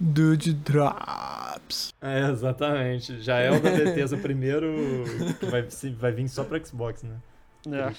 [0.00, 1.92] Dude Drops.
[2.00, 3.20] É, exatamente.
[3.20, 5.04] Já é o da Bethesda, o primeiro
[5.38, 5.68] que vai,
[5.98, 7.16] vai vir só pro Xbox, né?
[7.70, 7.92] É.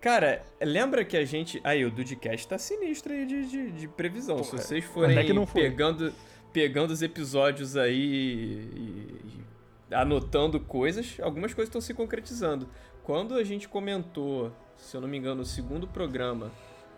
[0.00, 1.60] Cara, lembra que a gente.
[1.62, 4.42] Aí, o Dudcast tá sinistro aí de, de, de previsão.
[4.42, 5.70] Se vocês forem é que não foi?
[6.54, 9.42] Pegando, os episódios aí e,
[9.90, 12.68] e anotando coisas, algumas coisas estão se concretizando.
[13.02, 16.52] Quando a gente comentou, se eu não me engano, o segundo programa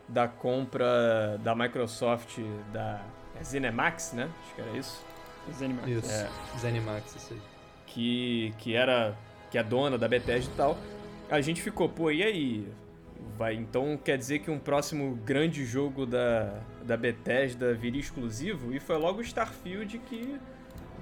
[0.07, 2.39] da compra da Microsoft
[2.71, 3.03] da
[3.35, 4.31] é Zenimax, né?
[4.45, 5.05] Acho que era isso.
[5.53, 5.89] Zenimax.
[5.89, 6.13] Isso.
[6.13, 6.59] É.
[6.59, 7.41] Zenimax, isso aí.
[7.87, 9.17] que, que era
[9.51, 10.77] que é dona da Bethesda e tal,
[11.31, 12.69] a gente ficou, pô, e aí?
[13.39, 18.73] Vai, então quer dizer que um próximo grande jogo da, da Bethesda viria exclusivo?
[18.75, 20.37] E foi logo o Starfield que,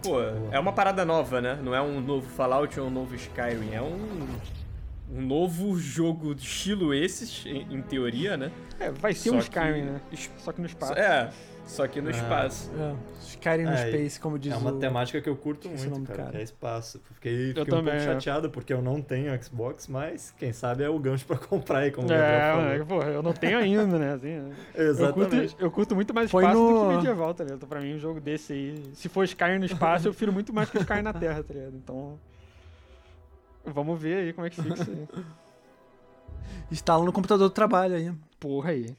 [0.03, 0.21] pô,
[0.51, 1.59] é uma parada nova, né?
[1.63, 4.27] Não é um novo Fallout ou um novo Skyrim, é um,
[5.13, 8.51] um novo jogo de estilo esses, em, em teoria, né?
[8.81, 10.01] É, vai ser Só um que- Skyrim, né?
[10.39, 10.95] Só que no espaço.
[10.95, 11.31] É,
[11.67, 12.13] só que no Ah.
[12.13, 12.71] espaço.
[12.79, 14.79] É, Skyrim no É, Space, como diz É uma o...
[14.79, 16.39] temática que eu curto o muito, nome do cara, cara.
[16.39, 17.01] é espaço.
[17.15, 18.01] Fiquei, fiquei um também, pouco é.
[18.01, 21.91] chateado porque eu não tenho Xbox, mas quem sabe é o gancho pra comprar aí,
[21.91, 22.65] como o É, falou.
[22.65, 24.13] mano, porra, eu não tenho ainda, né?
[24.15, 24.55] Assim, né?
[24.75, 25.49] Eu Exatamente.
[25.49, 27.57] curto, eu curto muito mais espaço do no- que medieval, tá ligado?
[27.59, 28.83] Então, pra mim, um jogo desse aí.
[28.95, 31.75] Se for Skyrim no espaço, eu prefiro muito mais que Skyrim na Terra, tá ligado?
[31.77, 32.19] Então.
[33.67, 35.09] Vamos ver aí como é que fica isso aí.
[36.71, 38.13] Instala no computador do trabalho aí.
[38.39, 38.95] Porra aí.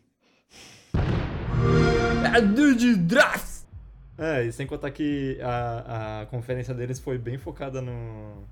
[4.17, 8.43] É, e sem contar que a, a conferência deles foi bem focada no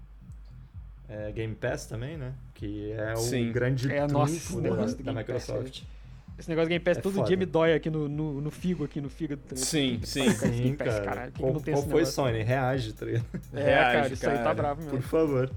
[1.08, 2.34] é, Game Pass também, né?
[2.54, 3.52] Que é o Sim.
[3.52, 5.84] grande É, nossa, da, da Game Pass Microsoft.
[6.38, 7.28] Esse negócio de Game Pass É todo foda.
[7.28, 9.42] dia me dói aqui no, no, no figo, aqui no fígado.
[9.48, 9.56] Tá?
[9.56, 10.30] Sim, sim.
[10.32, 11.32] Sim, Pass, cara.
[11.38, 12.14] qual que não tem qual foi, negócio?
[12.14, 12.44] Sony?
[12.44, 13.26] Reage, tá ligado?
[13.54, 14.98] É, Reage, cara, isso aí tá bravo mesmo.
[14.98, 15.52] Por favor.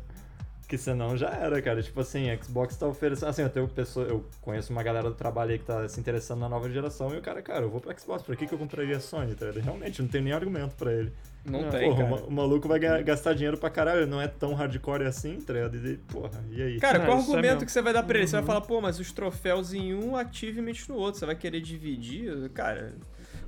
[0.69, 1.81] Que senão já era, cara.
[1.81, 3.29] Tipo assim, Xbox tá oferecendo.
[3.29, 4.05] Assim, eu tenho pessoa.
[4.07, 7.19] Eu conheço uma galera do trabalho aí que tá se interessando na nova geração e
[7.19, 9.47] o cara, cara, eu vou pro Xbox, pra que, que eu compraria a Sony, tá?
[9.53, 11.13] Realmente, não tem nem argumento pra ele.
[11.45, 12.25] Não Não, tem, Porra, o cara.
[12.27, 15.53] o maluco vai ga- gastar dinheiro pra caralho, ele não é tão hardcore assim, tá
[15.53, 15.77] ligado?
[15.77, 16.81] E, porra, e aí?
[16.81, 17.67] Cara, Não, qual é argumento mesmo.
[17.67, 18.27] que você vai dar pra ele?
[18.27, 21.21] Você vai falar, pô, mas os troféus em um achievement no outro.
[21.21, 22.49] Você vai querer dividir?
[22.51, 22.93] Cara,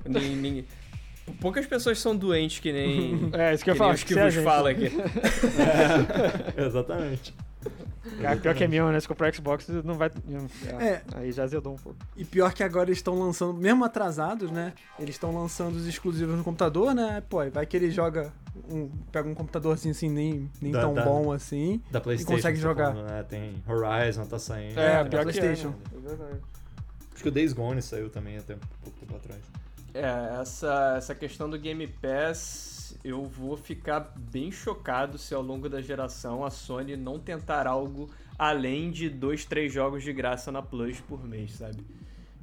[0.05, 0.65] nem-
[1.29, 3.93] poucas pessoas são doentes que nem, É, isso que eu que ia nem falar.
[3.93, 4.43] os que você é vos gente.
[4.43, 4.89] falam aqui.
[6.57, 7.33] É, exatamente.
[8.21, 8.99] Cara, pior que é mesmo, né?
[8.99, 10.09] Se comprar Xbox, não vai.
[10.79, 11.01] É.
[11.15, 11.99] Aí já azedou um pouco.
[12.15, 14.73] E pior que agora eles estão lançando, mesmo atrasados, né?
[14.97, 17.21] Eles estão lançando os exclusivos no computador, né?
[17.29, 18.31] Pô, vai que ele joga
[18.69, 18.89] um.
[19.11, 21.81] Pega um computadorzinho assim, nem, nem Da- tão da- bom assim.
[21.91, 22.35] Da E PlayStation.
[22.35, 22.91] consegue você tá jogar.
[22.93, 23.23] falando, né?
[23.23, 24.79] Tem Horizon, tá saindo.
[24.79, 25.67] É, É, pior da que PlayStation.
[25.67, 25.71] é.
[25.71, 25.77] né?
[26.03, 26.39] É verdade.
[27.13, 29.41] Acho que o Days Gone saiu também até um pouco tempo atrás.
[29.93, 35.67] É, essa, essa questão do Game Pass, eu vou ficar bem chocado se ao longo
[35.67, 40.61] da geração a Sony não tentar algo além de dois, três jogos de graça na
[40.61, 41.83] Plus por mês, sabe?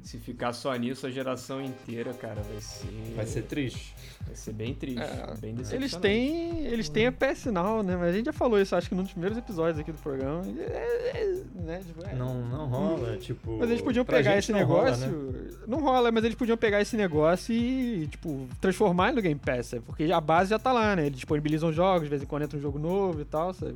[0.07, 2.87] Se ficar só nisso a geração inteira, cara, vai ser.
[3.13, 3.93] Vai ser triste.
[4.25, 5.01] Vai ser bem triste.
[5.01, 5.99] É, bem Eles decepcionante.
[5.99, 7.97] têm, eles têm a PS Now, né?
[7.97, 10.43] Mas a gente já falou isso, acho que num dos primeiros episódios aqui do programa.
[10.47, 11.81] É, é, né?
[11.85, 12.15] tipo, é.
[12.15, 13.57] Não, não rola, tipo.
[13.57, 15.07] Mas eles podiam pegar esse não rola, negócio.
[15.09, 15.49] né?
[15.67, 19.65] Não rola, mas eles podiam pegar esse negócio e, tipo, transformar ele no Game Pass,
[19.65, 19.83] sabe?
[19.85, 21.07] Porque a base já tá lá, né?
[21.07, 23.75] Eles disponibilizam jogos, de vez em quando entra um jogo novo e tal, sabe?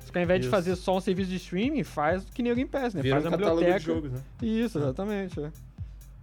[0.00, 0.50] Só que ao invés de Isso.
[0.50, 3.00] fazer só um serviço de streaming, faz que nem o Game Pass, né?
[3.00, 3.80] Vira faz um uma catálogo biblioteca.
[3.80, 4.20] de jogos, né?
[4.42, 5.40] Isso, exatamente.
[5.40, 5.50] É.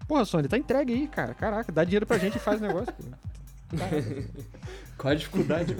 [0.08, 1.34] Porra, Sony, tá entregue aí, cara.
[1.34, 3.04] Caraca, dá dinheiro pra gente e faz o negócio, pô.
[4.98, 5.76] Qual a dificuldade?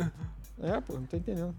[0.62, 1.56] É, pô, não tô entendendo.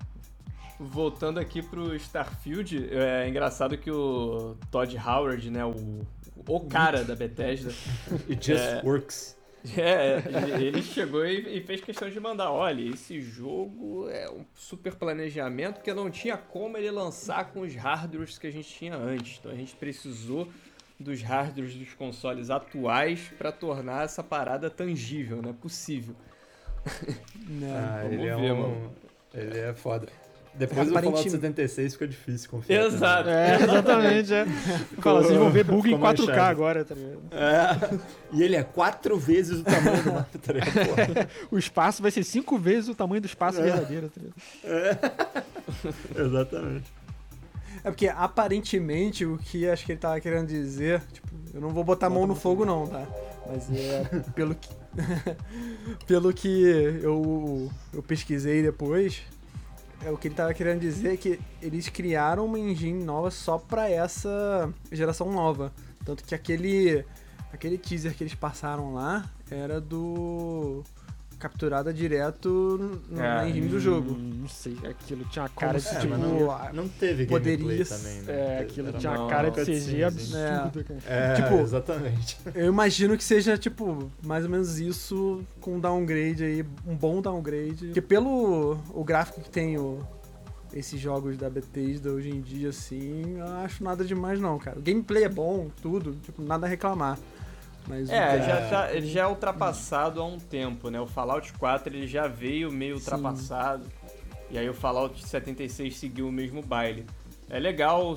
[0.78, 6.06] Voltando aqui pro Starfield, é engraçado que o Todd Howard, né, o,
[6.46, 7.72] o cara da Bethesda,
[8.30, 8.82] It just É.
[8.84, 9.36] works.
[9.76, 10.22] É,
[10.54, 14.94] ele, ele chegou e, e fez questão de mandar, olha, esse jogo é um super
[14.94, 19.38] planejamento porque não tinha como ele lançar com os hardwares que a gente tinha antes.
[19.40, 20.48] Então a gente precisou
[20.98, 25.54] dos hardwares dos consoles atuais para tornar essa parada tangível, né?
[25.60, 26.14] Possível.
[27.48, 27.72] Né?
[27.76, 28.60] Ah, vamos ele é ver, um.
[28.62, 28.92] mano.
[29.34, 30.08] Ele é foda.
[30.54, 32.86] Depois do Fallout Aparentemente- 76 fica difícil confiar.
[32.86, 33.28] Exato.
[33.28, 34.44] É, exatamente, é.
[35.00, 36.40] Fala, vocês vão ver bug em Ficou mais 4K chato.
[36.40, 37.20] agora, tá ligado?
[37.30, 37.98] É.
[38.32, 41.28] E ele é quatro vezes o tamanho do mapa, tá ligado?
[41.52, 43.64] O espaço vai ser cinco vezes o tamanho do espaço É.
[43.64, 45.54] verdadeiro, tá ligado?
[46.26, 46.97] Exatamente.
[47.84, 51.84] É porque aparentemente o que acho que ele tava querendo dizer, tipo, eu não vou
[51.84, 53.06] botar a mão no fogo não, tá?
[53.46, 54.68] Mas é pelo que
[56.06, 56.62] pelo que
[57.02, 59.22] eu eu pesquisei depois,
[60.04, 63.58] é o que ele tava querendo dizer é que eles criaram uma engine nova só
[63.58, 65.72] pra essa geração nova,
[66.04, 67.04] tanto que aquele
[67.52, 70.84] aquele teaser que eles passaram lá era do
[71.38, 72.48] capturada direto
[73.10, 74.12] no- na É, engine do jogo.
[74.12, 76.16] Hum, Não sei, aquilo tinha Como cara se, de É, tipo.
[76.16, 78.32] não, não teve gameplay poderia também, né?
[78.32, 80.04] É, aquilo Era tinha uma cara de CG assim.
[80.04, 81.00] absurda, cara.
[81.06, 82.38] É, Tipo, exatamente.
[82.54, 87.20] Eu imagino que seja, tipo, mais ou menos isso com um downgrade aí, um bom
[87.20, 87.86] downgrade.
[87.86, 89.98] Porque pelo o gráfico que tem o,
[90.72, 94.78] esses jogos da Bethesda hoje em dia, assim, eu não acho nada demais não, cara.
[94.78, 97.18] O gameplay é bom, tudo, tipo, nada a reclamar.
[97.88, 101.00] Mas É, já tá- ele já é ultrapassado há um tempo, né?
[101.00, 103.86] O Fallout 4 ele já veio meio ultrapassado.
[104.50, 107.06] E aí o Fallout 76 seguiu o mesmo baile.
[107.50, 108.16] É legal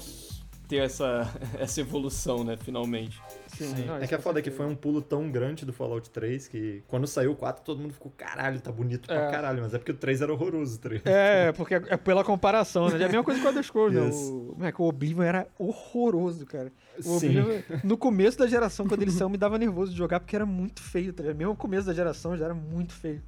[0.71, 1.29] ter essa,
[1.59, 3.21] essa evolução, né, finalmente.
[3.47, 3.85] Sim, Sim.
[3.85, 4.63] não, é que é com foda que certeza.
[4.63, 7.93] foi um pulo tão grande do Fallout 3 que quando saiu o 4 todo mundo
[7.93, 9.31] ficou, caralho, tá bonito pra É.
[9.31, 11.07] caralho, mas é porque o 3 era horroroso, tá ligado?
[11.07, 12.93] É, porque é é pela comparação, né?
[13.01, 14.09] É a mesma coisa com o Scrolls, né?
[14.09, 16.71] O, como é que o Oblivion era horroroso, cara.
[16.99, 17.39] O Sim.
[17.39, 20.45] Oblivion, no começo da geração, quando ele saiu, me dava nervoso de jogar porque era
[20.45, 21.37] muito feio, tá ligado?
[21.37, 23.21] Mesmo no começo da geração já era muito feio.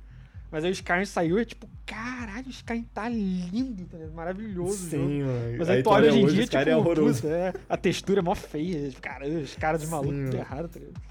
[0.53, 4.13] Mas aí o Skyrim saiu e é tipo, caralho, o Skyrim tá lindo, tá ligado?
[4.13, 4.89] Maravilhoso.
[4.91, 5.55] Sim, mano.
[5.57, 7.21] Mas aí, Aí tu olha olha hoje em dia, tipo, é horroroso.
[7.23, 10.35] puta, é, a textura é mó feia, tipo, cara, os caras de maluco, Sim, mano.
[10.37, 11.01] errado, tá ligado?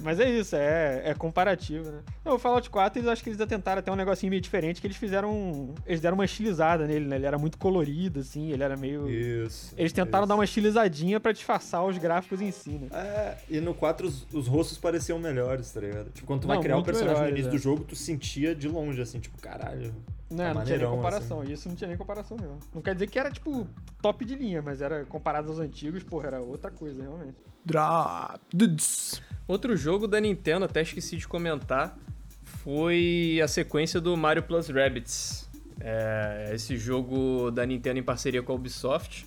[0.00, 2.00] Mas é isso, é, é comparativo, né?
[2.24, 4.86] Não, o Fallout 4, eles acho que eles tentaram até um negocinho meio diferente, que
[4.86, 5.74] eles fizeram.
[5.86, 7.16] Eles deram uma estilizada nele, né?
[7.16, 9.08] Ele era muito colorido, assim, ele era meio.
[9.08, 9.74] Isso.
[9.76, 10.28] Eles tentaram isso.
[10.28, 12.88] dar uma estilizadinha pra disfarçar os gráficos em si, né?
[12.92, 16.10] É, e no 4 os, os rostos pareciam melhores, tá ligado?
[16.10, 17.58] Tipo, quando tu Não, vai criar o muito personagem no melhores, início é.
[17.58, 19.94] do jogo, tu sentia de longe, assim, tipo, caralho.
[20.30, 21.40] Não, tá não tinha nem maneirão, comparação.
[21.40, 21.52] assim.
[21.52, 22.58] Isso não tinha nem comparação mesmo.
[22.74, 23.66] Não quer dizer que era, tipo,
[24.00, 27.36] top de linha, mas era comparado aos antigos, porra, era outra coisa, realmente.
[27.64, 28.38] Drop.
[28.52, 29.22] Dudes.
[29.48, 31.98] Outro jogo da Nintendo, até esqueci de comentar,
[32.44, 35.48] foi a sequência do Mario Plus Rabbids.
[35.80, 39.26] É, esse jogo da Nintendo em parceria com a Ubisoft.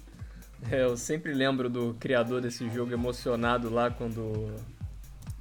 [0.69, 4.53] É, eu sempre lembro do criador desse jogo emocionado lá quando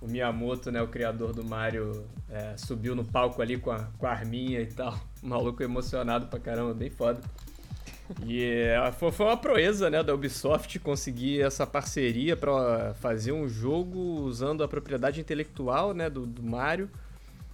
[0.00, 4.06] o Miyamoto, né, o criador do Mario, é, subiu no palco ali com a, com
[4.06, 4.98] a arminha e tal.
[5.22, 7.20] O maluco emocionado pra caramba, bem foda.
[8.24, 13.98] E é, foi, uma proeza né, da Ubisoft conseguir essa parceria para fazer um jogo
[13.98, 16.90] usando a propriedade intelectual né, do, do Mario,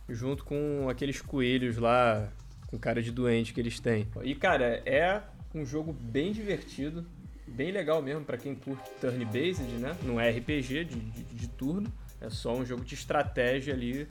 [0.09, 2.29] junto com aqueles coelhos lá
[2.69, 4.07] com cara de doente que eles têm.
[4.23, 5.21] E cara, é
[5.55, 7.05] um jogo bem divertido,
[7.47, 9.97] bem legal mesmo para quem curte turn-based, né?
[10.03, 14.09] Não é RPG de, de, de turno, é só um jogo de estratégia ali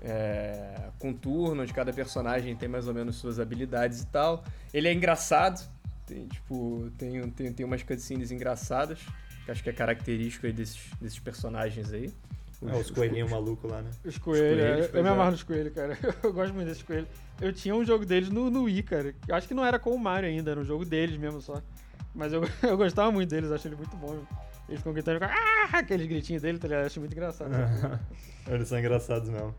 [0.00, 4.44] é, com turno, onde cada personagem tem mais ou menos suas habilidades e tal.
[4.72, 5.68] Ele é engraçado,
[6.06, 8.98] tem, tipo, tem, tem, tem umas cutscenes engraçadas,
[9.44, 12.12] que acho que é característico aí desses, desses personagens aí.
[12.66, 13.90] É, os coelhinhos malucos lá, né?
[14.04, 15.96] Os coelhos, coelhos, é, eu me amarro nos coelhos, cara.
[16.22, 17.08] Eu gosto muito desses coelhos.
[17.40, 19.14] Eu tinha um jogo deles no, no Wii, cara.
[19.28, 21.62] Eu acho que não era com o Mario ainda, era um jogo deles mesmo só.
[22.12, 24.18] Mas eu, eu gostava muito deles, acho ele muito bom.
[24.68, 25.68] Eles ficam gritando, ah!
[25.72, 26.82] aqueles gritinhos dele, tá ligado?
[26.82, 27.50] Eu acho muito engraçado.
[28.48, 29.54] Eles são engraçados mesmo.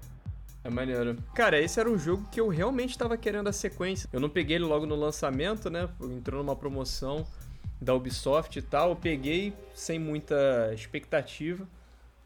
[0.64, 1.16] É maneiro.
[1.34, 4.10] Cara, esse era um jogo que eu realmente tava querendo a sequência.
[4.12, 5.88] Eu não peguei ele logo no lançamento, né?
[6.02, 7.26] Entrou numa promoção
[7.82, 8.90] da Ubisoft e tal.
[8.90, 11.68] Eu peguei sem muita expectativa.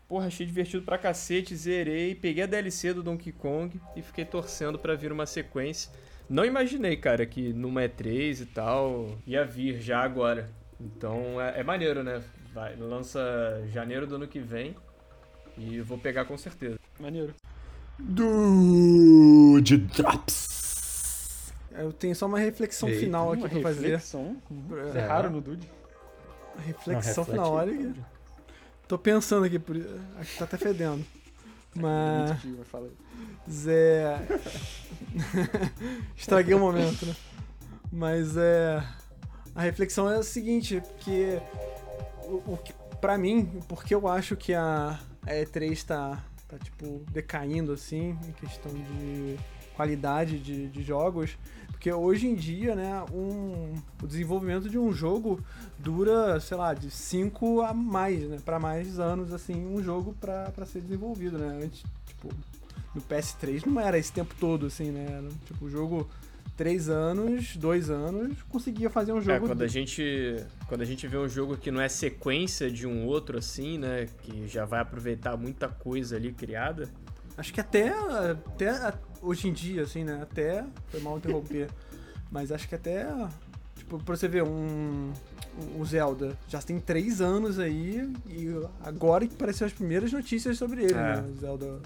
[0.07, 4.77] Porra, achei divertido pra cacete, zerei, peguei a DLC do Donkey Kong e fiquei torcendo
[4.77, 5.91] pra vir uma sequência.
[6.29, 10.49] Não imaginei, cara, que numa E3 e tal ia vir já agora.
[10.79, 12.21] Então é, é maneiro, né?
[12.53, 13.19] Vai, lança
[13.71, 14.75] janeiro do ano que vem
[15.57, 16.77] e vou pegar com certeza.
[16.99, 17.33] Maneiro.
[17.99, 21.51] Dude Drops.
[21.71, 23.81] Eu tenho só uma reflexão Eita, final aqui Uma pra fazer.
[23.81, 24.37] reflexão.
[24.51, 25.05] Isso é É.
[25.07, 25.67] raro no Dude.
[26.65, 27.73] Reflexão final, olha.
[27.73, 27.93] aqui.
[28.87, 29.75] Tô pensando aqui, por...
[30.19, 31.03] acho que tá até fedendo.
[31.75, 32.39] Mas.
[33.49, 34.19] Zé.
[36.15, 37.15] Estraguei o momento, né?
[37.91, 38.83] Mas é.
[39.55, 41.39] A reflexão é a seguinte, porque.
[42.25, 42.59] O, o
[43.01, 46.23] pra mim, porque eu acho que a, a E3 tá,
[46.53, 49.37] tá, tipo, decaindo, assim, em questão de
[49.75, 51.37] qualidade de, de jogos.
[51.69, 55.39] Porque hoje em dia, né, um, o desenvolvimento de um jogo
[55.77, 58.37] dura, sei lá, de 5 a mais, né?
[58.43, 61.59] Pra mais anos, assim, um jogo pra ser desenvolvido, né?
[61.63, 62.29] Antes, tipo,
[62.95, 65.05] no PS3 não era esse tempo todo, assim, né?
[65.09, 66.07] Era, tipo, o jogo
[66.55, 69.47] 3 anos, 2 anos, conseguia fazer um É, jogo.
[69.47, 73.05] quando a gente quando a gente vê um jogo que não é sequência de um
[73.05, 76.89] outro assim, né, que já vai aproveitar muita coisa ali criada.
[77.35, 80.19] Acho que até, até hoje em dia, assim, né?
[80.21, 80.63] Até.
[80.89, 81.67] Foi mal interromper.
[82.31, 83.07] mas acho que até.
[83.75, 85.11] Tipo, pra você ver, um.
[85.75, 88.47] O Zelda já tem três anos aí e
[88.83, 90.95] agora que apareceram as primeiras notícias sobre ele, É.
[90.95, 91.25] né?
[91.35, 91.79] O Zelda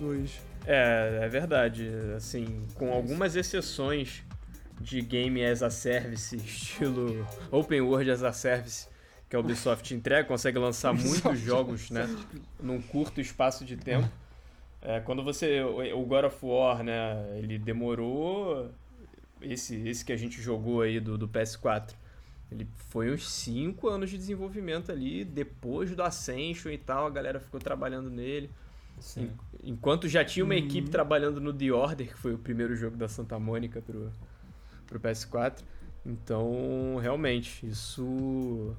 [0.00, 0.40] 2.
[0.66, 4.24] É, é verdade, assim, com algumas exceções
[4.80, 8.88] de game as a service, estilo open world as a service,
[9.30, 12.08] que a Ubisoft entrega, consegue lançar muitos jogos, né,
[12.60, 14.08] num curto espaço de tempo.
[14.82, 18.70] É, quando você o God of War, né, ele demorou
[19.40, 21.94] esse esse que a gente jogou aí do, do PS4.
[22.50, 27.40] Ele foi uns 5 anos de desenvolvimento ali, depois do Ascension e tal, a galera
[27.40, 28.48] ficou trabalhando nele.
[28.98, 29.24] Sim.
[29.62, 32.96] En- Enquanto já tinha uma equipe trabalhando no The Order, que foi o primeiro jogo
[32.96, 34.12] da Santa Mônica pro,
[34.86, 35.62] pro PS4.
[36.04, 38.76] Então, realmente, isso.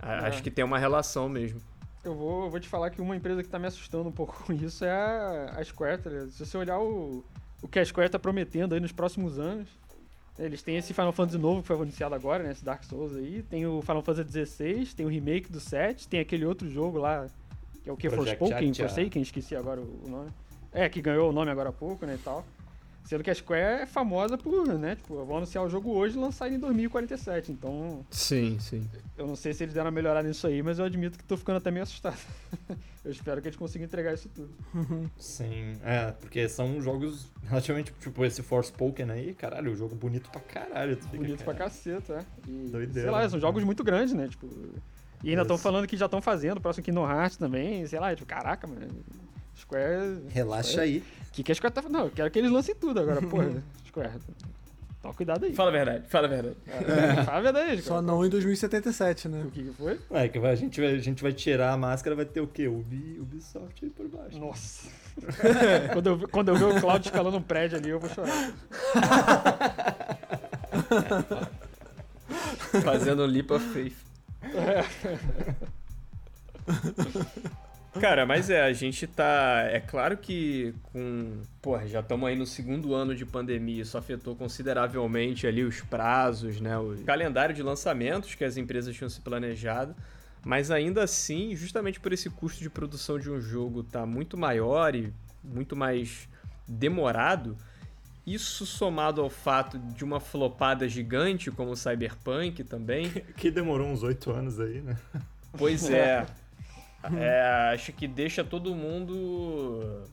[0.00, 0.28] a- É.
[0.28, 1.60] Acho que tem uma relação mesmo.
[2.02, 4.32] Eu vou, eu vou te falar que uma empresa que tá me assustando um pouco
[4.44, 6.10] com isso é a, a Square, tá?
[6.30, 7.22] Se você olhar o,
[7.60, 9.68] o que a Square tá prometendo aí nos próximos anos.
[10.38, 12.52] Eles têm esse Final Fantasy novo que foi anunciado agora, né?
[12.52, 13.42] Esse Dark Souls aí.
[13.42, 17.26] Tem o Final Fantasy XVI, tem o remake do 7, tem aquele outro jogo lá,
[17.82, 18.74] que é o que Project Forspoken.
[18.74, 20.30] Forsaken, esqueci agora o nome.
[20.72, 22.44] É, que ganhou o nome agora há pouco, né, e tal.
[23.04, 26.16] Sendo que a Square é famosa por, né, tipo, eu vou anunciar o jogo hoje
[26.16, 28.06] e lançar ele em 2047, então...
[28.10, 28.88] Sim, sim.
[29.16, 31.36] Eu não sei se eles deram uma melhorada nisso aí, mas eu admito que tô
[31.36, 32.20] ficando até meio assustado.
[33.04, 34.50] eu espero que eles consigam entregar isso tudo.
[35.18, 40.40] Sim, é, porque são jogos relativamente, tipo, esse Forspoken aí, caralho, o jogo bonito pra
[40.42, 40.96] caralho.
[40.96, 42.48] Fica, Bonito pra cara, caceta, é.
[42.48, 43.08] E, Doideira.
[43.08, 44.28] sei lá, são jogos muito grandes, né?
[44.28, 44.46] Tipo,
[45.22, 48.14] e ainda estão falando que já estão fazendo, o próximo Kingdom Hearts também, sei lá,
[48.14, 48.88] tipo, caraca, mano.
[49.56, 50.22] Square.
[50.28, 50.98] Relaxa Square- aí.
[51.28, 53.62] O que, que a Square tá Não, eu quero que eles lancem tudo agora, porra.
[53.86, 54.12] Square.
[55.02, 55.54] Toma cuidado aí.
[55.54, 56.56] Fala a verdade, fala a verdade.
[56.66, 59.44] É, fala a verdade aí, Só não em 2077, né?
[59.46, 59.98] O que, que foi?
[60.10, 62.46] É, que vai- a gente, vai, a gente vai tirar a máscara, vai ter o
[62.46, 62.68] quê?
[62.68, 64.38] Ubi, Ubisoft aí por baixo.
[64.38, 64.88] Nossa.
[65.92, 68.52] quando, eu, quando eu ver o Cloud escalando um prédio ali, eu vou chorar.
[72.82, 74.09] Fazendo of faith.
[77.98, 79.66] Cara, mas é, a gente tá.
[79.70, 81.42] É claro que com.
[81.60, 86.60] Porra, já estamos aí no segundo ano de pandemia, isso afetou consideravelmente ali os prazos,
[86.60, 86.78] né?
[86.78, 89.96] O calendário de lançamentos que as empresas tinham se planejado.
[90.44, 94.94] Mas ainda assim, justamente por esse custo de produção de um jogo tá muito maior
[94.94, 95.12] e
[95.42, 96.28] muito mais
[96.66, 97.56] demorado,
[98.34, 104.02] isso somado ao fato de uma flopada gigante como o Cyberpunk também, Que demorou uns
[104.02, 104.96] oito anos aí, né?
[105.56, 106.26] Pois é.
[107.18, 110.04] É, acho que deixa todo mundo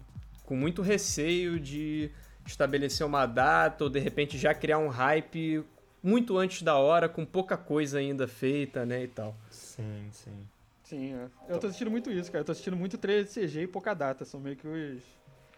[0.45, 2.09] com muito receio de
[2.45, 5.63] estabelecer uma data ou de repente já criar um hype
[6.01, 9.35] muito antes da hora, com pouca coisa ainda feita, né, e tal.
[9.49, 10.47] Sim, sim.
[10.83, 11.27] Sim, é.
[11.49, 12.41] Eu tô assistindo muito isso, cara.
[12.41, 14.23] Eu tô assistindo muito trailer de CG e pouca data.
[14.23, 15.03] São meio que os.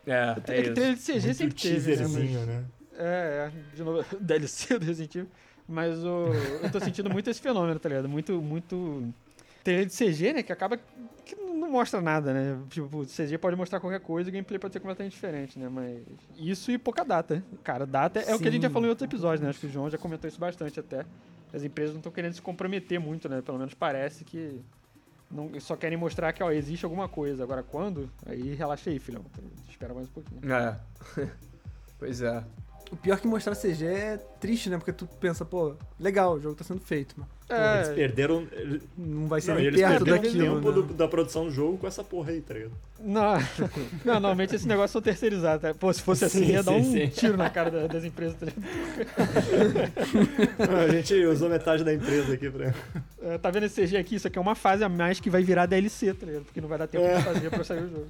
[0.05, 0.11] É,
[0.47, 2.03] É é que trailer de CG sempre teve, né?
[2.03, 2.13] Mas...
[2.13, 2.65] teaserzinho, né?
[2.97, 5.29] É, é, de novo, DLC do Resident Evil.
[5.67, 6.25] Mas o,
[6.63, 8.09] eu tô sentindo muito esse fenômeno, tá ligado?
[8.09, 9.13] Muito, muito
[9.63, 10.43] trailer de CG, né?
[10.43, 10.77] Que acaba
[11.23, 12.59] que não mostra nada, né?
[12.69, 15.69] Tipo, o CG pode mostrar qualquer coisa e o gameplay pode ser completamente diferente, né?
[15.69, 16.01] Mas
[16.35, 17.43] isso e pouca data.
[17.63, 18.73] Cara, data é o que a gente já Sim.
[18.73, 19.49] falou em outros episódios, né?
[19.49, 21.05] Acho que o João já comentou isso bastante até.
[21.53, 23.41] As empresas não estão querendo se comprometer muito, né?
[23.41, 24.59] Pelo menos parece que
[25.31, 27.43] não, só querem mostrar que, ó, existe alguma coisa.
[27.43, 28.09] Agora, quando?
[28.25, 29.23] Aí relaxa aí, filhão.
[29.69, 30.41] Espera mais um pouquinho.
[30.51, 30.79] É.
[31.99, 32.43] pois é.
[32.91, 34.77] O pior que mostrar CG é triste, né?
[34.77, 37.29] Porque tu pensa, pô, legal, o jogo tá sendo feito, mano.
[37.47, 38.47] Pô, eles perderam.
[38.97, 40.73] Não vai ser Não, nem eles perto perderam daquilo, tempo né?
[40.87, 42.71] do- da produção do jogo com essa porra aí, tá ligado?
[42.99, 43.33] Não,
[44.03, 45.61] não, normalmente esse negócio são terceirizados.
[45.61, 45.73] Tá?
[45.73, 47.07] Pô, se fosse assim, Sim, ia dar um sim.
[47.09, 48.35] tiro na cara da- das empresas.
[48.39, 48.69] Tá, ligado?
[50.89, 52.73] a gente usou metade da empresa aqui pra.
[53.21, 54.15] É, tá vendo esse CG aqui?
[54.15, 56.45] Isso aqui é uma fase a mais que vai virar DLC, tá ligado?
[56.45, 57.17] Porque não vai dar tempo É.
[57.17, 58.07] de fazer pra sair o jogo.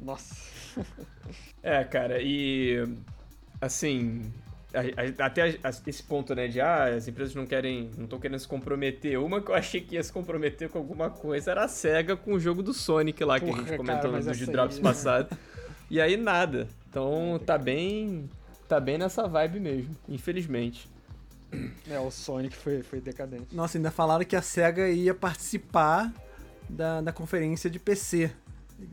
[0.00, 0.34] Nossa.
[1.62, 2.88] É, cara, e
[3.66, 4.30] assim,
[4.74, 8.04] a- a- até a- a- esse ponto, né, de ah, as empresas não querem, não
[8.04, 9.18] estão querendo se comprometer.
[9.18, 12.34] Uma que eu achei que ia se comprometer com alguma coisa era a SEGA com
[12.34, 14.50] o jogo do Sonic lá que a Porra, gente cara, comentou mas no essa de
[14.50, 15.38] Drops aí- passado.
[15.90, 16.68] E aí nada.
[16.88, 18.28] Então tá bem,
[18.68, 20.88] tá bem nessa vibe mesmo, infelizmente.
[21.88, 23.54] É, o Sonic foi, foi decadente.
[23.54, 26.10] Nossa, ainda falaram que a SEGA ia participar
[26.68, 28.30] da, da conferência de PC.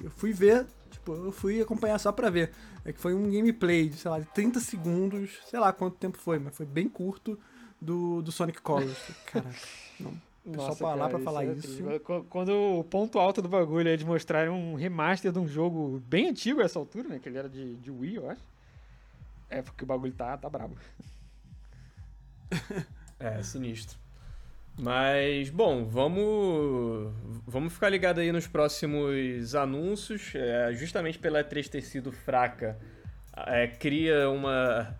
[0.03, 2.51] Eu fui ver, tipo, eu fui acompanhar só pra ver.
[2.85, 6.17] É que foi um gameplay de, sei lá, de 30 segundos, sei lá quanto tempo
[6.17, 7.37] foi, mas foi bem curto,
[7.79, 8.97] do, do Sonic Colors.
[9.27, 9.57] Caraca,
[9.99, 10.13] não.
[10.45, 11.83] Nossa, pra lá cara, pra falar é isso.
[12.03, 16.01] Qu- Quando o ponto alto do bagulho é de mostrarem um remaster de um jogo
[16.07, 17.19] bem antigo a essa altura, né?
[17.19, 18.41] Que ele era de, de Wii, eu acho.
[19.49, 20.75] É, porque o bagulho tá, tá brabo.
[23.19, 23.97] É, sinistro.
[24.81, 27.11] Mas, bom, vamos
[27.45, 30.31] vamos ficar ligado aí nos próximos anúncios.
[30.33, 32.79] É, justamente pela E3 ter sido fraca,
[33.35, 34.95] é, cria uma,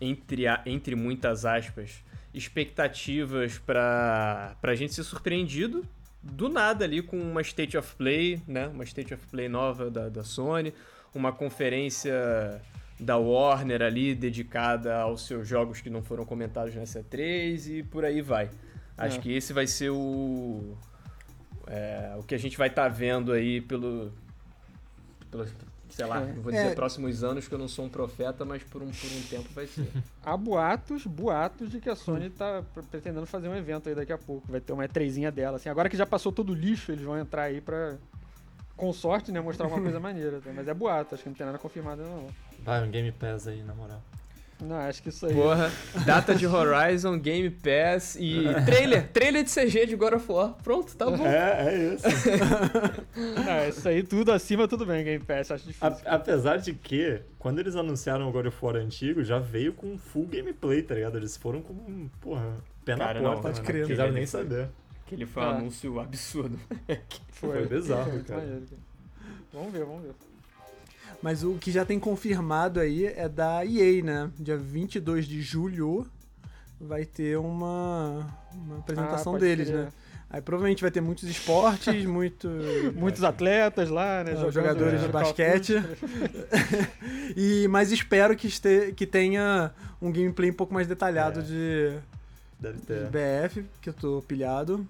[0.00, 5.84] entre, entre muitas aspas, expectativas para a gente ser surpreendido
[6.22, 8.68] do nada ali com uma State of Play, né?
[8.68, 10.72] Uma State of Play nova da, da Sony,
[11.12, 12.62] uma conferência
[12.98, 18.04] da Warner ali dedicada aos seus jogos que não foram comentados nessa 3 e por
[18.04, 18.50] aí vai.
[18.96, 19.20] Acho É.
[19.20, 20.76] que esse vai ser o
[21.66, 24.12] é, o que a gente vai estar vendo aí pelo,
[25.30, 25.44] pelo
[25.88, 26.32] sei lá, É.
[26.32, 26.62] não vou É.
[26.62, 29.48] dizer próximos anos que eu não sou um profeta, mas por um, por um tempo
[29.52, 29.90] vai ser.
[30.24, 34.12] Há boatos, boatos de que a Sony tá pre- pretendendo fazer um evento aí daqui
[34.12, 34.46] a pouco.
[34.50, 35.56] Vai ter uma E3zinha dela.
[35.56, 37.96] Assim, agora que já passou todo o lixo, eles vão entrar aí pra,
[38.76, 40.40] com sorte, né, mostrar alguma coisa maneira.
[40.40, 40.50] tá?
[40.54, 42.28] Mas é boato, acho que não tem nada confirmado ainda não.
[42.60, 44.00] Vai, um Game Pass aí, na moral.
[44.60, 45.34] Não, acho que isso aí.
[45.34, 45.70] Porra,
[46.06, 49.06] data de Horizon, Game Pass e trailer.
[49.08, 50.54] Trailer de CG de God of War.
[50.62, 51.26] Pronto, tá bom.
[51.26, 52.04] É, é isso.
[53.44, 55.86] Não, isso aí tudo acima, tudo bem, Game Pass, acho difícil.
[55.86, 59.98] A- apesar de que, quando eles anunciaram o God of War antigo, já veio com
[59.98, 61.16] full gameplay, tá ligado?
[61.18, 63.66] Eles foram com, porra, pé na Cara, não, porta, pode né?
[63.66, 63.80] crer.
[63.82, 64.68] Não quiseram Aquele nem foi- saber.
[65.06, 65.50] Aquele foi um Ah.
[65.50, 66.58] anúncio absurdo.
[67.30, 68.40] Foi bizarro, muito cara.
[68.40, 68.64] maneiro,
[69.52, 70.12] Vamos ver, vamos ver.
[71.26, 74.30] Mas o que já tem confirmado aí é da EA, né?
[74.38, 76.06] Dia 22 de julho
[76.80, 79.86] vai ter uma, uma apresentação Ah, deles, crer.
[79.86, 79.88] né?
[80.30, 82.48] Aí provavelmente vai ter muitos esportes, muito,
[82.94, 84.34] Muitos atletas lá, né?
[84.34, 85.72] É, jogando- jogadores de Call of basquete.
[87.36, 91.42] E mas espero que, este, que tenha um gameplay um pouco mais detalhado É.
[91.42, 91.98] de,
[92.60, 93.10] Deve de.
[93.10, 94.86] BF, que eu tô pilhado.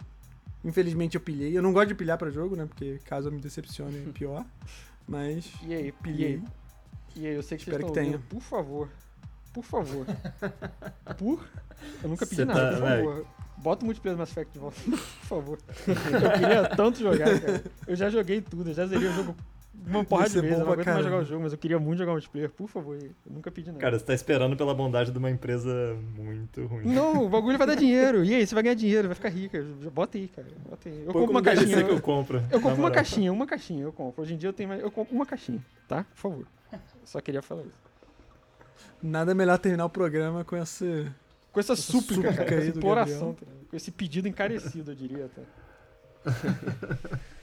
[0.63, 1.57] Infelizmente eu pilhei.
[1.57, 2.67] Eu não gosto de pilhar pra jogo, né?
[2.67, 4.45] Porque caso eu me decepcione é pior.
[5.09, 6.43] Mas E aí, pilhei.
[7.15, 8.17] E aí, eu sei que Espero vocês que estão tenha.
[8.17, 8.89] ouvindo, Por favor.
[9.53, 10.07] Por favor.
[11.17, 11.49] Por?
[12.03, 13.27] Eu nunca pedi Cê nada, tá- por favor.
[13.59, 15.59] Bota o multiplayer do Mass Effect de volta, por favor.
[15.87, 17.65] Eu queria tanto jogar, cara.
[17.87, 19.35] Eu já joguei tudo, eu já zerei o jogo
[19.85, 20.57] uma porrada de ser vezes.
[20.57, 22.51] bom Eu não pra aguento mais jogar o jogo, mas eu queria muito jogar multiplayer.
[22.51, 23.81] Por favor, eu nunca pedi nada.
[23.81, 26.87] Cara, você tá esperando pela bondade de uma empresa muito ruim.
[26.87, 28.25] Não, o bagulho vai dar dinheiro.
[28.25, 29.63] E aí, você vai ganhar dinheiro, vai ficar rica.
[29.93, 30.49] Bota aí, cara.
[30.69, 31.05] Bota aí.
[31.07, 31.85] Eu compro uma caixinha.
[31.85, 32.43] que eu compro.
[32.51, 34.23] Eu compro uma caixinha, uma caixinha, eu compro.
[34.23, 34.83] Hoje em dia eu tenho mais.
[34.83, 36.05] Eu compro uma caixinha, tá?
[36.05, 36.47] Por favor.
[37.05, 37.87] Só queria falar isso.
[39.03, 41.07] nada melhor terminar o programa com esse.
[41.53, 45.43] Com essa súplica, súplica cara, essa imploração, tá com esse pedido encarecido, eu diria até.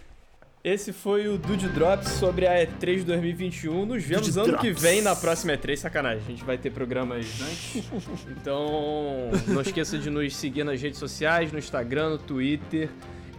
[0.64, 3.86] Esse foi o Dude Drops sobre a E3 2021.
[3.86, 4.82] Nos vemos Dude ano que Drops.
[4.82, 5.76] vem na próxima E3.
[5.76, 7.84] Sacanagem, a gente vai ter programas antes.
[8.32, 12.90] Então, não esqueça de nos seguir nas redes sociais, no Instagram, no Twitter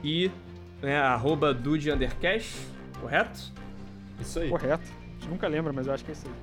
[0.03, 0.31] e
[0.83, 2.59] né, arroba Dude Undercast,
[3.01, 3.53] correto?
[4.21, 4.51] Isso aí.
[4.51, 4.85] Correto.
[4.85, 6.35] A gente nunca lembra, mas eu acho que é isso aí.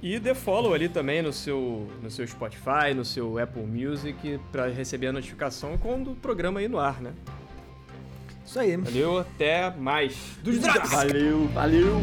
[0.00, 4.68] E dê follow ali também no seu, no seu Spotify, no seu Apple Music, pra
[4.68, 7.12] receber a notificação quando o programa ir no ar, né?
[8.48, 8.78] Isso aí.
[8.78, 10.16] Valeu, até mais.
[10.42, 10.90] Dude Drops!
[10.90, 12.00] Valeu, valeu!